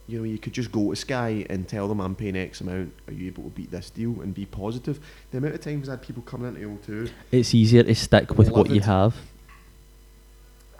you 0.10 0.17
know, 0.17 0.24
you 0.24 0.39
could 0.39 0.54
just 0.54 0.72
go 0.72 0.89
to 0.89 0.95
Sky 0.95 1.45
and 1.50 1.67
tell 1.67 1.88
them 1.88 2.02
I'm 2.02 2.15
paying 2.15 2.36
X 2.36 2.62
amount. 2.62 2.93
Are 3.08 3.13
you 3.13 3.28
able 3.28 3.43
to 3.43 3.50
beat 3.50 3.69
this 3.69 3.91
deal 3.91 4.22
and 4.22 4.34
be 4.34 4.45
positive? 4.45 5.00
The 5.30 5.38
amount 5.38 5.54
of 5.54 5.62
times 5.62 5.88
I 5.88 5.93
had 5.93 6.02
people 6.02 6.24
coming 6.24 6.56
into 6.56 6.67
L2, 6.67 7.12
It's 7.32 7.54
easier 7.54 7.84
to 7.84 7.93
stick 7.93 8.36
with 8.36 8.50
what 8.50 8.72
you 8.72 8.82
have. 8.82 9.15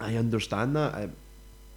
I 0.00 0.16
understand 0.16 0.74
that, 0.74 0.94
I, 0.94 1.08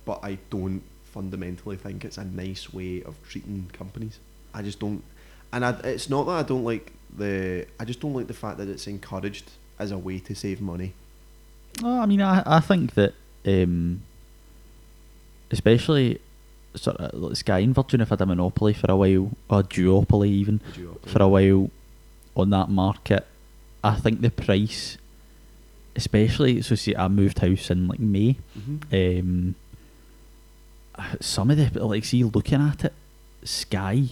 but 0.05 0.19
I 0.23 0.39
don't 0.49 0.81
fundamentally 1.03 1.75
think 1.75 2.03
it's 2.03 2.17
a 2.17 2.25
nice 2.25 2.73
way 2.73 3.03
of 3.03 3.15
treating 3.29 3.69
companies. 3.71 4.17
I 4.53 4.63
just 4.63 4.79
don't, 4.79 5.03
and 5.51 5.63
I, 5.63 5.71
it's 5.83 6.09
not 6.09 6.25
that 6.25 6.31
I 6.31 6.43
don't 6.43 6.63
like 6.63 6.91
the. 7.15 7.67
I 7.79 7.85
just 7.85 7.99
don't 7.99 8.13
like 8.13 8.27
the 8.27 8.33
fact 8.33 8.57
that 8.57 8.67
it's 8.67 8.87
encouraged 8.87 9.51
as 9.77 9.91
a 9.91 9.97
way 9.97 10.19
to 10.19 10.33
save 10.33 10.59
money. 10.59 10.93
Oh, 11.83 11.99
I 11.99 12.05
mean, 12.05 12.21
I, 12.21 12.41
I 12.45 12.59
think 12.61 12.93
that, 12.93 13.13
um, 13.45 14.01
especially 15.51 16.19
sort 16.75 16.97
of 16.97 17.13
like 17.19 17.35
Sky 17.37 17.59
and 17.59 17.73
Virgin 17.75 17.99
have 17.99 18.09
had 18.09 18.21
a 18.21 18.25
monopoly 18.25 18.73
for 18.73 18.89
a 18.91 18.95
while, 18.95 19.31
or 19.49 19.63
duopoly 19.63 20.27
even 20.29 20.61
you 20.75 20.99
for 21.05 21.21
a 21.21 21.27
while 21.27 21.69
on 22.35 22.49
that 22.49 22.69
market. 22.69 23.25
I 23.83 23.95
think 23.95 24.21
the 24.21 24.31
price, 24.31 24.97
especially 25.95 26.61
so 26.61 26.75
see, 26.75 26.95
I 26.95 27.07
moved 27.07 27.39
house 27.39 27.69
in 27.69 27.87
like 27.87 27.99
May. 27.99 28.37
Mhm. 28.57 28.83
Um, 28.91 29.55
some 31.19 31.49
of 31.51 31.57
the 31.57 31.85
like, 31.85 32.05
see, 32.05 32.23
looking 32.23 32.61
at 32.61 32.85
it, 32.85 32.93
Sky, 33.43 34.03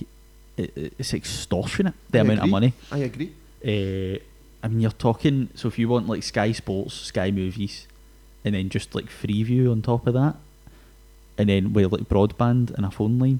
it, 0.57 0.93
it's 0.97 1.13
extortionate 1.13 1.93
the 2.09 2.19
I 2.19 2.21
amount 2.21 2.41
of 2.41 2.49
money. 2.49 2.73
I 2.91 2.97
agree. 2.99 3.31
Uh, 3.63 4.19
I 4.63 4.67
mean, 4.67 4.81
you're 4.81 4.91
talking. 4.91 5.49
So 5.55 5.67
if 5.67 5.79
you 5.79 5.87
want 5.89 6.07
like 6.07 6.23
Sky 6.23 6.51
Sports, 6.51 6.93
Sky 6.95 7.31
Movies, 7.31 7.87
and 8.43 8.55
then 8.55 8.69
just 8.69 8.93
like 8.95 9.05
Freeview 9.05 9.71
on 9.71 9.81
top 9.81 10.05
of 10.07 10.13
that, 10.15 10.35
and 11.37 11.49
then 11.49 11.73
with 11.73 11.91
like 11.91 12.09
broadband 12.09 12.73
and 12.73 12.85
a 12.85 12.91
phone 12.91 13.19
line, 13.19 13.39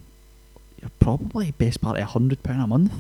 you're 0.80 0.92
probably 1.00 1.52
best 1.52 1.82
part 1.82 2.00
of 2.00 2.04
hundred 2.10 2.44
pound 2.44 2.62
a 2.62 2.68
month. 2.68 2.94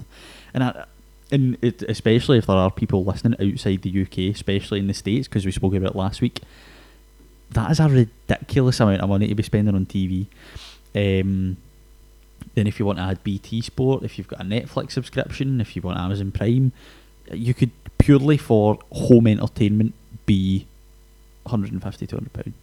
And 0.53 0.63
I, 0.63 0.85
and 1.31 1.57
it, 1.61 1.81
especially 1.83 2.37
if 2.37 2.47
there 2.47 2.57
are 2.57 2.69
people 2.69 3.03
listening 3.03 3.39
outside 3.39 3.81
the 3.81 4.01
UK, 4.01 4.35
especially 4.35 4.79
in 4.79 4.87
the 4.87 4.93
States, 4.93 5.27
because 5.27 5.45
we 5.45 5.51
spoke 5.51 5.73
about 5.73 5.91
it 5.91 5.95
last 5.95 6.21
week, 6.21 6.41
that 7.51 7.71
is 7.71 7.79
a 7.79 7.87
ridiculous 7.87 8.79
amount 8.79 9.01
of 9.01 9.09
money 9.09 9.27
to 9.27 9.35
be 9.35 9.43
spending 9.43 9.75
on 9.75 9.85
TV. 9.85 10.27
Um, 10.93 11.57
then 12.55 12.67
if 12.67 12.79
you 12.79 12.85
want 12.85 12.97
to 12.97 13.03
add 13.03 13.23
BT 13.23 13.61
Sport, 13.61 14.03
if 14.03 14.17
you've 14.17 14.27
got 14.27 14.41
a 14.41 14.43
Netflix 14.43 14.91
subscription, 14.91 15.61
if 15.61 15.75
you 15.75 15.81
want 15.81 15.99
Amazon 15.99 16.31
Prime, 16.31 16.73
you 17.31 17.53
could 17.53 17.71
purely 17.97 18.37
for 18.37 18.79
home 18.91 19.27
entertainment 19.27 19.93
be 20.25 20.65
150 21.43 22.07
200 22.07 22.33
pound. 22.33 22.53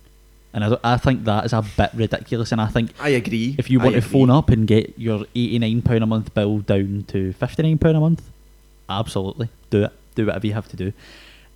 And 0.54 0.64
I, 0.64 0.78
I 0.82 0.96
think 0.96 1.24
that 1.24 1.44
is 1.44 1.52
a 1.52 1.62
bit 1.76 1.90
ridiculous. 1.94 2.52
And 2.52 2.60
I 2.60 2.66
think 2.66 2.90
I 3.00 3.10
agree. 3.10 3.54
if 3.58 3.68
you 3.70 3.80
want 3.80 3.94
to 3.94 4.00
phone 4.00 4.30
up 4.30 4.48
and 4.48 4.66
get 4.66 4.98
your 4.98 5.26
89 5.34 5.82
pound 5.82 6.02
a 6.02 6.06
month 6.06 6.32
bill 6.34 6.58
down 6.60 7.04
to 7.08 7.32
59 7.34 7.78
pound 7.78 7.96
a 7.96 8.00
month, 8.00 8.22
absolutely 8.88 9.48
do 9.70 9.84
it. 9.84 9.92
Do 10.14 10.26
whatever 10.26 10.46
you 10.46 10.54
have 10.54 10.68
to 10.68 10.76
do, 10.76 10.92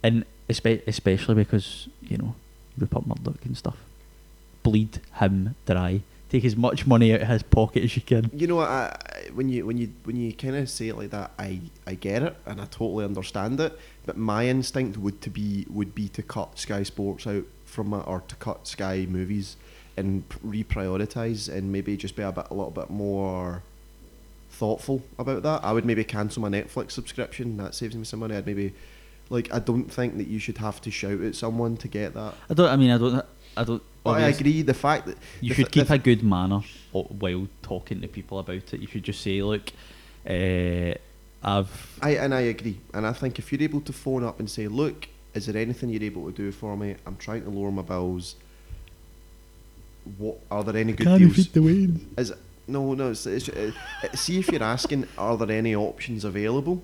and 0.02 0.24
espe- 0.48 0.82
especially 0.86 1.34
because 1.34 1.88
you 2.02 2.16
know 2.18 2.34
Rupert 2.78 3.06
Murdoch 3.06 3.44
and 3.44 3.56
stuff. 3.56 3.76
Bleed 4.62 5.00
him 5.14 5.56
dry. 5.66 6.02
Take 6.30 6.44
as 6.44 6.56
much 6.56 6.86
money 6.86 7.12
out 7.12 7.22
of 7.22 7.28
his 7.28 7.42
pocket 7.42 7.82
as 7.82 7.96
you 7.96 8.02
can. 8.02 8.30
You 8.32 8.46
know, 8.46 8.60
I- 8.60 8.96
when 9.34 9.48
you 9.48 9.66
when 9.66 9.78
you 9.78 9.90
when 10.04 10.16
you 10.16 10.32
kind 10.32 10.54
of 10.56 10.70
say 10.70 10.88
it 10.88 10.96
like 10.96 11.10
that, 11.10 11.32
I 11.38 11.60
I 11.86 11.94
get 11.94 12.22
it 12.22 12.36
and 12.46 12.60
I 12.60 12.66
totally 12.66 13.04
understand 13.04 13.58
it. 13.58 13.76
But 14.04 14.16
my 14.16 14.46
instinct 14.48 14.98
would 14.98 15.20
to 15.22 15.30
be 15.30 15.66
would 15.70 15.94
be 15.94 16.08
to 16.08 16.22
cut 16.22 16.58
Sky 16.58 16.82
Sports 16.82 17.26
out 17.26 17.44
from 17.64 17.92
it, 17.94 18.04
or 18.06 18.20
to 18.20 18.36
cut 18.36 18.66
Sky 18.66 19.06
Movies 19.08 19.56
and 19.96 20.28
reprioritize 20.44 21.52
and 21.52 21.70
maybe 21.70 21.96
just 21.96 22.16
be 22.16 22.22
a 22.22 22.32
bit 22.32 22.46
a 22.50 22.54
little 22.54 22.70
bit 22.70 22.90
more 22.90 23.62
thoughtful 24.50 25.02
about 25.18 25.42
that. 25.42 25.64
I 25.64 25.72
would 25.72 25.84
maybe 25.84 26.04
cancel 26.04 26.42
my 26.42 26.48
Netflix 26.48 26.92
subscription. 26.92 27.56
That 27.56 27.74
saves 27.74 27.94
me 27.94 28.04
some 28.04 28.20
money. 28.20 28.36
I'd 28.36 28.46
maybe 28.46 28.74
like 29.30 29.52
I 29.52 29.58
don't 29.58 29.90
think 29.90 30.18
that 30.18 30.28
you 30.28 30.38
should 30.38 30.58
have 30.58 30.80
to 30.82 30.90
shout 30.90 31.20
at 31.20 31.34
someone 31.34 31.76
to 31.78 31.88
get 31.88 32.14
that. 32.14 32.34
I 32.50 32.54
don't. 32.54 32.68
I 32.68 32.76
mean, 32.76 32.90
I 32.90 32.98
don't. 32.98 33.24
I 33.56 33.64
don't. 33.64 33.82
But 34.04 34.10
I 34.10 34.28
agree. 34.28 34.62
The 34.62 34.74
fact 34.74 35.06
that 35.06 35.16
You 35.40 35.54
should 35.54 35.70
keep 35.70 35.90
a 35.90 35.98
good 35.98 36.22
manner 36.22 36.60
while 36.92 37.46
talking 37.62 38.00
to 38.00 38.08
people 38.08 38.38
about 38.38 38.74
it. 38.74 38.80
You 38.80 38.88
should 38.88 39.04
just 39.04 39.20
say, 39.20 39.42
"Look, 39.42 39.70
uh, 40.28 40.94
I've 41.42 41.98
I 42.00 42.10
and 42.10 42.34
I 42.34 42.42
agree, 42.42 42.78
and 42.94 43.06
I 43.06 43.12
think 43.12 43.38
if 43.38 43.52
you're 43.52 43.62
able 43.62 43.80
to 43.82 43.92
phone 43.92 44.24
up 44.24 44.38
and 44.38 44.48
say, 44.50 44.68
"Look, 44.68 45.08
is 45.34 45.46
there 45.46 45.60
anything 45.60 45.90
you're 45.90 46.02
able 46.02 46.26
to 46.30 46.32
do 46.32 46.52
for 46.52 46.76
me? 46.76 46.96
I'm 47.06 47.16
trying 47.16 47.42
to 47.44 47.50
lower 47.50 47.70
my 47.70 47.82
bills. 47.82 48.36
What 50.18 50.38
are 50.50 50.64
there 50.64 50.76
any 50.76 50.92
good 50.92 51.18
deals? 51.18 51.48
the 51.48 51.62
wains." 51.62 52.00
Is 52.16 52.30
it, 52.30 52.38
no, 52.68 52.94
no. 52.94 53.10
It's, 53.10 53.26
it's, 53.26 53.48
uh, 53.48 53.72
uh, 54.02 54.16
see 54.16 54.38
if 54.38 54.50
you're 54.50 54.62
asking, 54.62 55.06
are 55.18 55.36
there 55.36 55.50
any 55.50 55.74
options 55.74 56.24
available? 56.24 56.82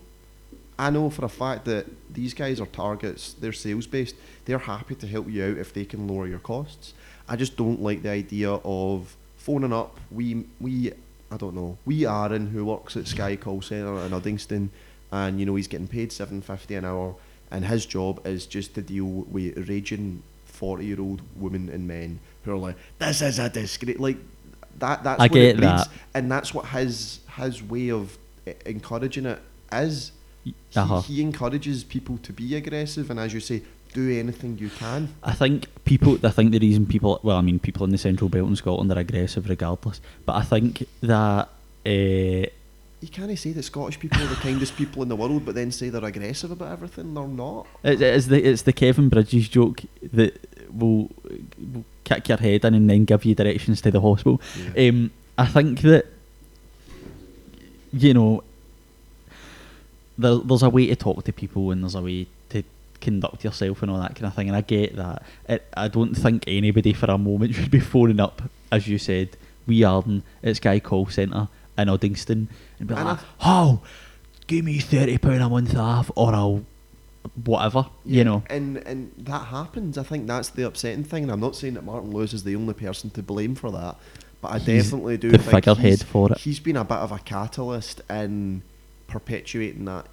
I 0.78 0.90
know 0.90 1.10
for 1.10 1.24
a 1.24 1.28
fact 1.28 1.64
that 1.64 1.86
these 2.12 2.34
guys 2.34 2.60
are 2.60 2.66
targets. 2.66 3.32
They're 3.34 3.52
sales 3.52 3.86
based. 3.86 4.14
They're 4.44 4.58
happy 4.58 4.94
to 4.96 5.06
help 5.06 5.28
you 5.28 5.44
out 5.44 5.58
if 5.58 5.72
they 5.74 5.84
can 5.84 6.06
lower 6.06 6.26
your 6.26 6.38
costs. 6.38 6.94
I 7.28 7.36
just 7.36 7.56
don't 7.56 7.80
like 7.82 8.02
the 8.02 8.10
idea 8.10 8.50
of 8.50 9.16
phoning 9.36 9.72
up. 9.72 9.98
We 10.10 10.44
we 10.60 10.92
I 11.30 11.36
don't 11.36 11.54
know. 11.54 11.76
We 11.84 12.06
Aaron 12.06 12.46
who 12.48 12.64
works 12.64 12.96
at 12.96 13.06
Sky 13.06 13.36
Call 13.36 13.60
Centre 13.62 13.98
in 14.04 14.12
Uddingston, 14.12 14.68
and 15.12 15.38
you 15.38 15.46
know 15.46 15.54
he's 15.56 15.68
getting 15.68 15.88
paid 15.88 16.10
seven 16.12 16.40
fifty 16.40 16.74
an 16.74 16.84
hour, 16.84 17.14
and 17.50 17.64
his 17.64 17.84
job 17.86 18.26
is 18.26 18.46
just 18.46 18.74
to 18.76 18.82
deal 18.82 19.06
with 19.06 19.68
raging 19.68 20.22
forty 20.46 20.86
year 20.86 21.00
old 21.00 21.20
women 21.36 21.68
and 21.68 21.86
men 21.86 22.18
who 22.44 22.52
are 22.52 22.56
like, 22.56 22.76
this 22.98 23.20
is 23.22 23.38
a 23.38 23.48
disgrace. 23.50 23.98
Like 23.98 24.16
that. 24.78 25.04
That's 25.04 25.20
I 25.20 25.24
what 25.24 25.32
get 25.32 25.44
it 25.44 25.56
breeds, 25.58 25.86
that. 25.86 25.88
and 26.14 26.30
that's 26.32 26.54
what 26.54 26.66
his 26.66 27.20
his 27.36 27.62
way 27.62 27.90
of 27.90 28.16
e- 28.46 28.52
encouraging 28.66 29.26
it 29.26 29.40
is. 29.72 30.12
Uh-huh. 30.74 31.02
he 31.02 31.20
encourages 31.20 31.84
people 31.84 32.16
to 32.22 32.32
be 32.32 32.54
aggressive, 32.56 33.10
and 33.10 33.20
as 33.20 33.34
you 33.34 33.40
say, 33.40 33.60
do 33.92 34.18
anything 34.18 34.58
you 34.58 34.70
can. 34.70 35.14
I 35.22 35.32
think 35.32 35.66
people. 35.84 36.18
I 36.22 36.30
think 36.30 36.52
the 36.52 36.58
reason 36.58 36.86
people. 36.86 37.20
Well, 37.22 37.36
I 37.36 37.40
mean, 37.40 37.58
people 37.58 37.84
in 37.84 37.90
the 37.90 37.98
Central 37.98 38.28
Belt 38.28 38.48
in 38.48 38.56
Scotland 38.56 38.92
are 38.92 38.98
aggressive 38.98 39.48
regardless. 39.48 40.00
But 40.26 40.36
I 40.36 40.42
think 40.42 40.86
that. 41.02 41.48
Uh, 41.86 42.50
You 43.00 43.08
can't 43.12 43.38
say 43.38 43.52
that 43.52 43.62
Scottish 43.62 43.98
people 43.98 44.20
are 44.22 44.26
the 44.26 44.34
kindest 44.36 44.76
people 44.76 45.02
in 45.02 45.08
the 45.08 45.16
world, 45.16 45.44
but 45.44 45.54
then 45.54 45.70
say 45.70 45.88
they're 45.88 46.04
aggressive 46.04 46.50
about 46.50 46.72
everything. 46.72 47.14
They're 47.14 47.28
not. 47.28 47.66
It, 47.84 48.02
it's 48.02 48.26
the 48.26 48.42
it's 48.42 48.62
the 48.62 48.72
Kevin 48.72 49.08
Bridges 49.08 49.48
joke 49.48 49.82
that 50.12 50.32
will, 50.72 51.10
will 51.72 51.84
kick 52.04 52.28
your 52.28 52.38
head 52.38 52.64
in 52.64 52.74
and 52.74 52.90
then 52.90 53.04
give 53.04 53.24
you 53.24 53.34
directions 53.34 53.80
to 53.82 53.90
the 53.90 54.00
hospital. 54.00 54.40
Yeah. 54.74 54.88
Um, 54.88 55.10
I 55.38 55.46
think 55.46 55.80
that 55.82 56.06
you 57.92 58.12
know 58.12 58.42
there, 60.18 60.36
there's 60.38 60.64
a 60.64 60.70
way 60.70 60.86
to 60.88 60.96
talk 60.96 61.24
to 61.24 61.32
people 61.32 61.70
and 61.70 61.82
there's 61.82 61.94
a 61.94 62.02
way 62.02 62.26
conduct 63.08 63.42
yourself 63.42 63.80
and 63.82 63.90
all 63.90 64.00
that 64.00 64.14
kind 64.14 64.26
of 64.26 64.34
thing, 64.34 64.48
and 64.48 64.56
I 64.56 64.60
get 64.60 64.96
that. 64.96 65.22
It, 65.48 65.66
I 65.74 65.88
don't 65.88 66.14
think 66.14 66.44
anybody 66.46 66.92
for 66.92 67.06
a 67.06 67.16
moment 67.16 67.54
should 67.54 67.70
be 67.70 67.80
phoning 67.80 68.20
up, 68.20 68.42
as 68.70 68.86
you 68.86 68.98
said, 68.98 69.36
we 69.66 69.82
Arden 69.82 70.22
at 70.42 70.56
Sky 70.56 70.78
Call 70.78 71.06
Centre 71.06 71.48
in 71.78 71.88
Uddingston 71.88 72.48
and 72.78 72.88
be 72.88 72.94
And 72.94 73.04
like, 73.04 73.20
"Oh, 73.40 73.80
give 74.46 74.64
me 74.64 74.78
thirty 74.78 75.16
pound 75.16 75.42
a 75.42 75.48
month 75.48 75.74
off, 75.76 76.10
or 76.16 76.34
I'll 76.34 76.64
whatever," 77.44 77.86
you 78.04 78.24
know. 78.24 78.42
and 78.50 78.76
and 78.78 79.12
that 79.16 79.46
happens. 79.46 79.96
I 79.96 80.02
think 80.02 80.26
that's 80.26 80.50
the 80.50 80.66
upsetting 80.66 81.04
thing. 81.04 81.22
And 81.22 81.32
I'm 81.32 81.40
not 81.40 81.56
saying 81.56 81.74
that 81.74 81.84
Martin 81.84 82.10
Lewis 82.10 82.34
is 82.34 82.44
the 82.44 82.56
only 82.56 82.74
person 82.74 83.10
to 83.10 83.22
blame 83.22 83.54
for 83.54 83.70
that, 83.72 83.96
but 84.42 84.52
I 84.52 84.58
He's 84.58 84.84
definitely 84.84 85.16
do 85.16 85.30
the 85.30 85.38
think 85.38 85.64
figurehead 85.64 86.02
for 86.02 86.32
it. 86.32 86.38
He's 86.38 86.60
been 86.60 86.76
a 86.76 86.84
bit 86.84 86.98
of 86.98 87.12
a 87.12 87.18
catalyst 87.18 88.02
in 88.10 88.62
perpetuating 89.06 89.86
that 89.86 90.06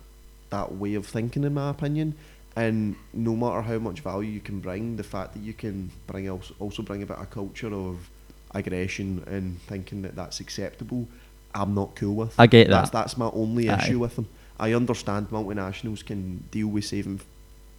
that 0.50 0.76
way 0.76 0.94
of 0.96 1.06
thinking, 1.06 1.44
in 1.44 1.54
my 1.54 1.70
opinion. 1.70 2.16
And 2.56 2.96
no 3.14 3.36
matter 3.36 3.62
how 3.62 3.80
much 3.80 4.00
value 4.00 4.30
you 4.30 4.40
can 4.40 4.62
bring, 4.62 4.96
the 4.96 5.04
fact 5.04 5.34
that 5.34 5.42
you 5.42 5.54
can 5.54 5.92
bring 6.08 6.30
also, 6.30 6.54
also 6.60 6.84
bring 6.84 7.04
about 7.04 7.22
a 7.22 7.26
culture 7.26 7.74
of 7.74 8.10
aggression 8.52 9.24
and 9.28 9.62
thinking 9.64 10.04
that 10.04 10.16
that's 10.16 10.40
acceptable, 10.40 11.06
I'm 11.54 11.74
not 11.74 11.96
cool 11.96 12.16
with. 12.16 12.40
I 12.40 12.48
get 12.48 12.70
that's, 12.70 12.92
that. 12.92 12.98
That's 12.98 13.18
my 13.18 13.30
only 13.34 13.70
Aye. 13.70 13.80
issue 13.80 14.00
with 14.00 14.16
them. 14.16 14.28
I 14.58 14.74
understand 14.74 15.30
multinationals 15.32 16.06
can 16.06 16.46
deal 16.50 16.68
with 16.68 16.86
saving, 16.86 17.20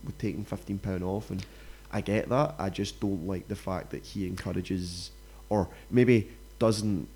with 0.05 0.19
taking 0.19 0.45
fifteen 0.45 0.79
pound 0.79 1.03
off, 1.03 1.31
and 1.31 1.45
I 1.91 2.03
get 2.03 2.29
that. 2.29 2.55
I 2.59 2.69
just 2.69 3.01
don't 3.01 3.27
like 3.27 3.49
the 3.49 3.57
fact 3.57 3.91
that 3.93 4.05
he 4.05 4.27
encourages, 4.27 5.11
or 5.49 5.69
maybe 5.91 6.31
doesn't 6.59 7.09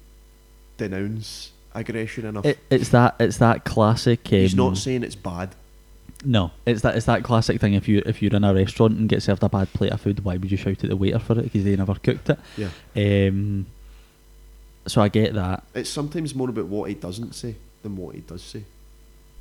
denounce 0.78 1.52
aggression 1.74 2.24
enough. 2.24 2.46
It, 2.46 2.58
it's 2.70 2.88
that 2.88 3.16
it's 3.20 3.36
that 3.36 3.66
classic. 3.66 4.20
Um, 4.32 4.38
He's 4.38 4.54
not 4.54 4.78
saying 4.78 5.02
it's 5.02 5.14
bad. 5.14 5.54
No, 6.25 6.51
it's 6.66 6.83
that 6.83 6.97
it's 6.97 7.07
that 7.07 7.23
classic 7.25 7.61
thing. 7.61 7.75
If 7.75 7.89
you 7.89 8.03
if 8.05 8.21
you're 8.21 8.35
in 8.35 8.45
a 8.45 8.53
restaurant 8.55 8.99
and 8.99 9.09
get 9.09 9.23
served 9.23 9.43
a 9.43 9.49
bad 9.49 9.73
plate 9.73 9.93
of 9.93 10.01
food, 10.01 10.23
why 10.25 10.37
would 10.37 10.51
you 10.51 10.57
shout 10.59 10.85
at 10.85 10.91
the 10.91 10.97
waiter 10.97 11.18
for 11.18 11.39
it 11.39 11.45
because 11.45 11.64
they 11.64 11.75
never 11.77 11.95
cooked 11.95 12.29
it? 12.31 12.39
Yeah, 12.57 12.68
Um, 12.95 13.66
so 14.87 15.01
I 15.01 15.09
get 15.09 15.35
that. 15.35 15.64
it's 15.75 15.89
sometimes 15.91 16.35
more 16.35 16.49
about 16.51 16.66
what 16.66 16.89
he 16.89 16.95
doesn't 16.95 17.35
say 17.35 17.57
than 17.83 17.97
what 17.97 18.14
he 18.14 18.21
does 18.21 18.43
say. 18.43 18.64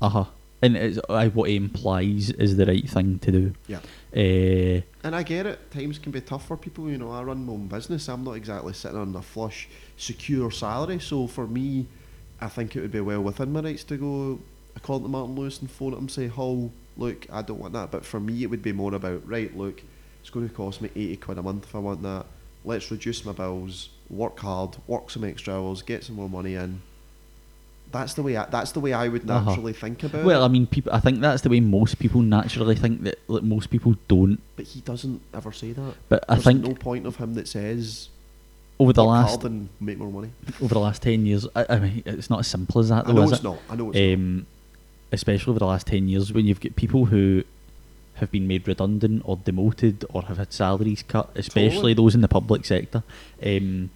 Uh 0.02 0.10
huh. 0.10 0.26
And 0.62 0.76
it's, 0.76 1.00
uh, 1.08 1.30
what 1.30 1.50
he 1.50 1.56
implies 1.56 2.32
is 2.32 2.58
the 2.58 2.66
right 2.66 2.88
thing 2.90 3.20
to 3.20 3.32
do. 3.32 3.54
Yeah. 3.68 3.80
Uh, 4.14 4.82
And 5.04 5.16
I 5.16 5.24
get 5.24 5.46
it. 5.46 5.72
Times 5.72 5.98
can 6.00 6.12
be 6.12 6.20
tough 6.20 6.48
for 6.48 6.58
people. 6.58 6.90
You 6.90 6.98
know, 6.98 7.12
I 7.12 7.24
run 7.24 7.46
my 7.46 7.54
own 7.54 7.68
business. 7.68 8.10
I'm 8.10 8.26
not 8.26 8.34
exactly 8.34 8.74
sitting 8.74 8.98
on 8.98 9.16
a 9.16 9.22
flush, 9.22 9.70
secure 9.96 10.52
salary. 10.52 11.00
So 11.00 11.28
for 11.28 11.48
me, 11.48 11.88
I 12.42 12.48
think 12.50 12.76
it 12.76 12.82
would 12.82 12.92
be 12.92 13.00
well 13.00 13.22
within 13.22 13.54
my 13.54 13.62
rights 13.62 13.86
to 13.86 13.96
go 13.98 14.40
call 14.80 15.00
to 15.00 15.08
Martin 15.08 15.36
Lewis 15.36 15.60
and 15.60 15.70
phone 15.70 15.94
it 15.94 16.00
and 16.00 16.10
say, 16.12 16.28
"Hull, 16.28 16.72
look, 16.98 17.26
I 17.32 17.42
don't 17.42 17.60
want 17.60 17.74
that." 17.74 17.92
But 17.92 18.06
for 18.06 18.20
me, 18.20 18.44
it 18.44 18.50
would 18.50 18.62
be 18.64 18.72
more 18.74 18.94
about 18.94 19.28
right. 19.28 19.56
Look, 19.56 19.82
it's 20.22 20.30
going 20.30 20.48
to 20.48 20.54
cost 20.54 20.82
me 20.82 20.90
eighty 20.96 21.18
quid 21.18 21.38
a 21.38 21.42
month 21.44 21.66
if 21.66 21.76
I 21.76 21.80
want 21.80 22.02
that. 22.04 22.26
Let's 22.66 22.92
reduce 22.92 23.24
my 23.24 23.32
bills, 23.32 23.90
work 24.10 24.40
hard, 24.40 24.78
work 24.88 25.10
some 25.10 25.24
extra 25.24 25.54
hours, 25.56 25.82
get 25.82 26.04
some 26.04 26.16
more 26.16 26.30
money 26.30 26.56
in. 26.56 26.82
That's 27.92 28.14
the 28.14 28.22
way. 28.22 28.38
I, 28.38 28.46
that's 28.46 28.72
the 28.74 28.80
way 28.80 28.94
I 28.94 29.08
would 29.08 29.28
Uh-huh. 29.28 29.50
naturally 29.50 29.74
think 29.74 30.04
about 30.04 30.24
well, 30.24 30.44
it. 30.44 30.46
I 30.46 30.48
mean, 30.50 30.68
people. 30.68 30.92
I 30.94 31.00
think 31.00 31.22
that's 31.22 31.42
the 31.42 31.50
way 31.50 31.60
most 31.60 31.98
people 31.98 32.22
naturally 32.22 32.76
think 32.76 33.04
that. 33.04 33.18
Like, 33.28 33.44
most 33.44 33.70
people 33.72 33.96
don't. 34.08 34.40
but 34.56 34.66
he 34.66 34.82
doesn't 34.82 35.22
ever 35.34 35.52
say 35.52 35.72
that. 35.72 35.96
But 36.10 36.24
I 36.30 36.36
There's 36.36 36.44
think 36.46 36.64
no 36.64 36.74
point 36.76 37.08
of 37.08 37.16
him 37.16 37.34
that 37.36 37.48
says 37.48 38.10
over 38.80 38.94
the 38.94 39.04
work 39.04 39.10
last 39.10 39.30
hard 39.42 39.44
and 39.46 39.70
make 39.80 39.98
more 39.98 40.12
money. 40.12 40.32
over 40.62 40.74
the 40.76 40.80
last 40.80 41.02
ten 41.02 41.26
years, 41.26 41.48
I, 41.56 41.66
I 41.70 41.80
mean, 41.80 42.04
it's 42.06 42.30
not 42.30 42.40
as 42.42 42.48
simple 42.48 42.80
as 42.82 42.90
that, 42.90 43.08
I 43.08 43.12
know 43.12 43.24
it's 43.24 43.40
it? 43.40 43.44
not. 43.44 43.58
I 43.70 43.76
know 43.76 43.90
it's 43.92 43.98
not. 43.98 44.46
Especially 45.12 45.52
over 45.52 45.60
the 45.60 45.66
last 45.66 45.88
10 45.88 46.08
years 46.08 46.32
when 46.32 46.46
you've 46.46 46.62
got 46.62 46.76
people 46.76 47.06
who 47.06 47.44
have 48.16 48.32
been 48.32 48.48
made 48.48 48.68
redundant 48.68 49.22
or 49.26 49.38
demoted 49.38 50.06
or 50.10 50.24
have 50.24 50.38
had 50.38 50.52
salaries 50.54 51.04
cut, 51.04 51.30
especially 51.36 51.70
Totally. 51.70 51.94
those 51.94 52.16
in 52.16 52.22
the 52.22 52.28
public 52.28 52.66
sector. 52.66 53.04
Um, 53.44 53.90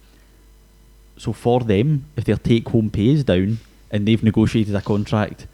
so 1.16 1.32
for 1.32 1.60
them, 1.60 2.06
if 2.16 2.24
their 2.24 2.36
take 2.36 2.68
home 2.68 2.90
pay 2.90 3.08
is 3.08 3.24
down 3.24 3.58
and 3.90 4.08
they've 4.08 4.22
negotiated 4.22 4.74
a 4.74 4.80
contract 4.80 5.46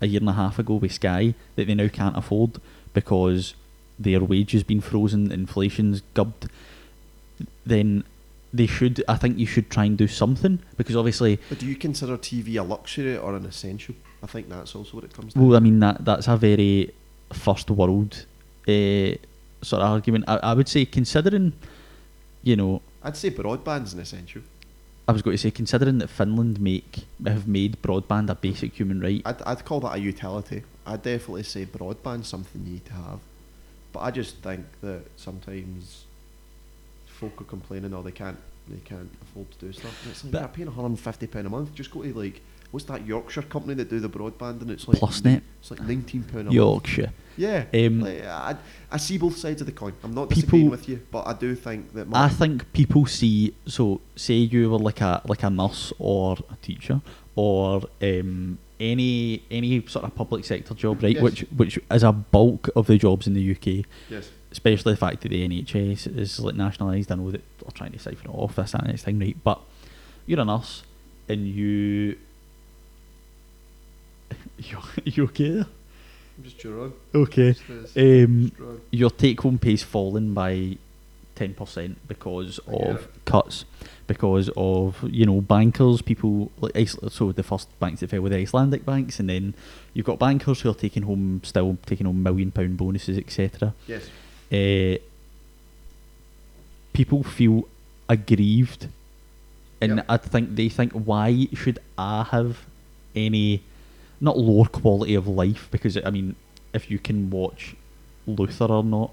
a 0.00 0.06
year 0.06 0.20
and 0.20 0.28
a 0.28 0.34
half 0.34 0.58
ago 0.58 0.74
with 0.74 0.92
Sky 0.92 1.34
that 1.56 1.66
they 1.66 1.74
now 1.74 1.88
can't 1.88 2.16
afford 2.16 2.60
because 2.94 3.54
their 3.98 4.20
wage 4.20 4.52
has 4.52 4.62
been 4.62 4.80
frozen, 4.80 5.32
inflation's 5.32 6.02
gubbed, 6.14 6.48
then 7.66 8.04
they 8.52 8.66
should, 8.66 9.02
I 9.08 9.16
think 9.16 9.38
you 9.38 9.46
should 9.46 9.70
try 9.70 9.84
and 9.84 9.96
do 9.96 10.08
something 10.08 10.58
because 10.76 10.96
obviously 10.96 11.38
But 11.48 11.58
do 11.58 11.66
you 11.66 11.76
consider 11.76 12.16
TV 12.16 12.58
a 12.58 12.62
luxury 12.62 13.16
or 13.16 13.34
an 13.34 13.44
essential? 13.46 13.94
I 14.22 14.26
think 14.26 14.48
that's 14.48 14.74
also 14.74 14.96
what 14.96 15.04
it 15.04 15.14
comes 15.14 15.34
down. 15.34 15.42
To. 15.42 15.48
Well, 15.48 15.56
I 15.56 15.60
mean 15.60 15.80
that 15.80 16.04
that's 16.04 16.28
a 16.28 16.36
very 16.36 16.92
first 17.32 17.70
world 17.70 18.26
uh, 18.68 19.14
sort 19.62 19.82
of 19.82 19.90
argument. 19.90 20.24
I, 20.28 20.36
I 20.38 20.54
would 20.54 20.68
say 20.68 20.84
considering, 20.84 21.52
you 22.42 22.56
know, 22.56 22.82
I'd 23.02 23.16
say 23.16 23.30
broadband's 23.30 23.94
an 23.94 24.00
essential. 24.00 24.42
I 25.08 25.12
was 25.12 25.22
going 25.22 25.34
to 25.36 25.42
say 25.42 25.50
considering 25.50 25.98
that 25.98 26.08
Finland 26.08 26.60
make 26.60 27.04
have 27.26 27.48
made 27.48 27.82
broadband 27.82 28.30
a 28.30 28.34
basic 28.34 28.74
human 28.74 29.00
right. 29.00 29.22
I'd, 29.24 29.42
I'd 29.42 29.64
call 29.64 29.80
that 29.80 29.94
a 29.94 29.98
utility. 29.98 30.62
I'd 30.86 31.02
definitely 31.02 31.42
say 31.42 31.66
broadband's 31.66 32.28
something 32.28 32.64
you 32.64 32.74
need 32.74 32.84
to 32.86 32.92
have. 32.92 33.20
But 33.92 34.00
I 34.00 34.10
just 34.12 34.36
think 34.36 34.66
that 34.82 35.02
sometimes 35.16 36.04
folk 37.06 37.40
are 37.40 37.44
complaining 37.44 37.92
or 37.92 38.02
they 38.02 38.12
can't 38.12 38.38
they 38.68 38.78
can't 38.84 39.10
afford 39.22 39.50
to 39.50 39.58
do 39.58 39.72
stuff. 39.72 40.00
And 40.04 40.12
it's 40.12 40.22
like 40.24 40.32
But- 40.32 40.40
you're 40.40 40.48
paying 40.48 40.66
150 40.68 41.26
pound 41.26 41.46
a 41.46 41.50
month. 41.50 41.74
Just 41.74 41.90
go 41.90 42.02
to 42.02 42.14
like 42.16 42.40
what's 42.70 42.86
that 42.86 43.06
Yorkshire 43.06 43.42
company 43.42 43.74
that 43.74 43.90
do 43.90 44.00
the 44.00 44.08
broadband 44.08 44.60
and 44.62 44.70
it's 44.70 44.86
like 44.88 44.98
Plusnet. 44.98 45.42
It's 45.60 45.70
like 45.70 45.80
19 45.80 46.22
pound. 46.24 46.52
Yorkshire. 46.52 47.12
Yeah. 47.36 47.64
Um, 47.72 48.00
like, 48.00 48.24
I, 48.24 48.56
I 48.90 48.96
see 48.98 49.16
both 49.18 49.36
sides 49.36 49.60
of 49.60 49.66
the 49.66 49.72
coin. 49.72 49.92
I'm 50.04 50.14
not 50.14 50.28
People- 50.28 50.40
disagreeing 50.42 50.70
with 50.70 50.88
you, 50.88 51.00
but 51.10 51.26
I 51.26 51.32
do 51.32 51.54
think 51.54 51.92
that 51.94 52.06
I 52.12 52.28
think 52.28 52.72
people 52.72 53.06
see 53.06 53.54
so 53.66 54.00
say 54.16 54.34
you 54.34 54.70
were 54.70 54.78
like 54.78 55.00
a 55.00 55.22
like 55.26 55.42
a 55.42 55.50
nurse 55.50 55.92
or 55.98 56.36
a 56.50 56.56
teacher 56.62 57.00
or 57.36 57.82
um, 58.02 58.58
any 58.78 59.42
any 59.50 59.86
sort 59.86 60.04
of 60.04 60.14
public 60.14 60.44
sector 60.44 60.74
job, 60.74 61.02
right? 61.02 61.14
Yes. 61.14 61.22
Which 61.22 61.40
which 61.56 61.78
is 61.90 62.02
a 62.02 62.12
bulk 62.12 62.68
of 62.76 62.86
the 62.86 62.98
jobs 62.98 63.26
in 63.26 63.34
the 63.34 63.50
UK. 63.52 63.86
yes. 64.08 64.30
especially 64.52 64.92
the 64.92 64.96
fact 64.98 65.20
that 65.22 65.28
the 65.28 65.48
NHS 65.48 66.18
is 66.18 66.40
like 66.40 66.56
nationalised. 66.56 67.10
I 67.12 67.14
know 67.14 67.30
that 67.30 67.42
they're 67.58 67.70
trying 67.72 67.92
to 67.92 67.98
siphon 67.98 68.30
it 68.30 68.34
off 68.34 68.56
this 68.56 68.74
and 68.74 68.86
next 68.86 69.04
thing, 69.04 69.18
right? 69.18 69.36
But 69.42 69.60
you're 70.26 70.40
a 70.40 70.44
nurse 70.44 70.82
and 71.28 71.46
you 71.46 72.16
you 74.60 74.78
you 75.04 75.24
okay 75.24 75.50
there? 75.50 75.66
I'm 76.38 76.44
just 76.44 76.58
chewing. 76.58 76.92
Okay. 77.14 77.52
Just, 77.52 77.96
Um, 77.96 78.48
strong. 78.54 78.80
your 78.90 79.10
take 79.10 79.40
home 79.42 79.58
pay's 79.58 79.82
fallen 79.82 80.32
by 80.34 80.76
ten 81.34 81.54
percent 81.54 81.98
because 82.08 82.58
of 82.66 83.08
cuts, 83.24 83.64
because 84.06 84.48
of 84.56 85.02
you 85.10 85.26
know 85.26 85.40
bankers, 85.40 86.02
people 86.02 86.50
like 86.60 86.74
Iceland, 86.76 87.12
so 87.12 87.32
the 87.32 87.42
first 87.42 87.68
banks 87.78 88.00
that 88.00 88.10
fell 88.10 88.20
were 88.22 88.28
the 88.30 88.38
Icelandic 88.38 88.84
banks, 88.86 89.20
and 89.20 89.28
then 89.28 89.54
you've 89.94 90.06
got 90.06 90.18
bankers 90.18 90.60
who 90.60 90.70
are 90.70 90.74
taking 90.74 91.02
home 91.02 91.40
still 91.44 91.76
taking 91.86 92.06
home 92.06 92.22
million 92.22 92.50
pound 92.50 92.76
bonuses, 92.76 93.18
etc. 93.18 93.74
Yes. 93.86 94.08
uh, 94.52 94.96
people 96.92 97.22
feel 97.22 97.68
aggrieved, 98.08 98.88
and 99.80 99.96
Yep. 99.96 100.06
I 100.08 100.16
think 100.16 100.56
they 100.56 100.68
think, 100.68 100.92
why 100.92 101.48
should 101.54 101.78
I 101.96 102.24
have 102.30 102.64
any, 103.14 103.62
not 104.20 104.38
lower 104.38 104.66
quality 104.66 105.14
of 105.14 105.26
life? 105.26 105.68
Because 105.70 105.96
I 106.04 106.10
mean, 106.10 106.36
if 106.72 106.90
you 106.90 106.98
can 106.98 107.30
watch 107.30 107.74
Luther 108.26 108.66
or 108.66 108.84
not, 108.84 109.12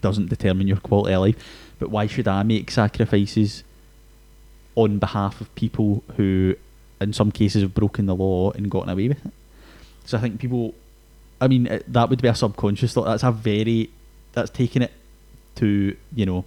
doesn't 0.00 0.28
determine 0.28 0.68
your 0.68 0.78
quality 0.78 1.14
of 1.14 1.20
life. 1.20 1.36
But 1.78 1.90
why 1.90 2.06
should 2.06 2.28
I 2.28 2.42
make 2.42 2.70
sacrifices 2.70 3.64
on 4.74 4.98
behalf 4.98 5.40
of 5.40 5.54
people 5.54 6.02
who, 6.16 6.56
in 7.00 7.12
some 7.12 7.30
cases, 7.30 7.62
have 7.62 7.74
broken 7.74 8.06
the 8.06 8.14
law 8.14 8.50
and 8.52 8.70
gotten 8.70 8.90
away 8.90 9.08
with 9.08 9.24
it? 9.24 9.32
So 10.04 10.16
I 10.18 10.20
think 10.20 10.40
people, 10.40 10.74
I 11.40 11.48
mean, 11.48 11.66
it, 11.66 11.92
that 11.92 12.08
would 12.10 12.22
be 12.22 12.28
a 12.28 12.34
subconscious 12.34 12.92
thought. 12.94 13.04
That's 13.04 13.22
a 13.22 13.32
very, 13.32 13.90
that's 14.32 14.50
taking 14.50 14.82
it 14.82 14.92
to 15.56 15.96
you 16.14 16.26
know, 16.26 16.44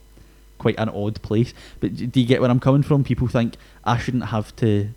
quite 0.57 0.75
an 0.77 0.89
odd 0.89 1.21
place. 1.21 1.53
But 1.79 1.95
do 1.95 2.19
you 2.19 2.25
get 2.25 2.41
where 2.41 2.49
I'm 2.49 2.59
coming 2.59 2.83
from? 2.83 3.03
People 3.03 3.27
think 3.27 3.55
I 3.83 3.97
shouldn't 3.97 4.25
have 4.25 4.55
to 4.57 4.89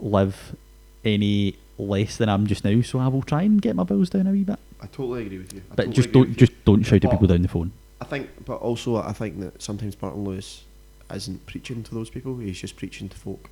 live 0.00 0.56
any 1.04 1.56
less 1.78 2.16
than 2.16 2.28
I'm 2.28 2.46
just 2.46 2.64
now, 2.64 2.80
so 2.82 2.98
I 2.98 3.08
will 3.08 3.22
try 3.22 3.42
and 3.42 3.62
get 3.62 3.76
my 3.76 3.84
bills 3.84 4.10
down 4.10 4.26
a 4.26 4.30
wee 4.32 4.44
bit. 4.44 4.58
I 4.80 4.86
totally 4.86 5.26
agree 5.26 5.38
with 5.38 5.52
you. 5.54 5.60
I 5.70 5.74
But 5.74 5.84
totally 5.84 5.94
just 5.94 6.12
don't 6.12 6.36
just 6.36 6.52
don't 6.64 6.82
shout 6.82 7.04
at 7.04 7.10
people 7.10 7.26
down 7.26 7.42
the 7.42 7.48
phone. 7.48 7.72
I 8.00 8.04
think, 8.04 8.30
but 8.44 8.56
also 8.56 8.96
I 8.96 9.12
think 9.12 9.40
that 9.40 9.62
sometimes 9.62 10.00
Martin 10.00 10.24
Lewis 10.24 10.64
isn't 11.12 11.46
preaching 11.46 11.82
to 11.84 11.94
those 11.94 12.10
people. 12.10 12.36
He's 12.38 12.58
just 12.60 12.76
preaching 12.76 13.08
to 13.08 13.16
folk 13.16 13.48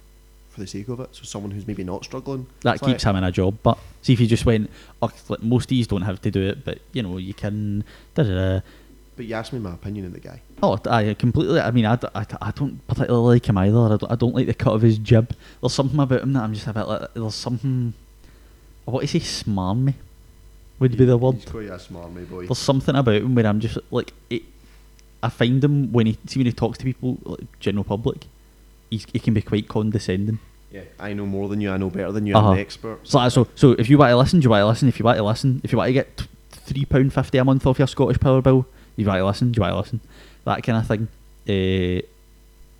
for 0.50 0.60
the 0.60 0.66
sake 0.66 0.88
of 0.88 1.00
it. 1.00 1.14
So 1.14 1.24
someone 1.24 1.50
who's 1.52 1.66
maybe 1.66 1.84
not 1.84 2.04
struggling. 2.04 2.46
That 2.62 2.80
keeps 2.80 3.04
like- 3.04 3.14
him 3.14 3.16
in 3.16 3.24
a 3.24 3.32
job. 3.32 3.58
But 3.62 3.78
see 4.02 4.12
if 4.12 4.20
you 4.20 4.26
just 4.26 4.46
went, 4.46 4.70
oh, 5.02 5.10
like, 5.28 5.42
most 5.42 5.64
of 5.64 5.68
these 5.68 5.86
don't 5.86 6.02
have 6.02 6.20
to 6.22 6.30
do 6.30 6.42
it, 6.42 6.64
but 6.64 6.78
you 6.92 7.02
know 7.02 7.16
you 7.18 7.34
can. 7.34 7.84
Da 8.14 8.22
da 8.22 8.34
da. 8.34 8.60
But 9.16 9.24
you 9.24 9.34
asked 9.34 9.52
me 9.54 9.58
my 9.58 9.72
opinion 9.72 10.04
of 10.04 10.12
the 10.12 10.20
guy. 10.20 10.42
Oh, 10.62 10.78
I 10.90 11.14
completely. 11.14 11.58
I 11.60 11.70
mean, 11.70 11.86
I 11.86 11.98
I 12.14 12.50
don't 12.50 12.86
particularly 12.86 13.36
like 13.36 13.46
him 13.48 13.56
either. 13.58 13.78
I 13.78 13.96
don't, 13.96 14.12
I 14.12 14.14
don't 14.14 14.34
like 14.34 14.46
the 14.46 14.54
cut 14.54 14.74
of 14.74 14.82
his 14.82 14.98
jib. 14.98 15.34
There's 15.60 15.72
something 15.72 15.98
about 15.98 16.20
him 16.22 16.34
that 16.34 16.42
I'm 16.42 16.52
just 16.52 16.66
a 16.66 16.72
bit 16.74 16.86
like. 16.86 17.14
There's 17.14 17.34
something. 17.34 17.94
I 18.86 18.90
want 18.90 19.08
to 19.08 19.08
say 19.08 19.20
smarmy 19.20 19.94
would 20.78 20.92
he, 20.92 20.96
be 20.96 21.04
the 21.04 21.16
word. 21.16 21.36
He's 21.36 21.44
quite 21.44 21.68
a 21.68 21.78
smart 21.78 22.12
me 22.12 22.24
boy. 22.24 22.46
There's 22.46 22.58
something 22.58 22.94
about 22.94 23.16
him 23.16 23.34
where 23.34 23.46
I'm 23.46 23.60
just 23.60 23.78
like, 23.90 24.12
it, 24.30 24.42
I 25.22 25.28
find 25.28 25.62
him 25.62 25.92
when 25.92 26.06
he 26.06 26.18
see 26.26 26.38
when 26.40 26.46
he 26.46 26.52
talks 26.52 26.78
to 26.78 26.84
people, 26.84 27.18
like 27.24 27.60
general 27.60 27.84
public, 27.84 28.26
he's, 28.90 29.06
he 29.12 29.18
can 29.18 29.34
be 29.34 29.42
quite 29.42 29.68
condescending. 29.68 30.38
Yeah, 30.70 30.82
I 30.98 31.14
know 31.14 31.26
more 31.26 31.48
than 31.48 31.60
you. 31.60 31.70
I 31.70 31.76
know 31.78 31.90
better 31.90 32.12
than 32.12 32.26
you. 32.26 32.36
Uh-huh. 32.36 32.50
I'm 32.50 32.56
the 32.56 32.60
expert. 32.60 33.00
So, 33.04 33.28
so, 33.28 33.48
so 33.54 33.72
if 33.72 33.88
you 33.88 33.98
want 33.98 34.10
to 34.10 34.16
listen, 34.16 34.40
do 34.40 34.44
you 34.44 34.50
want 34.50 34.62
to 34.62 34.66
listen? 34.66 34.88
If 34.88 34.98
you 34.98 35.04
want 35.04 35.16
to 35.16 35.24
listen, 35.24 35.60
if 35.64 35.72
you 35.72 35.78
want 35.78 35.88
to 35.88 35.92
get 35.92 36.16
t- 36.16 36.26
three 36.50 36.84
pound 36.84 37.12
fifty 37.12 37.38
a 37.38 37.44
month 37.44 37.66
off 37.66 37.78
your 37.78 37.88
Scottish 37.88 38.20
Power 38.20 38.42
bill, 38.42 38.66
you 38.96 39.06
want 39.06 39.18
to 39.18 39.26
listen. 39.26 39.52
Do 39.52 39.58
you 39.58 39.62
want 39.62 39.72
to 39.72 39.78
listen? 39.78 40.00
That 40.44 40.62
kind 40.62 40.78
of 40.78 40.86
thing. 40.86 41.08
Uh, 41.48 42.02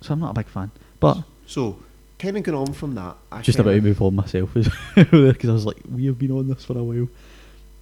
so 0.01 0.13
I'm 0.13 0.19
not 0.19 0.31
a 0.31 0.33
big 0.33 0.47
fan, 0.47 0.69
but 0.99 1.23
So, 1.47 1.79
kind 2.19 2.37
of 2.37 2.43
going 2.43 2.57
on 2.57 2.73
from 2.73 2.95
that. 2.95 3.15
I 3.31 3.41
just 3.41 3.59
about 3.59 3.71
to 3.71 3.81
move 3.81 4.01
on 4.01 4.15
myself 4.15 4.53
because 4.53 4.69
I 5.49 5.53
was 5.53 5.65
like, 5.65 5.81
we 5.89 6.05
have 6.07 6.17
been 6.17 6.31
on 6.31 6.47
this 6.47 6.65
for 6.65 6.77
a 6.77 6.83
while. 6.83 7.07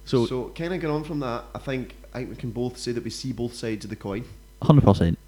So, 0.04 0.26
so 0.26 0.52
kind 0.54 0.72
of 0.72 0.80
going 0.80 0.94
on 0.94 1.04
from 1.04 1.20
that, 1.20 1.44
I 1.54 1.58
think 1.58 1.94
I 2.14 2.18
think 2.18 2.30
we 2.30 2.36
can 2.36 2.50
both 2.52 2.78
say 2.78 2.92
that 2.92 3.02
we 3.02 3.10
see 3.10 3.32
both 3.32 3.54
sides 3.54 3.84
of 3.84 3.90
the 3.90 3.96
coin. 3.96 4.24
hundred 4.62 4.84
percent. 4.84 5.18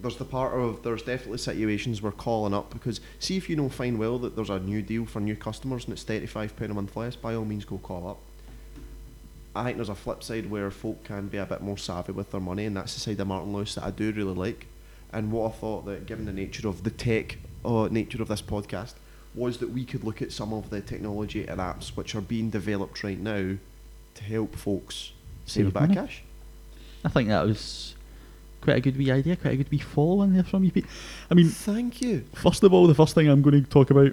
There's 0.00 0.16
the 0.16 0.24
part 0.24 0.54
of 0.54 0.84
there's 0.84 1.02
definitely 1.02 1.38
situations 1.38 2.00
we're 2.00 2.12
calling 2.12 2.54
up 2.54 2.70
because 2.70 3.00
see 3.18 3.36
if 3.36 3.50
you 3.50 3.56
know 3.56 3.68
fine 3.68 3.98
well 3.98 4.18
that 4.20 4.36
there's 4.36 4.50
a 4.50 4.60
new 4.60 4.80
deal 4.80 5.06
for 5.06 5.18
new 5.18 5.34
customers 5.34 5.84
and 5.84 5.92
it's 5.92 6.04
thirty 6.04 6.26
five 6.26 6.56
pound 6.56 6.70
a 6.70 6.74
month 6.74 6.96
less. 6.96 7.16
By 7.16 7.34
all 7.34 7.44
means, 7.44 7.64
go 7.64 7.78
call 7.78 8.08
up. 8.08 8.18
I 9.56 9.64
think 9.64 9.76
there's 9.76 9.88
a 9.88 9.94
flip 9.96 10.22
side 10.22 10.48
where 10.48 10.70
folk 10.70 11.02
can 11.02 11.26
be 11.26 11.38
a 11.38 11.46
bit 11.46 11.62
more 11.62 11.76
savvy 11.76 12.12
with 12.12 12.30
their 12.30 12.40
money, 12.40 12.64
and 12.64 12.76
that's 12.76 12.94
the 12.94 13.00
side 13.00 13.18
of 13.18 13.26
Martin 13.26 13.52
Lewis 13.52 13.74
that 13.74 13.84
I 13.84 13.90
do 13.90 14.12
really 14.12 14.34
like. 14.34 14.66
And 15.12 15.32
what 15.32 15.50
I 15.52 15.54
thought 15.56 15.86
that, 15.86 16.06
given 16.06 16.26
the 16.26 16.32
nature 16.32 16.68
of 16.68 16.84
the 16.84 16.90
tech 16.90 17.38
uh, 17.64 17.88
nature 17.90 18.22
of 18.22 18.28
this 18.28 18.42
podcast, 18.42 18.94
was 19.34 19.58
that 19.58 19.70
we 19.70 19.84
could 19.84 20.04
look 20.04 20.22
at 20.22 20.32
some 20.32 20.52
of 20.52 20.70
the 20.70 20.80
technology 20.80 21.46
and 21.46 21.60
apps 21.60 21.88
which 21.90 22.14
are 22.14 22.20
being 22.20 22.50
developed 22.50 23.04
right 23.04 23.18
now 23.18 23.56
to 24.14 24.24
help 24.24 24.56
folks 24.56 25.12
save, 25.46 25.66
a 25.66 25.70
Save 25.70 25.74
bit 25.74 25.82
of 25.90 25.94
cash. 26.06 26.22
I 27.04 27.08
think 27.08 27.28
that 27.28 27.44
was 27.46 27.94
quite 28.60 28.76
a 28.76 28.80
good 28.80 28.96
wee 28.96 29.10
idea, 29.12 29.36
quite 29.36 29.54
a 29.54 29.56
good 29.56 29.70
wee 29.70 29.78
follow 29.78 30.22
in 30.22 30.34
there 30.34 30.42
from 30.42 30.64
you, 30.64 30.72
Pete. 30.72 30.86
I 31.30 31.34
mean, 31.34 31.48
Thank 31.48 32.00
you. 32.02 32.24
first 32.34 32.62
of 32.64 32.72
all, 32.72 32.86
the 32.86 32.94
first 32.94 33.14
thing 33.14 33.28
I'm 33.28 33.42
going 33.42 33.62
to 33.62 33.70
talk 33.70 33.90
about 33.90 34.12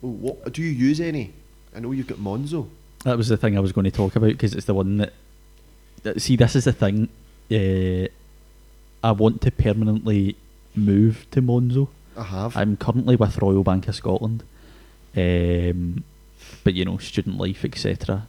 Well, 0.00 0.12
what 0.12 0.52
do 0.52 0.62
you 0.62 0.70
use 0.70 1.00
any? 1.00 1.34
I 1.74 1.80
know 1.80 1.92
you've 1.92 2.06
got 2.06 2.18
Monzo. 2.18 2.68
That 3.04 3.18
was 3.18 3.28
the 3.28 3.36
thing 3.36 3.56
I 3.56 3.60
was 3.60 3.72
going 3.72 3.84
to 3.84 3.90
talk 3.90 4.16
about 4.16 4.28
because 4.30 4.54
it's 4.54 4.64
the 4.66 4.74
one 4.74 4.96
that, 4.96 5.12
that. 6.02 6.22
See, 6.22 6.36
this 6.36 6.56
is 6.56 6.64
the 6.64 6.72
thing. 6.72 7.08
Uh, 7.50 8.08
I 9.06 9.12
want 9.12 9.42
to 9.42 9.50
permanently 9.50 10.36
move 10.74 11.26
to 11.32 11.42
Monzo. 11.42 11.88
I 12.16 12.22
have. 12.24 12.56
I'm 12.56 12.76
currently 12.76 13.16
with 13.16 13.38
Royal 13.38 13.62
Bank 13.62 13.88
of 13.88 13.94
Scotland, 13.94 14.42
um, 15.16 16.04
but 16.64 16.74
you 16.74 16.84
know, 16.84 16.98
student 16.98 17.38
life, 17.38 17.64
etc. 17.64 18.26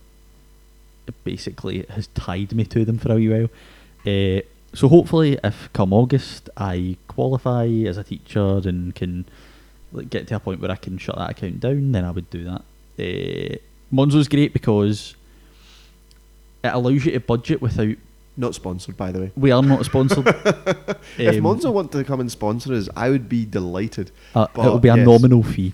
Basically 1.23 1.85
has 1.89 2.07
tied 2.07 2.53
me 2.53 2.65
to 2.65 2.83
them 2.83 2.97
for 2.97 3.11
a 3.11 3.15
wee 3.15 3.29
while. 3.29 3.49
Uh, 4.05 4.41
so 4.73 4.87
hopefully, 4.87 5.37
if 5.43 5.69
come 5.73 5.93
August 5.93 6.49
I 6.57 6.97
qualify 7.07 7.65
as 7.65 7.97
a 7.97 8.03
teacher 8.03 8.61
and 8.65 8.93
can 8.93 9.25
like 9.91 10.09
get 10.09 10.27
to 10.27 10.35
a 10.35 10.39
point 10.39 10.61
where 10.61 10.71
I 10.71 10.75
can 10.75 10.97
shut 10.97 11.17
that 11.17 11.31
account 11.31 11.61
down, 11.61 11.91
then 11.93 12.05
I 12.05 12.11
would 12.11 12.29
do 12.29 12.43
that. 12.43 12.61
Uh, 12.99 13.57
Monzo's 13.91 14.27
great 14.27 14.53
because 14.53 15.15
it 16.63 16.73
allows 16.73 17.05
you 17.05 17.11
to 17.13 17.19
budget 17.19 17.61
without. 17.61 17.95
Not 18.39 18.53
sponsored, 18.53 18.95
by 18.95 19.11
the 19.11 19.19
way. 19.19 19.31
We 19.35 19.49
are 19.49 19.63
not 19.63 19.83
sponsored. 19.83 20.27
if 21.17 21.35
Um, 21.37 21.43
Monzo 21.43 21.73
want 21.73 21.91
to 21.91 22.03
come 22.03 22.19
and 22.19 22.31
sponsor 22.31 22.73
us, 22.75 22.87
I 22.95 23.09
would 23.09 23.27
be 23.27 23.45
delighted. 23.45 24.11
Uh, 24.35 24.45
it 24.55 24.57
would 24.57 24.81
be 24.81 24.89
a 24.89 24.95
yes. 24.95 25.07
nominal 25.07 25.41
fee. 25.41 25.73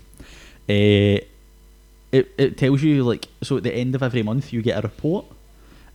Uh, 0.66 1.20
it 2.10 2.32
it 2.38 2.56
tells 2.56 2.82
you 2.82 3.04
like 3.04 3.28
so 3.42 3.58
at 3.58 3.64
the 3.64 3.74
end 3.74 3.94
of 3.94 4.02
every 4.02 4.22
month 4.22 4.50
you 4.52 4.62
get 4.62 4.78
a 4.78 4.80
report, 4.80 5.26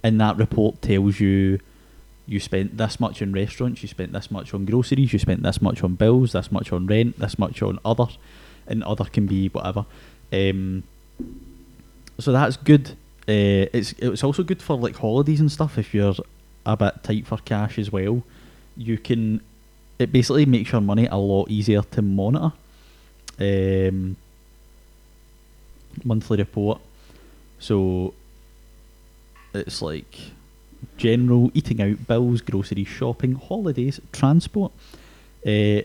and 0.03 0.21
that 0.21 0.37
report 0.37 0.79
tells 0.83 1.19
you 1.19 1.59
you 2.27 2.39
spent 2.39 2.77
this 2.77 2.99
much 2.99 3.23
in 3.23 3.33
restaurants, 3.33 3.81
you 3.81 3.87
spent 3.87 4.13
this 4.13 4.29
much 4.29 4.53
on 4.53 4.65
groceries, 4.65 5.11
you 5.11 5.17
spent 5.17 5.41
this 5.41 5.63
much 5.63 5.83
on 5.83 5.95
bills, 5.95 6.33
this 6.33 6.51
much 6.51 6.71
on 6.71 6.85
rent, 6.85 7.17
this 7.17 7.39
much 7.39 7.63
on 7.63 7.79
other, 7.83 8.05
and 8.67 8.83
other 8.83 9.05
can 9.05 9.25
be 9.25 9.47
whatever. 9.47 9.85
Um, 10.31 10.83
so 12.19 12.31
that's 12.31 12.57
good. 12.57 12.91
Uh, 13.27 13.65
it's 13.73 13.93
it's 13.93 14.23
also 14.23 14.43
good 14.43 14.61
for 14.61 14.77
like 14.77 14.97
holidays 14.97 15.39
and 15.39 15.51
stuff 15.51 15.79
if 15.79 15.95
you're 15.95 16.13
a 16.65 16.77
bit 16.77 17.03
tight 17.03 17.27
for 17.27 17.37
cash 17.37 17.77
as 17.79 17.91
well. 17.91 18.23
You 18.75 18.97
can 18.97 19.41
it 19.99 20.13
basically 20.13 20.45
makes 20.45 20.71
your 20.71 20.81
money 20.81 21.07
a 21.07 21.17
lot 21.17 21.49
easier 21.49 21.81
to 21.81 22.01
monitor. 22.01 22.53
Um, 23.39 24.15
monthly 26.03 26.37
report. 26.37 26.79
So 27.59 28.13
it's 29.53 29.81
like 29.81 30.17
general 30.97 31.51
eating 31.53 31.81
out, 31.81 32.07
bills, 32.07 32.41
groceries, 32.41 32.87
shopping, 32.87 33.33
holidays, 33.33 33.99
transport. 34.13 34.71
Uh, 35.45 35.83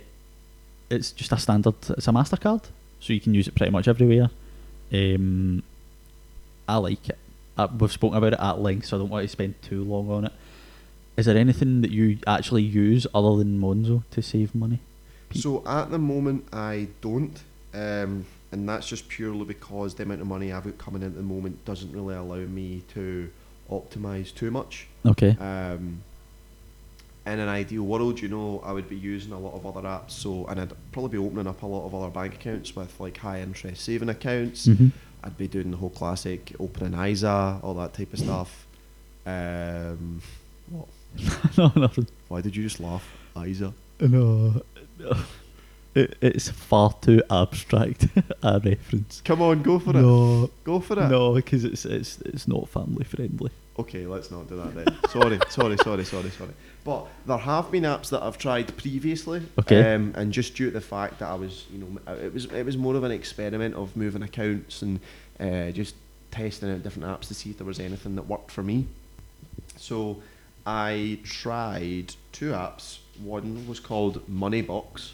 it's 0.90 1.10
just 1.12 1.32
a 1.32 1.38
standard. 1.38 1.74
It's 1.90 2.06
a 2.06 2.12
Mastercard, 2.12 2.64
so 3.00 3.12
you 3.12 3.20
can 3.20 3.34
use 3.34 3.48
it 3.48 3.54
pretty 3.56 3.72
much 3.72 3.88
everywhere. 3.88 4.30
Um, 4.92 5.64
I 6.68 6.76
like 6.76 7.08
it. 7.08 7.18
Uh, 7.56 7.68
we've 7.78 7.92
spoken 7.92 8.18
about 8.18 8.32
it 8.34 8.40
at 8.40 8.60
length, 8.60 8.86
so 8.86 8.96
I 8.96 9.00
don't 9.00 9.08
want 9.08 9.24
to 9.24 9.28
spend 9.28 9.60
too 9.62 9.82
long 9.82 10.10
on 10.10 10.24
it. 10.26 10.32
Is 11.16 11.26
there 11.26 11.36
anything 11.36 11.80
that 11.82 11.90
you 11.90 12.18
actually 12.26 12.62
use 12.62 13.06
other 13.14 13.36
than 13.36 13.60
Monzo 13.60 14.02
to 14.10 14.22
save 14.22 14.54
money? 14.54 14.80
Pete? 15.28 15.42
So 15.42 15.62
at 15.66 15.90
the 15.90 15.98
moment, 15.98 16.46
I 16.52 16.88
don't, 17.00 17.40
um, 17.72 18.26
and 18.50 18.68
that's 18.68 18.88
just 18.88 19.08
purely 19.08 19.44
because 19.44 19.94
the 19.94 20.02
amount 20.02 20.20
of 20.22 20.26
money 20.26 20.52
I've 20.52 20.64
got 20.64 20.78
coming 20.78 21.02
in 21.02 21.08
at 21.08 21.16
the 21.16 21.22
moment 21.22 21.64
doesn't 21.64 21.92
really 21.92 22.16
allow 22.16 22.36
me 22.36 22.82
to 22.94 23.30
optimize 23.70 24.34
too 24.34 24.50
much. 24.50 24.88
Okay. 25.06 25.36
Um, 25.38 26.02
in 27.26 27.38
an 27.38 27.48
ideal 27.48 27.84
world, 27.84 28.20
you 28.20 28.28
know, 28.28 28.60
I 28.64 28.72
would 28.72 28.88
be 28.88 28.96
using 28.96 29.32
a 29.32 29.38
lot 29.38 29.54
of 29.54 29.64
other 29.64 29.86
apps. 29.86 30.10
So, 30.10 30.44
and 30.46 30.60
I'd 30.60 30.72
probably 30.92 31.18
be 31.18 31.24
opening 31.24 31.46
up 31.46 31.62
a 31.62 31.66
lot 31.66 31.86
of 31.86 31.94
other 31.94 32.10
bank 32.10 32.34
accounts 32.34 32.76
with 32.76 32.98
like 33.00 33.16
high 33.16 33.40
interest 33.40 33.84
saving 33.84 34.08
accounts. 34.08 34.66
hmm 34.66 34.88
I'd 35.24 35.38
be 35.38 35.48
doing 35.48 35.70
the 35.70 35.78
whole 35.78 35.88
classic 35.88 36.52
opening 36.60 36.92
ISA, 37.00 37.58
all 37.62 37.72
that 37.74 37.94
type 37.94 38.12
of 38.12 38.18
stuff. 38.18 38.66
Um, 39.24 40.20
what? 40.68 40.86
no, 41.58 41.72
nothing. 41.76 42.06
Why 42.28 42.40
did 42.40 42.56
you 42.56 42.62
just 42.62 42.80
laugh? 42.80 43.06
ISA. 43.36 43.72
No, 44.00 44.62
it, 45.94 46.16
it's 46.20 46.48
far 46.50 46.92
too 47.00 47.22
abstract 47.30 48.06
a 48.42 48.60
reference. 48.64 49.20
Come 49.24 49.42
on, 49.42 49.62
go 49.62 49.78
for 49.78 49.90
it. 49.90 49.94
no, 50.02 50.50
Go 50.64 50.80
for 50.80 50.98
it. 50.98 51.08
no, 51.08 51.34
because 51.34 51.64
it's 51.64 51.84
it's 51.84 52.20
it's 52.22 52.48
not 52.48 52.68
family 52.68 53.04
friendly. 53.04 53.50
Okay, 53.76 54.06
let's 54.06 54.30
not 54.30 54.48
do 54.48 54.56
that 54.56 54.72
then. 54.74 54.96
sorry, 55.10 55.38
sorry, 55.48 55.76
sorry, 55.78 56.04
sorry, 56.04 56.30
sorry. 56.30 56.50
But 56.84 57.06
there 57.26 57.36
have 57.38 57.72
been 57.72 57.82
apps 57.84 58.10
that 58.10 58.22
I've 58.22 58.38
tried 58.38 58.76
previously. 58.76 59.42
Okay. 59.58 59.94
Um, 59.94 60.12
and 60.16 60.32
just 60.32 60.54
due 60.54 60.66
to 60.66 60.70
the 60.70 60.80
fact 60.80 61.18
that 61.18 61.28
I 61.28 61.34
was, 61.34 61.64
you 61.72 61.78
know, 61.78 62.12
it 62.14 62.32
was 62.32 62.44
it 62.46 62.64
was 62.64 62.76
more 62.76 62.94
of 62.94 63.02
an 63.04 63.10
experiment 63.10 63.74
of 63.74 63.96
moving 63.96 64.22
accounts 64.22 64.82
and 64.82 65.00
uh, 65.40 65.70
just 65.72 65.96
testing 66.30 66.70
out 66.72 66.82
different 66.84 67.08
apps 67.08 67.26
to 67.28 67.34
see 67.34 67.50
if 67.50 67.58
there 67.58 67.66
was 67.66 67.80
anything 67.80 68.14
that 68.16 68.28
worked 68.28 68.50
for 68.52 68.62
me. 68.62 68.86
So 69.76 70.22
I 70.66 71.18
tried 71.24 72.14
two 72.32 72.52
apps. 72.52 72.98
One 73.22 73.66
was 73.68 73.80
called 73.80 74.26
Moneybox. 74.28 75.12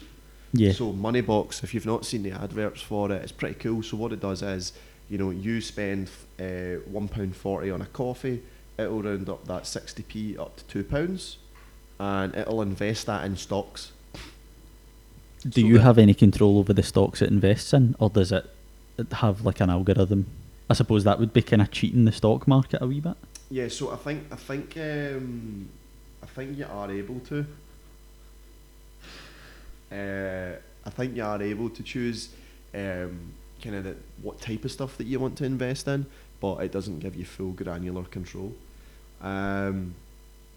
Yeah. 0.53 0.71
So 0.73 0.91
Moneybox, 0.91 1.63
if 1.63 1.73
you've 1.73 1.85
not 1.85 2.05
seen 2.05 2.23
the 2.23 2.31
adverts 2.31 2.81
for 2.81 3.11
it, 3.11 3.21
it's 3.21 3.31
pretty 3.31 3.55
cool. 3.55 3.83
So 3.83 3.97
what 3.97 4.11
it 4.11 4.19
does 4.19 4.41
is, 4.41 4.73
you 5.09 5.17
know, 5.17 5.29
you 5.29 5.61
spend 5.61 6.09
uh, 6.39 6.81
one 6.89 7.07
pound 7.07 7.35
forty 7.35 7.69
on 7.71 7.81
a 7.81 7.85
coffee, 7.85 8.41
it'll 8.77 9.01
round 9.01 9.29
up 9.29 9.45
that 9.47 9.67
sixty 9.67 10.03
p 10.03 10.37
up 10.37 10.57
to 10.57 10.63
two 10.65 10.83
pounds, 10.83 11.37
and 11.99 12.35
it'll 12.35 12.61
invest 12.61 13.05
that 13.05 13.25
in 13.25 13.37
stocks. 13.37 13.91
Do 15.43 15.61
so 15.61 15.67
you 15.67 15.79
have 15.79 15.97
any 15.97 16.13
control 16.13 16.59
over 16.59 16.73
the 16.73 16.83
stocks 16.83 17.21
it 17.21 17.29
invests 17.29 17.73
in, 17.73 17.95
or 17.99 18.09
does 18.09 18.31
it 18.31 18.45
have 19.11 19.43
like 19.43 19.59
an 19.59 19.69
algorithm? 19.69 20.27
I 20.69 20.73
suppose 20.73 21.03
that 21.03 21.19
would 21.19 21.33
be 21.33 21.41
kind 21.41 21.61
of 21.61 21.71
cheating 21.71 22.05
the 22.05 22.11
stock 22.11 22.47
market 22.47 22.81
a 22.81 22.87
wee 22.87 22.99
bit. 22.99 23.17
Yeah. 23.51 23.67
So 23.67 23.91
I 23.91 23.97
think 23.97 24.23
I 24.31 24.35
think 24.37 24.77
um, 24.77 25.69
I 26.23 26.25
think 26.25 26.57
you 26.57 26.65
are 26.65 26.91
able 26.91 27.19
to. 27.19 27.45
Uh, 29.91 30.55
I 30.85 30.89
think 30.89 31.15
you 31.15 31.23
are 31.23 31.41
able 31.41 31.69
to 31.69 31.83
choose 31.83 32.29
um, 32.73 33.33
kind 33.61 33.75
of 33.75 33.97
what 34.21 34.39
type 34.39 34.65
of 34.65 34.71
stuff 34.71 34.97
that 34.97 35.05
you 35.05 35.19
want 35.19 35.37
to 35.37 35.45
invest 35.45 35.87
in, 35.87 36.05
but 36.39 36.55
it 36.63 36.71
doesn't 36.71 36.99
give 36.99 37.15
you 37.15 37.25
full 37.25 37.51
granular 37.51 38.03
control. 38.03 38.53
Um, 39.21 39.93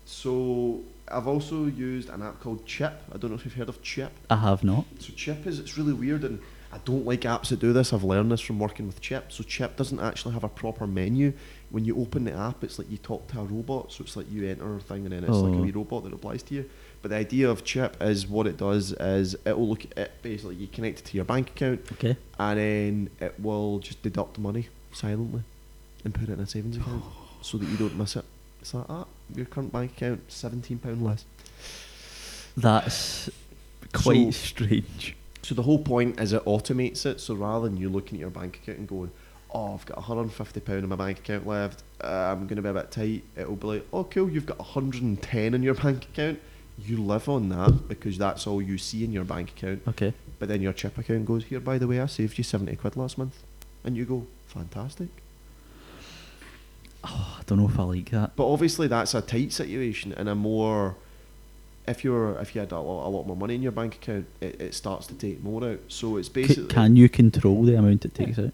so 0.06 0.80
I've 1.08 1.26
also 1.26 1.66
used 1.66 2.08
an 2.10 2.22
app 2.22 2.40
called 2.40 2.64
Chip. 2.64 3.02
I 3.12 3.16
don't 3.18 3.30
know 3.30 3.36
if 3.36 3.44
you've 3.44 3.54
heard 3.54 3.68
of 3.68 3.82
Chip. 3.82 4.12
I 4.30 4.36
have 4.36 4.64
not. 4.64 4.84
So 5.00 5.12
Chip 5.14 5.46
is 5.46 5.58
it's 5.58 5.76
really 5.76 5.92
weird 5.92 6.24
and 6.24 6.40
I 6.72 6.78
don't 6.84 7.06
like 7.06 7.20
apps 7.22 7.48
that 7.48 7.60
do 7.60 7.72
this. 7.72 7.92
I've 7.92 8.04
learned 8.04 8.32
this 8.32 8.40
from 8.40 8.58
working 8.58 8.86
with 8.86 9.00
Chip. 9.00 9.32
So 9.32 9.44
Chip 9.44 9.76
doesn't 9.76 10.00
actually 10.00 10.34
have 10.34 10.44
a 10.44 10.48
proper 10.48 10.86
menu. 10.86 11.32
When 11.74 11.84
you 11.84 11.96
open 12.00 12.22
the 12.24 12.32
app, 12.32 12.62
it's 12.62 12.78
like 12.78 12.88
you 12.88 12.98
talk 12.98 13.26
to 13.32 13.40
a 13.40 13.44
robot. 13.44 13.90
So 13.90 14.04
it's 14.04 14.16
like 14.16 14.30
you 14.30 14.46
enter 14.48 14.76
a 14.76 14.80
thing 14.80 15.02
and 15.06 15.12
then 15.12 15.24
it's 15.24 15.32
like 15.44 15.52
a 15.54 15.56
Oh. 15.56 15.62
wee 15.62 15.72
robot 15.72 16.04
that 16.04 16.12
replies 16.12 16.42
to 16.44 16.54
you. 16.54 16.70
But 17.02 17.08
the 17.10 17.16
idea 17.16 17.50
of 17.50 17.64
Chip 17.64 17.96
is 18.00 18.28
what 18.28 18.46
it 18.46 18.56
does 18.56 18.92
is 18.92 19.34
it 19.44 19.58
will 19.58 19.68
look 19.68 19.84
at 19.96 20.22
basically 20.22 20.54
you 20.54 20.68
connect 20.68 21.00
it 21.00 21.04
to 21.06 21.16
your 21.16 21.24
bank 21.24 21.50
account 21.50 21.80
Okay. 21.94 22.16
and 22.38 22.58
then 22.60 23.10
it 23.20 23.34
will 23.40 23.80
just 23.80 24.00
deduct 24.02 24.34
the 24.34 24.40
money 24.40 24.68
silently 24.92 25.42
and 26.04 26.14
put 26.14 26.28
it 26.28 26.34
in 26.34 26.38
a 26.40 26.46
savings 26.46 26.76
account 26.76 27.02
so 27.42 27.58
that 27.58 27.68
you 27.68 27.76
don't 27.76 27.98
miss 27.98 28.14
it. 28.14 28.24
It's 28.60 28.72
like 28.72 28.86
ah, 28.88 29.06
your 29.34 29.46
current 29.46 29.72
bank 29.72 29.90
account 29.96 30.20
seventeen 30.32 30.78
pound 30.78 31.02
less. 31.04 31.24
That's 32.56 33.28
quite 33.92 34.26
So- 34.26 34.30
strange. 34.30 35.16
So 35.42 35.54
the 35.54 35.62
whole 35.62 35.80
point 35.80 36.18
is 36.20 36.32
it 36.32 36.42
automates 36.46 37.04
it. 37.04 37.20
So 37.20 37.34
rather 37.34 37.68
than 37.68 37.76
you 37.76 37.90
looking 37.90 38.16
at 38.18 38.20
your 38.20 38.30
bank 38.30 38.60
account 38.62 38.78
and 38.78 38.88
going, 38.88 39.10
"Oh, 39.54 39.74
I've 39.74 39.86
got 39.86 39.96
150 39.96 40.60
pound 40.60 40.82
in 40.82 40.88
my 40.88 40.96
bank 40.96 41.20
account 41.20 41.46
left. 41.46 41.82
Uh, 42.02 42.08
I'm 42.08 42.46
going 42.46 42.56
to 42.56 42.62
be 42.62 42.68
a 42.68 42.72
bit 42.74 42.90
tight," 42.90 43.22
it'll 43.36 43.56
be 43.56 43.66
like, 43.66 43.86
"Oh, 43.92 44.04
cool, 44.04 44.28
you've 44.28 44.46
got 44.46 44.58
110 44.58 45.54
in 45.54 45.62
your 45.62 45.74
bank 45.84 46.04
account. 46.04 46.40
You 46.78 46.96
live 46.98 47.28
on 47.28 47.48
that 47.50 47.86
because 47.88 48.18
that's 48.18 48.46
all 48.48 48.60
you 48.60 48.78
see 48.78 49.04
in 49.04 49.12
your 49.12 49.22
bank 49.24 49.50
account. 49.50 49.82
Okay. 49.86 50.12
But 50.40 50.48
then 50.48 50.60
your 50.60 50.72
chip 50.72 50.98
account 50.98 51.26
goes, 51.26 51.44
"Here, 51.44 51.60
by 51.60 51.78
the 51.78 51.86
way, 51.86 52.00
I 52.00 52.06
saved 52.06 52.36
you 52.36 52.44
70 52.44 52.74
quid 52.76 52.96
last 52.96 53.16
month," 53.16 53.38
and 53.84 53.96
you 53.96 54.04
go, 54.04 54.26
"Fantastic." 54.48 55.08
Oh, 57.04 57.36
I 57.38 57.42
don't 57.46 57.58
know 57.58 57.68
if 57.68 57.78
I 57.78 57.82
like 57.82 58.10
that. 58.10 58.34
But 58.34 58.50
obviously, 58.50 58.88
that's 58.88 59.14
a 59.14 59.20
tight 59.20 59.52
situation 59.52 60.12
and 60.14 60.28
a 60.28 60.34
more. 60.34 60.96
If 61.86 62.02
you're 62.02 62.38
if 62.40 62.54
you 62.54 62.62
had 62.62 62.72
a 62.72 62.80
lot, 62.80 63.06
a 63.06 63.10
lot 63.10 63.26
more 63.26 63.36
money 63.36 63.54
in 63.54 63.62
your 63.62 63.72
bank 63.72 63.96
account, 63.96 64.26
it, 64.40 64.58
it 64.60 64.74
starts 64.74 65.06
to 65.08 65.14
take 65.14 65.42
more 65.44 65.62
out. 65.64 65.80
So 65.88 66.16
it's 66.16 66.28
C- 66.28 66.32
basically 66.32 66.66
can 66.74 66.96
you 66.96 67.10
control 67.10 67.62
the 67.62 67.74
amount 67.76 68.06
it 68.06 68.14
takes 68.14 68.38
out? 68.38 68.52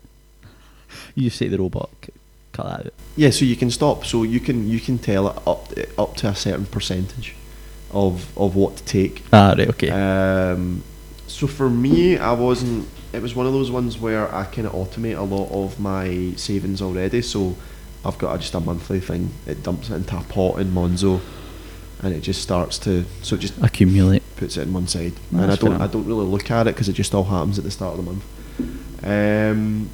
You 1.14 1.24
just 1.24 1.38
say 1.38 1.49
the 1.49 1.59
robot, 1.59 1.91
c- 2.05 2.12
cut 2.53 2.64
that 2.66 2.86
out. 2.86 2.93
Yeah, 3.16 3.30
so 3.30 3.45
you 3.45 3.57
can 3.57 3.70
stop. 3.70 4.05
So 4.05 4.22
you 4.22 4.41
can 4.41 4.68
you 4.68 4.80
can 4.80 4.99
tell 4.99 5.28
it 5.28 5.36
up 5.47 5.72
up 5.99 6.16
to 6.16 6.28
a 6.28 6.34
certain 6.34 6.66
percentage 6.66 7.34
of 7.93 8.36
of 8.38 8.55
what 8.57 8.76
to 8.76 8.84
take. 8.84 9.22
Ah, 9.32 9.55
right, 9.57 9.68
okay. 9.68 9.91
Um, 9.91 10.82
so 11.26 11.47
for 11.47 11.68
me, 11.70 12.18
I 12.18 12.32
wasn't. 12.32 12.88
It 13.12 13.20
was 13.22 13.34
one 13.34 13.47
of 13.47 13.53
those 13.53 13.70
ones 13.72 13.99
where 13.99 14.32
I 14.32 14.45
kind 14.45 14.66
of 14.68 14.72
automate 14.72 15.18
a 15.18 15.22
lot 15.22 15.51
of 15.51 15.80
my 15.80 16.32
savings 16.36 16.80
already. 16.80 17.22
So 17.22 17.57
I've 18.05 18.18
got 18.18 18.34
a, 18.36 18.38
just 18.38 18.55
a 18.55 18.61
monthly 18.61 19.01
thing. 19.01 19.30
It 19.47 19.62
dumps 19.64 19.91
it 19.91 19.95
into 19.97 20.16
a 20.16 20.22
pot 20.22 20.61
in 20.61 20.70
Monzo, 20.72 21.20
and 22.03 22.14
it 22.14 22.20
just 22.20 22.41
starts 22.41 22.78
to. 22.80 23.05
So 23.22 23.34
it 23.34 23.41
just 23.41 23.55
Accumulate. 23.62 24.22
puts 24.36 24.57
it 24.57 24.62
in 24.62 24.72
one 24.72 24.86
side, 24.86 25.14
No, 25.32 25.43
and 25.43 25.53
I 25.53 25.57
don't 25.57 25.80
I 25.82 25.86
don't 25.88 26.07
really 26.07 26.24
look 26.24 26.51
at 26.53 26.66
it 26.68 26.74
because 26.74 26.88
it 26.88 26.93
just 26.95 27.12
all 27.14 27.24
happens 27.24 27.59
at 27.59 27.64
the 27.64 27.70
start 27.72 27.99
of 27.99 28.05
the 28.05 28.11
month. 28.12 28.24
Um, 29.03 29.91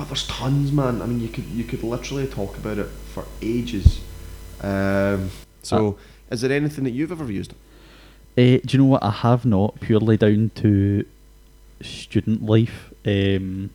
but 0.00 0.08
there's 0.08 0.26
tons, 0.26 0.72
man. 0.72 1.02
I 1.02 1.06
mean, 1.06 1.20
you 1.20 1.28
could 1.28 1.44
you 1.44 1.62
could 1.62 1.82
literally 1.82 2.26
talk 2.26 2.56
about 2.56 2.78
it 2.78 2.86
for 3.12 3.26
ages. 3.42 4.00
Um, 4.62 5.30
so, 5.62 5.98
is 6.30 6.40
there 6.40 6.52
anything 6.52 6.84
that 6.84 6.92
you've 6.92 7.12
ever 7.12 7.30
used? 7.30 7.52
Uh, 8.38 8.56
do 8.64 8.68
you 8.70 8.78
know 8.78 8.86
what? 8.86 9.02
I 9.02 9.10
have 9.10 9.44
not, 9.44 9.78
purely 9.80 10.16
down 10.16 10.52
to 10.54 11.04
student 11.82 12.42
life. 12.42 12.94
Um, 13.04 13.68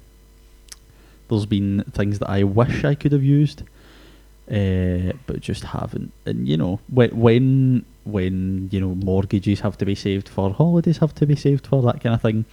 there's 1.30 1.46
been 1.46 1.84
things 1.92 2.18
that 2.18 2.30
I 2.30 2.42
wish 2.42 2.84
I 2.84 2.96
could 2.96 3.12
have 3.12 3.24
used, 3.24 3.62
uh, 4.50 5.14
but 5.28 5.42
just 5.42 5.66
haven't. 5.66 6.12
And 6.26 6.48
you 6.48 6.58
know, 6.58 6.80
when 6.88 7.12
when 7.16 7.86
when 8.04 8.70
you 8.72 8.82
know 8.82 8.96
mortgages 8.96 9.60
have 9.60 9.78
to 9.78 9.86
be 9.86 9.94
saved 9.94 10.28
for, 10.28 10.52
holidays 10.52 10.98
have 10.98 11.14
to 11.16 11.28
be 11.28 11.36
saved 11.36 11.68
for, 11.68 11.84
that 11.84 12.02
kind 12.02 12.16
of 12.16 12.22
thing, 12.24 12.46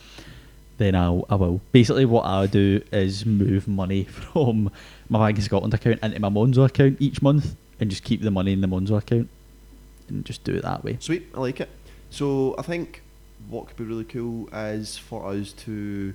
then 0.82 0.94
I'll 0.94 1.24
I 1.30 1.36
will. 1.36 1.60
Basically, 1.72 2.04
what 2.04 2.24
I 2.24 2.46
do 2.46 2.82
is 2.92 3.24
move 3.24 3.68
money 3.68 4.04
from 4.32 4.70
my 5.08 5.26
Bank 5.26 5.38
of 5.38 5.44
Scotland 5.44 5.74
account 5.74 6.00
into 6.02 6.20
my 6.20 6.28
Monzo 6.28 6.64
account 6.64 6.96
each 7.00 7.22
month, 7.22 7.56
and 7.80 7.90
just 7.90 8.04
keep 8.04 8.22
the 8.22 8.30
money 8.30 8.52
in 8.52 8.60
the 8.60 8.66
Monzo 8.66 8.98
account, 8.98 9.28
and 10.08 10.24
just 10.24 10.44
do 10.44 10.54
it 10.54 10.62
that 10.62 10.84
way. 10.84 10.96
Sweet, 11.00 11.28
I 11.34 11.40
like 11.40 11.60
it. 11.60 11.70
So 12.10 12.54
I 12.58 12.62
think 12.62 13.02
what 13.48 13.68
could 13.68 13.76
be 13.76 13.84
really 13.84 14.04
cool 14.04 14.48
is 14.52 14.98
for 14.98 15.30
us 15.30 15.52
to 15.52 16.14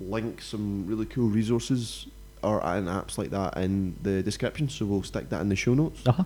link 0.00 0.40
some 0.42 0.86
really 0.86 1.06
cool 1.06 1.28
resources 1.28 2.06
or 2.42 2.64
and 2.64 2.86
apps 2.88 3.18
like 3.18 3.30
that 3.30 3.56
in 3.56 3.96
the 4.02 4.22
description. 4.22 4.68
So 4.68 4.86
we'll 4.86 5.02
stick 5.02 5.28
that 5.30 5.40
in 5.40 5.48
the 5.48 5.56
show 5.56 5.74
notes. 5.74 6.06
Uh 6.06 6.12
huh. 6.12 6.24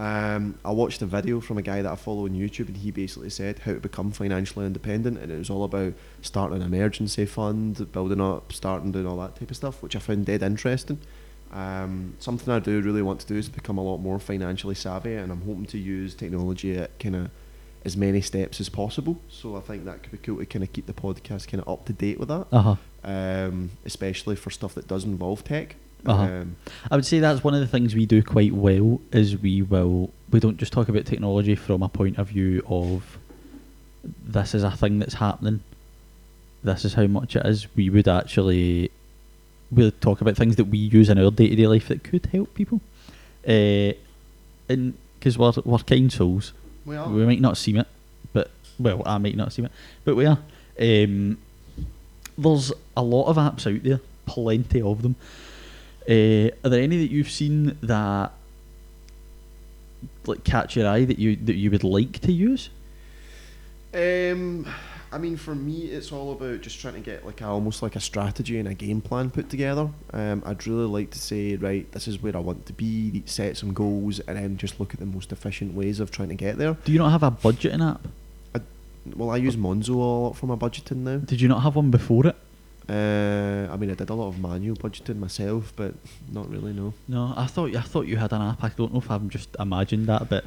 Um, 0.00 0.58
I 0.64 0.70
watched 0.70 1.02
a 1.02 1.06
video 1.06 1.40
from 1.40 1.58
a 1.58 1.62
guy 1.62 1.82
that 1.82 1.92
I 1.92 1.94
follow 1.94 2.24
on 2.24 2.30
YouTube, 2.30 2.68
and 2.68 2.76
he 2.78 2.90
basically 2.90 3.28
said 3.28 3.58
how 3.60 3.74
to 3.74 3.80
become 3.80 4.12
financially 4.12 4.64
independent, 4.64 5.18
and 5.18 5.30
it 5.30 5.36
was 5.36 5.50
all 5.50 5.62
about 5.64 5.92
starting 6.22 6.56
an 6.56 6.62
emergency 6.74 7.26
fund, 7.26 7.92
building 7.92 8.20
up, 8.20 8.50
starting 8.52 8.92
doing 8.92 9.06
all 9.06 9.18
that 9.18 9.36
type 9.36 9.50
of 9.50 9.56
stuff, 9.56 9.82
which 9.82 9.94
I 9.94 9.98
found 9.98 10.24
dead 10.24 10.42
interesting. 10.42 10.98
Um, 11.52 12.14
something 12.18 12.52
I 12.52 12.60
do 12.60 12.80
really 12.80 13.02
want 13.02 13.20
to 13.20 13.26
do 13.26 13.36
is 13.36 13.50
become 13.50 13.76
a 13.76 13.82
lot 13.82 13.98
more 13.98 14.18
financially 14.18 14.74
savvy, 14.74 15.14
and 15.14 15.30
I'm 15.30 15.42
hoping 15.42 15.66
to 15.66 15.78
use 15.78 16.14
technology 16.14 16.78
at 16.78 16.98
kind 16.98 17.16
of 17.16 17.30
as 17.84 17.94
many 17.94 18.22
steps 18.22 18.58
as 18.58 18.70
possible. 18.70 19.20
So 19.28 19.56
I 19.56 19.60
think 19.60 19.84
that 19.84 20.02
could 20.02 20.12
be 20.12 20.18
cool 20.18 20.38
to 20.38 20.46
kind 20.46 20.62
of 20.62 20.72
keep 20.72 20.86
the 20.86 20.94
podcast 20.94 21.46
kind 21.48 21.62
of 21.62 21.68
up 21.68 21.84
to 21.86 21.92
date 21.92 22.18
with 22.18 22.28
that 22.28 22.46
Uh 22.52 22.62
huh. 22.62 22.76
um, 23.04 23.70
especially 23.84 24.36
for 24.36 24.50
stuff 24.50 24.74
that 24.76 24.88
does 24.88 25.04
involve 25.04 25.44
tech. 25.44 25.76
Uh-huh. 26.06 26.22
Um, 26.22 26.56
I 26.90 26.96
would 26.96 27.06
say 27.06 27.18
that's 27.18 27.44
one 27.44 27.54
of 27.54 27.60
the 27.60 27.66
things 27.66 27.94
we 27.94 28.06
do 28.06 28.22
quite 28.22 28.52
well 28.52 29.00
is 29.12 29.36
we 29.36 29.62
will 29.62 30.10
we 30.30 30.40
don't 30.40 30.56
just 30.56 30.72
talk 30.72 30.88
about 30.88 31.06
technology 31.06 31.54
from 31.54 31.82
a 31.82 31.88
point 31.88 32.18
of 32.18 32.28
view 32.28 32.62
of 32.66 33.18
this 34.24 34.54
is 34.54 34.62
a 34.62 34.70
thing 34.70 34.98
that's 34.98 35.14
happening. 35.14 35.60
This 36.62 36.84
is 36.84 36.94
how 36.94 37.06
much 37.06 37.36
it 37.36 37.44
is. 37.44 37.66
We 37.76 37.90
would 37.90 38.08
actually 38.08 38.90
we'll 39.70 39.92
talk 39.92 40.20
about 40.20 40.36
things 40.36 40.56
that 40.56 40.64
we 40.64 40.78
use 40.78 41.08
in 41.08 41.18
our 41.18 41.30
day 41.30 41.48
to 41.48 41.56
day 41.56 41.66
life 41.66 41.88
that 41.88 42.04
could 42.04 42.26
help 42.26 42.54
people. 42.54 42.80
Uh, 43.46 43.92
and 44.68 44.94
because 45.18 45.38
we're, 45.38 45.52
we're 45.64 45.78
kind 45.78 46.12
souls, 46.12 46.52
we 46.84 46.96
are. 46.96 47.08
we 47.08 47.24
might 47.24 47.40
not 47.40 47.56
seem 47.56 47.76
it, 47.76 47.86
but 48.32 48.50
well, 48.78 49.02
I 49.04 49.18
might 49.18 49.36
not 49.36 49.52
seem 49.52 49.66
it, 49.66 49.72
but 50.04 50.16
we 50.16 50.26
are. 50.26 50.38
Um, 50.80 51.38
there's 52.38 52.72
a 52.96 53.02
lot 53.02 53.26
of 53.26 53.36
apps 53.36 53.72
out 53.72 53.82
there, 53.82 54.00
plenty 54.26 54.80
of 54.80 55.02
them. 55.02 55.16
Uh, 56.08 56.50
are 56.64 56.70
there 56.70 56.82
any 56.82 56.98
that 56.98 57.10
you've 57.10 57.30
seen 57.30 57.76
that 57.82 58.32
like 60.26 60.44
catch 60.44 60.76
your 60.76 60.88
eye 60.88 61.04
that 61.04 61.18
you 61.18 61.36
that 61.36 61.56
you 61.56 61.70
would 61.70 61.84
like 61.84 62.20
to 62.20 62.32
use? 62.32 62.70
Um, 63.92 64.66
I 65.12 65.18
mean, 65.18 65.36
for 65.36 65.54
me, 65.54 65.86
it's 65.86 66.12
all 66.12 66.32
about 66.32 66.60
just 66.60 66.80
trying 66.80 66.94
to 66.94 67.00
get 67.00 67.26
like 67.26 67.40
a, 67.40 67.46
almost 67.46 67.82
like 67.82 67.96
a 67.96 68.00
strategy 68.00 68.58
and 68.58 68.68
a 68.68 68.74
game 68.74 69.00
plan 69.00 69.30
put 69.30 69.50
together. 69.50 69.88
Um, 70.12 70.42
I'd 70.46 70.66
really 70.66 70.86
like 70.86 71.10
to 71.10 71.18
say, 71.18 71.56
right, 71.56 71.90
this 71.92 72.06
is 72.06 72.22
where 72.22 72.36
I 72.36 72.40
want 72.40 72.66
to 72.66 72.72
be, 72.72 73.22
set 73.26 73.56
some 73.56 73.72
goals, 73.72 74.20
and 74.20 74.36
then 74.36 74.56
just 74.56 74.78
look 74.78 74.94
at 74.94 75.00
the 75.00 75.06
most 75.06 75.32
efficient 75.32 75.74
ways 75.74 75.98
of 75.98 76.10
trying 76.10 76.28
to 76.28 76.36
get 76.36 76.58
there. 76.58 76.76
Do 76.84 76.92
you 76.92 76.98
not 76.98 77.10
have 77.10 77.22
a 77.24 77.30
budgeting 77.30 77.86
app? 77.86 78.06
Well, 79.16 79.30
I 79.30 79.36
use 79.38 79.56
Monzo 79.56 79.90
a 79.90 79.94
lot 79.94 80.36
for 80.36 80.46
my 80.46 80.56
budgeting 80.56 80.98
now. 80.98 81.16
Did 81.16 81.40
you 81.40 81.48
not 81.48 81.62
have 81.62 81.74
one 81.74 81.90
before 81.90 82.26
it? 82.26 82.36
Uh, 82.90 83.68
I 83.72 83.76
mean, 83.76 83.90
I 83.90 83.94
did 83.94 84.10
a 84.10 84.14
lot 84.14 84.28
of 84.28 84.40
manual 84.40 84.76
budgeting 84.76 85.18
myself, 85.26 85.72
but 85.76 85.94
not 86.32 86.50
really. 86.50 86.72
No. 86.72 86.92
No, 87.06 87.32
I 87.36 87.46
thought 87.46 87.74
I 87.76 87.82
thought 87.82 88.06
you 88.08 88.16
had 88.16 88.32
an 88.32 88.42
app. 88.42 88.64
I 88.64 88.70
don't 88.70 88.92
know 88.92 88.98
if 88.98 89.10
I'm 89.10 89.28
just 89.30 89.50
imagined 89.60 90.06
that, 90.08 90.28
but 90.28 90.44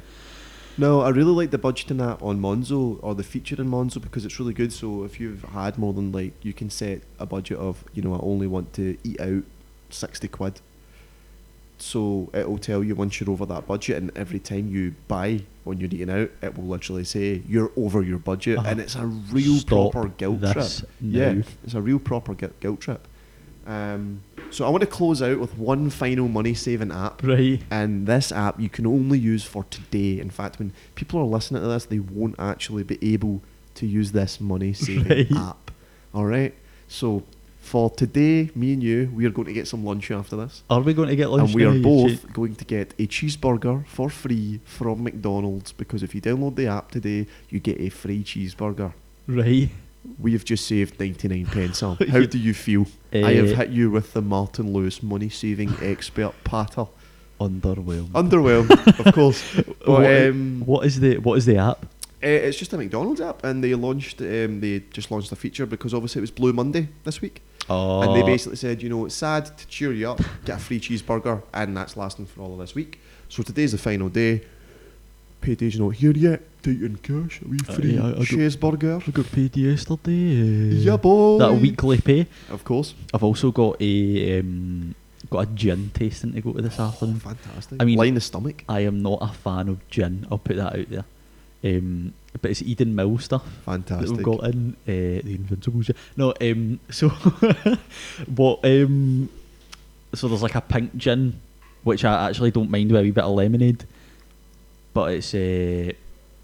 No, 0.76 1.02
I 1.02 1.10
really 1.10 1.30
like 1.30 1.50
the 1.52 1.58
budgeting 1.58 2.04
app 2.04 2.20
on 2.20 2.40
Monzo 2.40 2.98
or 3.00 3.14
the 3.14 3.22
feature 3.22 3.54
in 3.62 3.68
Monzo 3.68 4.02
because 4.02 4.24
it's 4.24 4.40
really 4.40 4.52
good. 4.52 4.72
So 4.72 5.04
if 5.04 5.20
you've 5.20 5.44
had 5.44 5.78
more 5.78 5.92
than 5.92 6.10
like, 6.10 6.32
you 6.44 6.52
can 6.52 6.68
set 6.68 7.02
a 7.20 7.26
budget 7.26 7.58
of, 7.58 7.84
you 7.94 8.02
know, 8.02 8.12
I 8.14 8.18
only 8.20 8.48
want 8.48 8.72
to 8.74 8.98
eat 9.04 9.20
out 9.20 9.44
sixty 9.90 10.26
quid. 10.26 10.60
So 11.84 12.30
it'll 12.32 12.56
tell 12.56 12.82
you 12.82 12.94
once 12.94 13.20
you're 13.20 13.28
over 13.30 13.44
that 13.44 13.66
budget, 13.66 13.98
and 13.98 14.10
every 14.16 14.38
time 14.38 14.68
you 14.68 14.94
buy 15.06 15.42
when 15.64 15.78
you're 15.80 15.90
eating 15.92 16.08
out, 16.08 16.30
it 16.42 16.56
will 16.56 16.64
literally 16.64 17.04
say 17.04 17.42
you're 17.46 17.70
over 17.76 18.00
your 18.02 18.18
budget, 18.18 18.56
Uh-huh. 18.58 18.68
and 18.70 18.80
it's 18.80 18.96
a 18.96 19.04
real 19.06 19.56
Stop 19.56 19.92
proper 19.92 20.08
guilt 20.08 20.40
trip. 20.40 20.56
now. 20.56 21.18
Yeah, 21.18 21.42
it's 21.62 21.74
a 21.74 21.82
real 21.82 21.98
proper 21.98 22.32
gu- 22.34 22.52
guilt 22.60 22.80
trip. 22.80 23.06
Um, 23.66 24.22
so 24.50 24.64
I 24.66 24.70
want 24.70 24.80
to 24.82 24.86
close 24.86 25.20
out 25.22 25.38
with 25.38 25.58
one 25.58 25.90
final 25.90 26.26
money 26.28 26.54
saving 26.54 26.90
app. 26.90 27.22
right. 27.22 27.60
And 27.70 28.06
this 28.06 28.32
app 28.32 28.58
you 28.58 28.68
can 28.70 28.86
only 28.86 29.18
use 29.18 29.44
for 29.44 29.64
today. 29.64 30.20
In 30.20 30.30
fact, 30.30 30.58
when 30.58 30.72
people 30.94 31.20
are 31.20 31.24
listening 31.24 31.60
to 31.62 31.68
this, 31.68 31.84
they 31.84 31.98
won't 31.98 32.36
actually 32.38 32.82
be 32.82 32.98
able 33.14 33.42
to 33.74 33.86
use 33.86 34.12
this 34.12 34.40
money 34.40 34.72
saving 34.72 35.08
Right. 35.30 35.32
app. 35.36 35.70
All 36.14 36.24
right. 36.26 36.54
So 36.88 37.24
for 37.64 37.90
today, 37.90 38.50
me 38.54 38.74
and 38.74 38.82
you, 38.82 39.10
we 39.14 39.24
are 39.26 39.30
going 39.30 39.46
to 39.46 39.52
get 39.54 39.66
some 39.66 39.84
lunch 39.84 40.10
after 40.10 40.36
this, 40.36 40.62
Are 40.68 40.80
we 40.82 40.92
going 40.94 41.08
to 41.08 41.16
get 41.16 41.30
lunch? 41.30 41.48
and 41.50 41.54
we 41.54 41.64
are 41.64 41.78
both 41.78 42.10
cheat? 42.22 42.32
going 42.32 42.54
to 42.56 42.64
get 42.64 42.92
a 42.98 43.06
cheeseburger 43.06 43.86
for 43.86 44.10
free 44.10 44.60
from 44.64 45.02
McDonald's 45.02 45.72
because 45.72 46.02
if 46.02 46.14
you 46.14 46.20
download 46.20 46.56
the 46.56 46.66
app 46.66 46.90
today, 46.90 47.26
you 47.48 47.58
get 47.60 47.80
a 47.80 47.88
free 47.88 48.22
cheeseburger. 48.22 48.92
right. 49.26 49.70
We 50.18 50.32
have 50.32 50.44
just 50.44 50.66
saved 50.66 51.00
99 51.00 51.46
pence. 51.46 51.80
How 51.80 51.94
do 51.94 52.38
you 52.38 52.52
feel? 52.52 52.86
I 53.10 53.22
Uh, 53.22 53.28
have 53.46 53.56
hit 53.56 53.70
you 53.70 53.90
with 53.90 54.12
the 54.12 54.20
Martin 54.20 54.74
Lewis 54.74 55.02
money 55.02 55.30
saving 55.30 55.72
expert 55.80 56.34
patter. 56.44 56.86
underwhelmed. 57.40 58.10
Underwhelmed, 58.12 58.70
of 59.06 59.14
course. 59.14 59.42
But, 59.56 59.88
what, 59.88 60.04
um, 60.28 60.62
what 60.66 60.86
is 60.86 61.00
the 61.00 61.16
what 61.18 61.38
is 61.38 61.46
the 61.46 61.56
app? 61.56 61.86
Uh, 62.22 62.26
it's 62.48 62.58
just 62.58 62.72
a 62.74 62.76
McDonald's 62.76 63.20
app, 63.22 63.42
and 63.44 63.64
they 63.64 63.74
launched. 63.74 64.20
Um, 64.20 64.60
they 64.60 64.82
just 64.92 65.10
launched 65.10 65.32
a 65.32 65.36
feature 65.36 65.64
because 65.66 65.94
obviously 65.94 66.20
it 66.20 66.22
was 66.28 66.30
Blue 66.30 66.52
Monday 66.52 66.88
this 67.04 67.20
week, 67.22 67.40
Oh, 67.68 68.02
and 68.02 68.14
they 68.14 68.22
basically 68.22 68.56
said, 68.56 68.82
you 68.82 68.88
know, 68.88 69.06
it's 69.06 69.14
sad 69.14 69.46
to 69.58 69.66
cheer 69.68 69.92
you 69.92 70.10
up, 70.10 70.20
get 70.44 70.56
a 70.58 70.60
free 70.60 70.78
cheeseburger, 70.80 71.42
and 71.52 71.76
that's 71.76 71.96
lasting 71.96 72.26
for 72.26 72.42
all 72.42 72.52
of 72.52 72.58
this 72.58 72.74
week. 72.74 73.00
So 73.28 73.42
today's 73.42 73.72
the 73.72 73.78
final 73.78 74.08
day. 74.08 74.42
Payday's 75.40 75.78
not 75.78 75.90
here 75.90 76.12
yet. 76.12 76.40
Take 76.62 76.80
in 76.80 76.96
cash, 76.96 77.40
a 77.44 77.48
wee 77.48 77.58
Uh, 77.68 77.72
free 77.74 77.94
yeah, 77.94 78.06
I 78.06 78.12
got- 78.12 78.20
cheeseburger. 78.26 79.06
I 79.06 79.10
got 79.10 79.30
paid 79.32 79.54
yesterday. 79.56 80.74
Yeah, 80.76 80.96
boy. 80.96 81.38
That 81.38 81.54
weekly 81.54 82.00
pay. 82.00 82.26
Of 82.50 82.64
course. 82.64 82.94
I've 83.12 83.22
also 83.24 83.50
got 83.52 83.76
a 83.80 84.40
um, 84.40 84.94
got 85.30 85.40
a 85.40 85.46
gin 85.46 85.90
tasting 85.92 86.32
to 86.32 86.40
go 86.40 86.52
to 86.52 86.62
this 86.62 86.78
afternoon. 86.80 87.20
Fantastic. 87.20 87.80
I 87.80 87.84
mean- 87.84 87.98
line 87.98 88.14
the 88.14 88.20
stomach. 88.22 88.64
I 88.68 88.80
am 88.80 89.02
not 89.02 89.18
a 89.20 89.28
fan 89.28 89.68
of 89.68 89.86
gin. 89.90 90.26
I'll 90.30 90.38
put 90.38 90.56
that 90.56 90.76
out 90.78 90.88
there. 90.90 91.04
Um, 91.64 92.12
but 92.40 92.50
it's 92.50 92.60
Eden 92.62 92.94
Mill 92.94 93.18
stuff 93.18 93.44
that 93.44 93.64
Fantastic. 93.64 94.10
we've 94.16 94.22
got 94.22 94.44
in 94.44 94.76
uh, 94.82 95.22
the 95.24 95.34
Invincibles. 95.34 95.88
yeah. 95.88 95.94
No, 96.16 96.34
um, 96.40 96.78
so 96.90 97.08
what? 98.34 98.60
Um, 98.64 99.30
so 100.14 100.28
there's 100.28 100.42
like 100.42 100.54
a 100.54 100.60
pink 100.60 100.96
gin, 100.96 101.40
which 101.84 102.04
I 102.04 102.28
actually 102.28 102.50
don't 102.50 102.70
mind 102.70 102.92
with 102.92 103.00
a 103.00 103.02
wee 103.02 103.10
bit 103.12 103.24
of 103.24 103.32
lemonade, 103.34 103.84
but 104.92 105.12
it's 105.12 105.34
uh, 105.34 105.92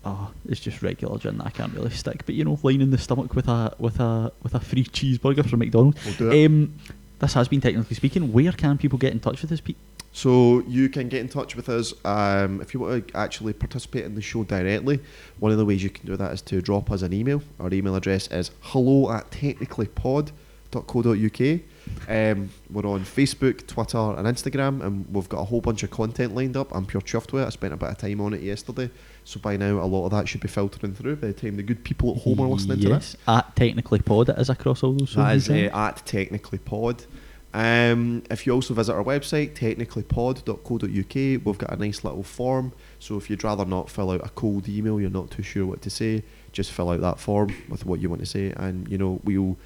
oh, 0.04 0.30
it's 0.48 0.60
just 0.60 0.82
regular 0.82 1.18
gin 1.18 1.38
that 1.38 1.46
I 1.46 1.50
can't 1.50 1.74
really 1.74 1.90
stick. 1.90 2.24
But 2.24 2.34
you 2.34 2.44
know, 2.44 2.58
lining 2.62 2.90
the 2.90 2.98
stomach 2.98 3.34
with 3.34 3.48
a 3.48 3.74
with 3.78 4.00
a 4.00 4.32
with 4.42 4.54
a 4.54 4.60
free 4.60 4.84
cheeseburger 4.84 5.48
from 5.48 5.58
McDonald's. 5.58 6.02
We'll 6.04 6.14
do 6.14 6.30
it. 6.30 6.46
Um, 6.46 6.74
this 7.18 7.34
has 7.34 7.48
been 7.48 7.60
technically 7.60 7.96
speaking. 7.96 8.32
Where 8.32 8.52
can 8.52 8.78
people 8.78 8.98
get 8.98 9.12
in 9.12 9.20
touch 9.20 9.42
with 9.42 9.52
us, 9.52 9.60
Pete? 9.60 9.76
So 10.12 10.60
you 10.66 10.88
can 10.88 11.08
get 11.08 11.20
in 11.20 11.28
touch 11.28 11.54
with 11.54 11.68
us 11.68 11.94
um, 12.04 12.60
if 12.60 12.74
you 12.74 12.80
want 12.80 13.06
to 13.08 13.16
actually 13.16 13.52
participate 13.52 14.04
in 14.04 14.16
the 14.16 14.20
show 14.20 14.42
directly. 14.42 14.98
One 15.38 15.52
of 15.52 15.58
the 15.58 15.64
ways 15.64 15.84
you 15.84 15.90
can 15.90 16.04
do 16.06 16.16
that 16.16 16.32
is 16.32 16.42
to 16.42 16.60
drop 16.60 16.90
us 16.90 17.02
an 17.02 17.12
email. 17.12 17.42
Our 17.60 17.72
email 17.72 17.94
address 17.94 18.26
is 18.28 18.50
hello 18.60 19.12
at 19.12 19.30
technicallypod.co.uk. 19.30 21.60
Um, 22.08 22.50
we're 22.70 22.86
on 22.86 23.04
Facebook, 23.04 23.66
Twitter, 23.66 23.98
and 23.98 24.26
Instagram, 24.26 24.82
and 24.82 25.06
we've 25.12 25.28
got 25.28 25.40
a 25.40 25.44
whole 25.44 25.60
bunch 25.60 25.82
of 25.82 25.90
content 25.90 26.34
lined 26.34 26.56
up. 26.56 26.74
I'm 26.74 26.86
pure 26.86 27.00
chuffed 27.00 27.32
with 27.32 27.42
it. 27.42 27.46
I 27.46 27.50
spent 27.50 27.72
a 27.72 27.76
bit 27.76 27.90
of 27.90 27.98
time 27.98 28.20
on 28.20 28.34
it 28.34 28.42
yesterday, 28.42 28.90
so 29.24 29.40
by 29.40 29.56
now 29.56 29.80
a 29.80 29.86
lot 29.86 30.04
of 30.06 30.10
that 30.12 30.28
should 30.28 30.40
be 30.40 30.48
filtering 30.48 30.94
through 30.94 31.16
by 31.16 31.28
the 31.28 31.32
time 31.32 31.56
the 31.56 31.62
good 31.62 31.84
people 31.84 32.14
at 32.16 32.22
home 32.22 32.40
are 32.40 32.48
listening 32.48 32.80
to 32.80 32.88
this. 32.90 33.16
at 33.26 33.54
technically 33.56 34.00
pod 34.00 34.28
it 34.28 34.38
is 34.38 34.50
across 34.50 34.82
all 34.82 34.92
those. 34.92 35.14
That 35.14 35.36
is 35.36 35.50
uh, 35.50 35.70
at 35.72 36.02
Technically 36.06 36.58
Pod. 36.58 37.04
Um, 37.52 38.22
if 38.30 38.46
you 38.46 38.52
also 38.52 38.74
visit 38.74 38.92
our 38.94 39.02
website, 39.02 39.54
technicallypod.co.uk, 39.54 41.14
we've 41.44 41.58
got 41.58 41.72
a 41.72 41.76
nice 41.76 42.04
little 42.04 42.22
form. 42.22 42.72
So 42.98 43.16
if 43.16 43.28
you'd 43.30 43.42
rather 43.44 43.64
not 43.64 43.90
fill 43.90 44.10
out 44.10 44.24
a 44.24 44.28
cold 44.30 44.68
email, 44.68 45.00
you're 45.00 45.10
not 45.10 45.30
too 45.30 45.42
sure 45.42 45.66
what 45.66 45.82
to 45.82 45.90
say, 45.90 46.22
just 46.52 46.70
fill 46.72 46.90
out 46.90 47.00
that 47.00 47.18
form 47.18 47.54
with 47.68 47.84
what 47.86 48.00
you 48.00 48.08
want 48.08 48.20
to 48.20 48.26
say, 48.26 48.52
and 48.56 48.88
you 48.88 48.98
know 48.98 49.20
we'll 49.24 49.56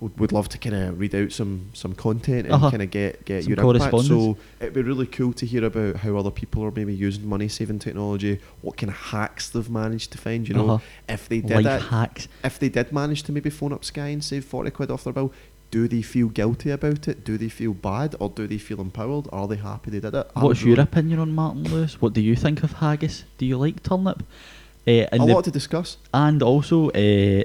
would 0.00 0.18
would 0.18 0.32
love 0.32 0.48
to 0.48 0.58
kind 0.58 0.74
of 0.74 0.98
read 0.98 1.14
out 1.14 1.30
some 1.30 1.66
some 1.74 1.94
content 1.94 2.46
and 2.46 2.54
Uh-huh. 2.54 2.70
kind 2.72 2.82
of 2.82 2.90
get 2.90 3.24
get 3.24 3.44
Some 3.44 3.50
your 3.54 3.56
impact. 3.76 3.92
So 4.08 4.36
it'd 4.58 4.74
be 4.74 4.82
really 4.82 5.06
cool 5.06 5.32
to 5.34 5.46
hear 5.46 5.64
about 5.64 5.94
how 5.98 6.16
other 6.16 6.32
people 6.32 6.64
are 6.64 6.72
maybe 6.72 6.92
using 6.92 7.28
money 7.28 7.46
saving 7.46 7.78
technology, 7.78 8.40
what 8.62 8.76
kind 8.76 8.90
of 8.90 8.96
hacks 8.96 9.48
they've 9.50 9.70
managed 9.70 10.10
to 10.10 10.18
find. 10.18 10.48
You 10.48 10.54
know, 10.54 10.70
Uh-huh. 10.70 10.84
if 11.08 11.28
they 11.28 11.40
did 11.40 11.64
life 11.64 11.82
it, 11.82 11.86
hacks. 11.88 12.26
if 12.42 12.58
they 12.58 12.68
did 12.68 12.90
manage 12.92 13.22
to 13.24 13.32
maybe 13.32 13.48
phone 13.50 13.72
up 13.72 13.84
Sky 13.84 14.08
and 14.08 14.24
save 14.24 14.44
40 14.44 14.72
quid 14.72 14.90
off 14.90 15.04
their 15.04 15.12
bill, 15.12 15.32
do 15.72 15.88
they 15.88 16.02
feel 16.02 16.28
guilty 16.28 16.70
about 16.70 17.08
it? 17.08 17.24
Do 17.24 17.36
they 17.36 17.48
feel 17.48 17.72
bad? 17.72 18.14
Or 18.20 18.28
do 18.28 18.46
they 18.46 18.58
feel 18.58 18.80
empowered? 18.80 19.26
Are 19.32 19.48
they 19.48 19.56
happy 19.56 19.90
they 19.90 20.00
did 20.00 20.14
it? 20.14 20.30
I 20.36 20.44
What's 20.44 20.60
your 20.62 20.76
really- 20.76 20.82
opinion 20.84 21.18
on 21.18 21.32
Martin 21.34 21.64
Lewis? 21.64 22.00
What 22.00 22.12
do 22.12 22.20
you 22.20 22.36
think 22.36 22.62
of 22.62 22.72
haggis? 22.74 23.24
Do 23.38 23.46
you 23.46 23.56
like 23.58 23.82
turnip? 23.82 24.22
Uh, 24.86 25.06
A 25.12 25.16
lot 25.18 25.44
to 25.44 25.50
discuss. 25.50 25.96
and 26.14 26.42
also, 26.42 26.90
uh, 26.90 27.42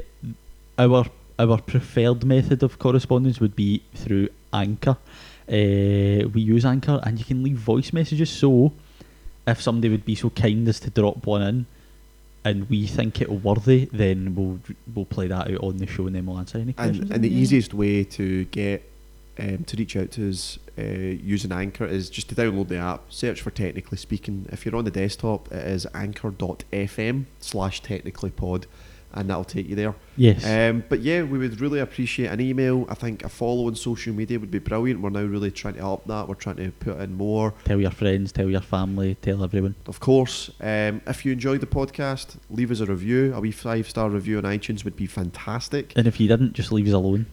our 0.78 1.06
our 1.40 1.58
preferred 1.62 2.26
method 2.26 2.64
of 2.64 2.78
correspondence 2.80 3.40
would 3.40 3.56
be 3.56 3.82
through 3.96 4.28
Anchor. 4.52 4.98
Uh, 5.48 6.28
we 6.34 6.42
use 6.42 6.66
Anchor, 6.66 7.00
and 7.04 7.20
you 7.20 7.26
can 7.26 7.44
leave 7.44 7.58
voice 7.58 7.94
messages. 7.94 8.30
So, 8.30 8.74
if 9.46 9.62
somebody 9.62 9.90
would 9.90 10.04
be 10.04 10.16
so 10.16 10.30
kind 10.32 10.68
as 10.68 10.80
to 10.82 10.90
drop 10.90 11.26
one 11.28 11.42
in, 11.44 11.66
and 12.50 12.70
we 12.70 12.88
think 12.88 13.22
it 13.22 13.30
worthy, 13.30 13.86
then 13.91 14.34
we'll 14.36 14.60
we'll 14.93 15.06
play 15.06 15.28
that 15.28 15.52
out 15.52 15.64
on 15.64 15.78
the 15.78 15.88
show, 15.88 16.08
and 16.08 16.16
then 16.16 16.26
we'll 16.26 16.38
answer 16.39 16.58
any 16.58 16.74
questions. 16.74 17.00
And, 17.02 17.12
and 17.14 17.24
the 17.24 17.30
Yeah. 17.30 17.41
easiest 17.41 17.74
way 17.74 18.04
to 18.04 18.45
get 18.45 18.84
um, 19.39 19.64
to 19.66 19.78
reach 19.78 19.95
out 19.95 20.10
to 20.12 20.30
us 20.30 20.58
uh, 20.80 20.82
using 20.82 21.52
Anchor 21.52 21.86
is 21.86 22.10
just 22.10 22.28
to 22.30 22.36
download 22.36 22.70
the 22.70 22.78
app, 22.78 23.02
search 23.10 23.41
for 23.41 23.52
Technically 23.52 23.98
Speaking. 23.98 24.48
If 24.52 24.66
you're 24.66 24.76
on 24.76 24.86
the 24.86 24.91
desktop, 24.91 25.52
it 25.52 25.64
is 25.68 25.86
anchor.fm 25.93 27.26
slash 27.39 27.82
technically 27.82 28.32
pod, 28.32 28.66
and 29.18 29.30
that'll 29.30 29.43
take 29.43 29.68
you 29.68 29.76
there. 29.76 29.95
Yes. 30.15 30.45
Um, 30.45 30.84
but 30.88 31.01
yeah, 31.01 31.24
we 31.24 31.38
would 31.38 31.59
really 31.59 31.80
appreciate 31.80 32.28
an 32.28 32.39
email. 32.39 32.86
I 32.89 32.93
think 32.93 33.24
a 33.24 33.30
follow 33.30 33.68
on 33.68 33.76
social 33.76 34.13
media 34.13 34.39
would 34.39 34.51
be 34.51 34.59
brilliant. 34.59 35.01
We're 35.01 35.09
now 35.09 35.24
really 35.24 35.51
trying 35.51 35.76
to 35.76 35.86
up 35.86 36.05
that. 36.07 36.28
We're 36.28 36.36
trying 36.36 36.57
to 36.57 36.72
put 36.72 36.99
in 36.99 37.15
more. 37.15 37.53
tell 37.65 37.80
your 37.80 37.91
friends, 37.91 38.32
tell 38.32 38.49
your 38.49 38.61
family, 38.61 39.15
tell 39.15 39.43
everyone. 39.43 39.76
Of 39.88 39.99
course, 39.99 40.51
um, 40.61 41.01
if 41.07 41.26
you 41.26 41.32
enjoyed 41.32 41.61
the 41.61 41.68
podcast, 41.68 42.38
leave 42.49 42.72
us 42.72 42.80
a 42.80 42.86
review. 42.86 43.34
A 43.34 43.39
wee 43.39 43.51
five 43.51 43.89
star 43.89 44.09
review 44.09 44.38
on 44.38 44.43
iTunes 44.43 44.84
would 44.86 44.95
be 44.95 45.07
fantastic. 45.07 45.93
And 45.95 46.07
if 46.07 46.20
you 46.20 46.28
didn't, 46.28 46.53
just 46.53 46.72
leave 46.72 46.88
us 46.88 46.93
alone. 46.93 47.26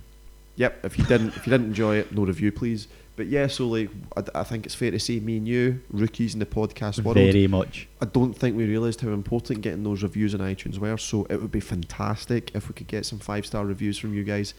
yep, 0.56 0.84
if 0.84 0.98
you 0.98 1.04
didn't 1.04 1.36
if 1.36 1.46
you 1.46 1.50
didn't 1.50 1.66
enjoy 1.66 1.96
it, 1.96 2.12
no 2.12 2.24
review, 2.24 2.50
please. 2.52 2.88
But 3.16 3.26
yeah, 3.26 3.46
so 3.46 3.68
like 3.68 3.90
I, 4.16 4.40
I 4.40 4.44
think 4.44 4.66
it's 4.66 4.74
fair 4.74 4.90
to 4.90 4.98
say, 4.98 5.20
me 5.20 5.36
and 5.36 5.46
you, 5.46 5.80
rookies 5.90 6.34
in 6.34 6.40
the 6.40 6.46
podcast 6.46 7.02
world, 7.04 7.16
Very 7.16 7.46
much. 7.46 7.86
I 8.00 8.06
don't 8.06 8.34
think 8.34 8.56
we 8.56 8.64
realised 8.66 9.00
how 9.00 9.10
important 9.10 9.60
getting 9.60 9.84
those 9.84 10.02
reviews 10.02 10.34
on 10.34 10.40
iTunes 10.40 10.78
were. 10.78 10.96
So 10.98 11.26
it 11.30 11.40
would 11.40 11.52
be 11.52 11.60
fantastic 11.60 12.50
if 12.54 12.68
we 12.68 12.74
could 12.74 12.88
get 12.88 13.06
some 13.06 13.18
five 13.20 13.46
star 13.46 13.64
reviews 13.64 13.98
from 13.98 14.14
you 14.14 14.24
guys. 14.24 14.54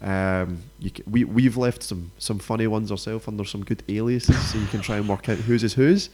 Um, 0.00 0.62
you 0.78 0.90
c 0.96 1.02
we 1.10 1.24
we've 1.24 1.56
left 1.56 1.82
some 1.82 2.12
some 2.18 2.38
funny 2.38 2.66
ones 2.66 2.90
ourselves 2.90 3.26
under 3.26 3.44
some 3.44 3.64
good 3.64 3.82
aliases, 3.88 4.38
so 4.48 4.58
you 4.58 4.66
can 4.66 4.80
try 4.80 4.96
and 4.96 5.08
work 5.08 5.28
out 5.28 5.38
whose 5.38 5.64
is 5.64 5.74
whose. 5.74 6.08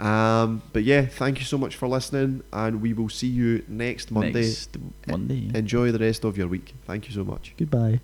Um, 0.00 0.62
but 0.72 0.82
yeah, 0.82 1.06
thank 1.06 1.38
you 1.38 1.44
so 1.44 1.58
much 1.58 1.76
for 1.76 1.86
listening, 1.86 2.42
and 2.52 2.82
we 2.82 2.92
will 2.92 3.10
see 3.10 3.28
you 3.28 3.64
next 3.68 4.10
Monday. 4.10 4.46
Next 4.46 4.76
Monday. 5.06 5.34
yeah. 5.34 5.58
Enjoy 5.58 5.92
the 5.92 5.98
rest 5.98 6.24
of 6.24 6.36
your 6.38 6.48
week. 6.48 6.74
Thank 6.86 7.06
you 7.06 7.14
so 7.14 7.22
much. 7.22 7.54
Goodbye. 7.56 8.00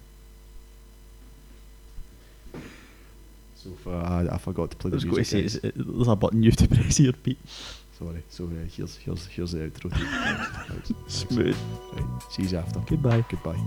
So 3.67 3.75
for, 3.83 3.95
I, 3.95 4.29
I 4.31 4.39
forgot 4.39 4.71
to 4.71 4.77
play 4.77 4.91
the 4.93 5.01
say, 5.01 5.41
music. 5.41 5.65
it, 5.65 5.75
there's 5.77 6.09
a 6.09 6.15
button 6.15 6.43
you 6.43 6.51
have 6.51 6.57
to 6.59 6.69
press 6.69 6.99
here, 6.99 7.13
Pete. 7.13 7.39
Sorry. 7.99 8.23
So 8.29 8.45
uh, 8.45 8.49
here's 8.71 8.97
here's 8.97 9.27
here's 9.27 9.53
the 9.53 9.59
outro. 9.59 9.91
Smooth. 11.11 11.57
Right. 11.93 12.23
See 12.31 12.43
you 12.43 12.59
after. 12.59 12.81
Goodbye. 12.81 13.25
Goodbye. 13.29 13.59